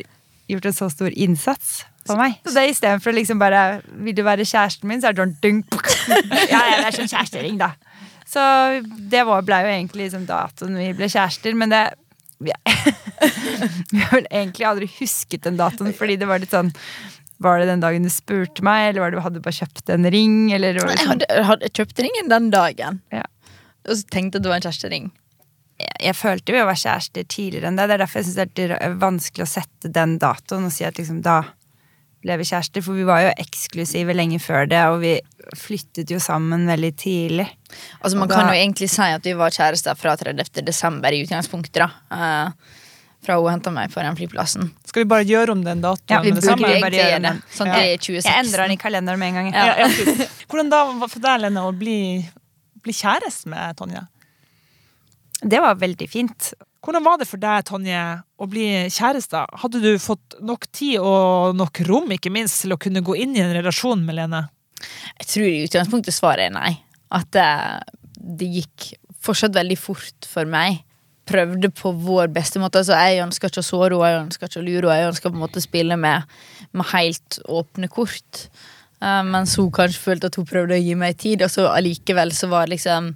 gjort 0.51 0.67
en 0.69 0.75
så 0.75 0.91
stor 0.91 1.15
innsats 1.15 1.85
på 2.05 2.15
meg. 2.19 2.37
Så 2.45 2.53
det 2.57 2.67
istedenfor 2.73 3.11
å 3.11 3.15
liksom 3.17 3.39
bare 3.41 3.63
Vil 4.05 4.15
du 4.17 4.21
være 4.25 4.45
kjæresten 4.45 4.89
min, 4.89 5.01
så 5.01 5.09
er 5.09 5.17
det 5.17 5.23
sånn 5.25 5.35
dunk. 5.43 5.77
Ja, 6.51 6.61
ja, 6.61 6.77
det 6.79 6.87
er 6.91 6.97
sånn 6.99 7.11
kjærestering, 7.11 7.57
da. 7.61 7.71
Så 8.29 8.41
det 9.11 9.21
var, 9.27 9.43
ble 9.45 9.59
jo 9.65 9.69
egentlig 9.73 10.07
liksom 10.07 10.25
datoen 10.29 10.77
vi 10.79 10.91
ble 10.97 11.07
kjærester, 11.11 11.53
men 11.57 11.73
det 11.73 11.83
vi, 12.43 12.51
vi 13.93 14.01
har 14.01 14.11
vel 14.17 14.25
egentlig 14.29 14.65
aldri 14.67 14.87
husket 14.99 15.45
den 15.45 15.57
datoen, 15.59 15.93
fordi 15.95 16.17
det 16.19 16.27
var 16.27 16.41
litt 16.43 16.51
sånn 16.51 16.71
Var 17.43 17.61
det 17.61 17.67
den 17.69 17.83
dagen 17.83 18.03
du 18.03 18.09
spurte 18.11 18.63
meg, 18.65 18.89
eller 18.89 19.05
var 19.05 19.13
det 19.31 19.39
du 19.39 19.45
bare 19.45 19.55
kjøpt 19.59 19.91
en 19.93 20.07
ring? 20.11 20.37
Eller 20.55 20.77
var 20.81 20.89
det 20.91 20.97
Jeg 20.97 21.03
sånn? 21.05 21.11
hadde, 21.13 21.29
jeg 21.37 21.47
hadde 21.51 21.69
kjøpt 21.79 22.01
ringen 22.05 22.31
den 22.31 22.49
dagen. 22.53 22.99
Ja. 23.13 23.23
Og 23.85 23.97
så 23.99 24.07
tenkte 24.09 24.37
jeg 24.37 24.41
at 24.41 24.45
det 24.45 24.51
var 24.53 24.59
en 24.61 24.65
kjærestering. 24.67 25.09
jeg, 25.79 25.95
jeg 26.07 26.15
følte 26.15 26.55
vi 26.55 26.63
var 26.69 26.79
kjærester 26.79 27.27
tidligere 27.35 27.67
enn 27.71 27.79
det. 27.79 27.87
Det 27.89 27.95
er 27.97 28.03
derfor 28.05 28.19
jeg 28.21 28.27
synes 28.29 28.55
det 28.59 28.67
er 28.79 28.97
vanskelig 29.01 29.45
å 29.45 29.51
sette 29.51 29.91
den 29.99 30.17
datoen 30.21 30.67
og 30.69 30.73
si 30.75 30.85
at 30.87 30.97
liksom 31.01 31.21
da 31.25 31.41
vi 32.25 32.45
kjærester. 32.49 32.81
For 32.85 32.97
vi 32.97 33.03
var 33.07 33.21
jo 33.21 33.33
eksklusive 33.37 34.15
lenge 34.17 34.39
før 34.41 34.65
det, 34.69 34.79
og 34.89 34.99
vi 35.03 35.13
flyttet 35.55 36.09
jo 36.09 36.17
sammen 36.23 36.65
veldig 36.69 36.93
tidlig. 36.97 37.45
Altså 38.01 38.17
Man 38.17 38.27
da- 38.31 38.35
kan 38.39 38.49
jo 38.49 38.57
egentlig 38.57 38.89
si 38.89 39.01
at 39.01 39.23
vi 39.23 39.33
var 39.37 39.49
kjærester 39.53 39.95
fra 39.95 40.15
30. 40.17 40.63
desember 40.65 41.13
i 41.13 41.21
utgangspunktet. 41.25 41.73
da 41.85 41.91
Uh, 42.11 42.51
Fra 43.25 43.39
hun 43.41 43.49
henta 43.49 43.71
meg 43.73 43.89
på 43.89 44.01
den 44.05 44.15
flyplassen. 44.15 44.71
Skal 44.85 45.03
vi 45.03 45.09
bare 45.09 45.25
gjøre 45.25 45.49
om 45.51 45.63
den 45.65 45.81
datoen? 45.81 46.09
Ja, 46.09 46.19
Vi 46.21 46.31
burde 46.31 46.45
jo 46.45 46.67
egentlig 46.67 46.99
gjøre 46.99 47.21
det. 47.21 47.41
Sånn 47.55 47.67
Ja. 47.67 47.75
det 47.75 48.07
Jeg 48.07 48.21
endrer 48.45 48.67
den 48.67 48.71
i 48.71 48.77
kalenderen 48.77 49.17
med 49.19 49.27
en 49.29 49.33
gang. 49.33 49.53
Ja. 49.53 49.65
Ja, 49.65 49.87
ja. 49.87 50.27
Hvordan 50.47 50.69
da 50.69 50.83
var 50.93 51.07
for 51.07 51.19
deg, 51.19 51.41
Lene, 51.41 51.57
å 51.65 51.71
bli, 51.73 52.23
bli 52.83 52.93
kjæreste 52.93 53.47
med 53.47 53.75
Tonje? 53.77 54.07
Det 55.41 55.59
var 55.59 55.75
veldig 55.75 56.07
fint. 56.09 56.53
Hvordan 56.85 57.01
var 57.01 57.17
det 57.17 57.25
for 57.25 57.41
deg, 57.41 57.63
Tonje, 57.65 58.01
å 58.37 58.45
bli 58.49 58.65
kjæreste? 58.93 59.39
Hadde 59.57 59.79
du 59.81 59.95
fått 60.01 60.35
nok 60.45 60.67
tid 60.69 60.99
og 61.01 61.55
nok 61.57 61.81
rom, 61.87 62.11
ikke 62.13 62.29
minst, 62.33 62.59
til 62.61 62.75
å 62.75 62.81
kunne 62.81 63.01
gå 63.05 63.15
inn 63.23 63.33
i 63.33 63.41
en 63.41 63.55
relasjon 63.55 64.03
med 64.05 64.19
Lene? 64.19 64.43
Jeg 65.17 65.29
tror 65.31 65.47
i 65.47 65.63
utgangspunktet 65.65 66.13
svaret 66.13 66.51
er 66.51 66.53
nei. 66.53 66.75
At 67.15 67.31
det, 67.33 67.47
det 68.21 68.51
gikk 68.59 68.91
fortsatt 69.25 69.55
veldig 69.57 69.77
fort 69.81 70.29
for 70.29 70.45
meg. 70.49 70.83
Prøvde 71.25 71.71
på 71.73 71.89
vår 72.05 72.29
beste 72.35 72.61
måte. 72.61 72.83
Altså, 72.83 72.99
jeg 73.01 73.23
ønsker 73.23 73.49
ikke 73.49 73.63
å 73.63 73.65
såre 73.65 73.97
henne, 73.97 74.11
jeg 74.11 74.23
ønsker 74.27 74.51
ikke 74.51 74.61
å 74.61 74.65
lure 74.67 74.83
henne. 74.83 74.99
Jeg 75.01 75.13
ønsker 75.15 75.31
på 75.31 75.39
en 75.39 75.45
måte 75.47 75.61
å 75.61 75.65
spille 75.65 75.97
med, 75.97 76.35
med 76.69 76.89
helt 76.91 77.39
åpne 77.49 77.89
kort. 77.89 78.43
Uh, 79.01 79.23
mens 79.25 79.57
hun 79.57 79.73
kanskje 79.73 80.03
følte 80.03 80.29
at 80.29 80.37
hun 80.37 80.45
prøvde 80.45 80.77
å 80.77 80.83
gi 80.85 80.93
meg 81.01 81.17
tid, 81.17 81.41
og 81.41 81.49
så 81.51 81.65
allikevel 81.71 82.29
så 82.35 82.51
var 82.53 82.69
det 82.69 82.77
liksom 82.77 83.09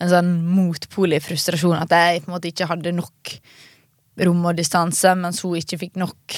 en 0.00 0.10
sånn 0.10 0.30
motpolig 0.48 1.20
frustrasjon. 1.24 1.76
At 1.76 1.92
jeg 1.92 2.24
på 2.24 2.30
en 2.30 2.36
måte 2.36 2.50
ikke 2.50 2.68
hadde 2.70 2.94
nok 2.96 3.34
rom 4.26 4.42
og 4.48 4.56
distanse, 4.58 5.12
mens 5.16 5.40
hun 5.44 5.58
ikke 5.60 5.78
fikk 5.80 6.00
nok 6.00 6.36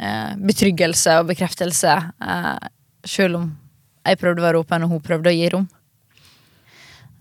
eh, 0.00 0.32
betryggelse 0.48 1.20
og 1.20 1.30
bekreftelse. 1.30 1.94
Eh, 2.20 2.68
selv 3.06 3.40
om 3.40 3.46
jeg 4.06 4.20
prøvde 4.20 4.42
å 4.42 4.46
være 4.46 4.60
åpen, 4.62 4.84
og 4.86 4.96
hun 4.96 5.04
prøvde 5.04 5.32
å 5.32 5.36
gi 5.36 5.48
rom. 5.54 5.68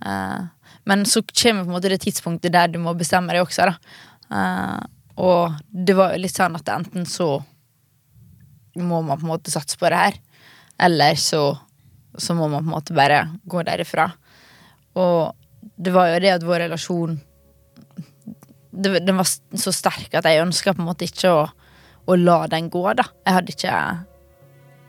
Eh, 0.06 0.44
Men 0.86 1.06
så 1.10 1.24
kommer 1.26 1.64
på 1.64 1.70
en 1.72 1.74
måte 1.74 1.90
det 1.90 2.04
tidspunktet 2.04 2.54
der 2.54 2.68
du 2.70 2.78
må 2.78 2.94
bestemme 2.94 3.34
deg 3.34 3.42
også. 3.42 3.72
Eh, 4.30 4.82
og 5.18 5.56
det 5.72 5.96
var 5.98 6.18
litt 6.20 6.36
sånn 6.36 6.56
at 6.60 6.70
enten 6.70 7.08
så 7.10 7.40
må 8.76 9.00
man 9.02 9.18
på 9.18 9.26
en 9.26 9.32
måte 9.32 9.54
satse 9.54 9.80
på 9.80 9.90
det 9.90 9.98
her, 9.98 10.20
eller 10.78 11.16
så, 11.16 11.56
så 12.18 12.36
må 12.36 12.50
man 12.52 12.62
på 12.62 12.68
en 12.68 12.76
måte 12.76 12.94
bare 12.94 13.22
gå 13.48 13.64
derifra. 13.64 14.10
Og 15.00 15.34
det 15.76 15.94
var 15.96 16.12
jo 16.12 16.20
det 16.24 16.34
at 16.36 16.46
vår 16.46 16.66
relasjon 16.68 17.18
det, 18.76 19.00
Den 19.00 19.18
var 19.18 19.28
så 19.28 19.72
sterk 19.74 20.14
at 20.18 20.28
jeg 20.28 20.44
ønska 20.44 20.74
på 20.76 20.84
en 20.84 20.90
måte 20.90 21.08
ikke 21.08 21.32
å, 21.32 21.46
å 22.06 22.18
la 22.20 22.42
den 22.52 22.70
gå, 22.70 22.84
da. 22.98 23.08
Jeg 23.26 23.38
hadde 23.38 23.56
ikke 23.56 23.76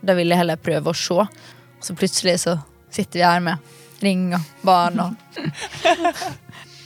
Da 0.07 0.15
ville 0.17 0.35
jeg 0.35 0.43
heller 0.43 0.59
prøve 0.61 0.91
å 0.91 0.97
se. 0.97 1.23
Og 1.23 1.85
så 1.85 1.95
plutselig 1.97 2.37
så 2.43 2.57
sitter 2.93 3.21
vi 3.21 3.25
her 3.25 3.43
med 3.43 3.75
ring 4.03 4.29
og 4.37 4.65
barn 4.67 4.99
og 5.01 5.15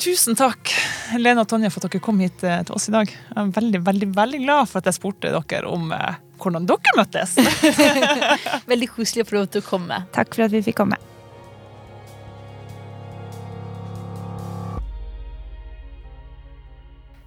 Tusen 0.02 0.34
takk, 0.34 0.72
Lene 1.22 1.44
og 1.44 1.50
Tonje, 1.52 1.70
for 1.70 1.78
at 1.78 1.92
dere 1.94 2.02
kom 2.02 2.18
hit 2.24 2.42
eh, 2.42 2.64
til 2.66 2.74
oss 2.74 2.88
i 2.89 2.94
dag. 2.96 3.12
Jeg 3.12 3.38
er 3.38 3.52
veldig, 3.54 3.82
veldig, 3.86 4.08
veldig 4.18 4.39
glad 4.48 4.72
for 4.72 4.82
at 4.82 4.89
jeg 4.89 4.98
spurte 4.98 5.30
dere 5.30 5.70
om 5.70 5.94
eh, 5.94 6.18
hvordan 6.42 6.66
dere 6.66 6.96
møttes. 6.98 7.38
Veldig 8.72 8.89
koselig 8.96 9.28
å 9.28 9.30
få 9.30 9.38
lov 9.38 9.52
til 9.54 9.62
å 9.62 9.68
komme. 9.68 10.02
Takk 10.18 10.34
for 10.34 10.48
at 10.48 10.58
vi 10.58 10.66
fikk 10.66 10.82
komme. 10.82 10.98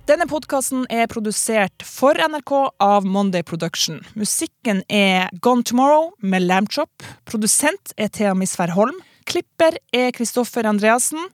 Denne 0.05 0.27
podkasten 0.29 0.83
er 0.93 1.07
produsert 1.09 1.81
for 1.89 2.19
NRK 2.21 2.51
av 2.85 3.07
Monday 3.09 3.41
Production. 3.41 4.03
Musikken 4.21 4.83
er 4.93 5.31
Gone 5.41 5.65
Tomorrow 5.65 6.11
med 6.21 6.45
Lambchop. 6.45 7.07
Produsent 7.25 7.95
er 7.97 8.11
Thea 8.13 8.35
Misvær 8.37 8.75
Holm. 8.77 8.99
Klipper 9.25 9.79
er 9.97 10.13
Kristoffer 10.13 10.69
Andreassen. 10.69 11.25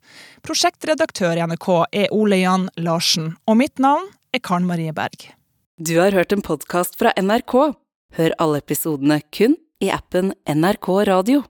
Prosjektredaktør 0.47 1.35
i 1.35 1.43
NRK 1.51 1.69
er 1.91 2.15
Ole 2.15 2.39
Jan 2.45 2.69
Larsen. 2.79 3.33
Og 3.51 3.59
mitt 3.59 3.83
navn 3.83 4.07
er 4.31 4.39
Karen 4.47 4.71
Marie 4.71 4.95
Berg. 4.95 5.33
Du 5.83 5.97
har 5.99 6.15
hørt 6.15 6.31
en 6.31 6.47
podkast 6.47 6.95
fra 7.01 7.11
NRK. 7.19 7.75
Hør 8.21 8.39
alle 8.39 8.63
episodene 8.63 9.19
kun 9.35 9.59
i 9.83 9.91
appen 9.91 10.31
NRK 10.47 10.93
Radio. 11.11 11.43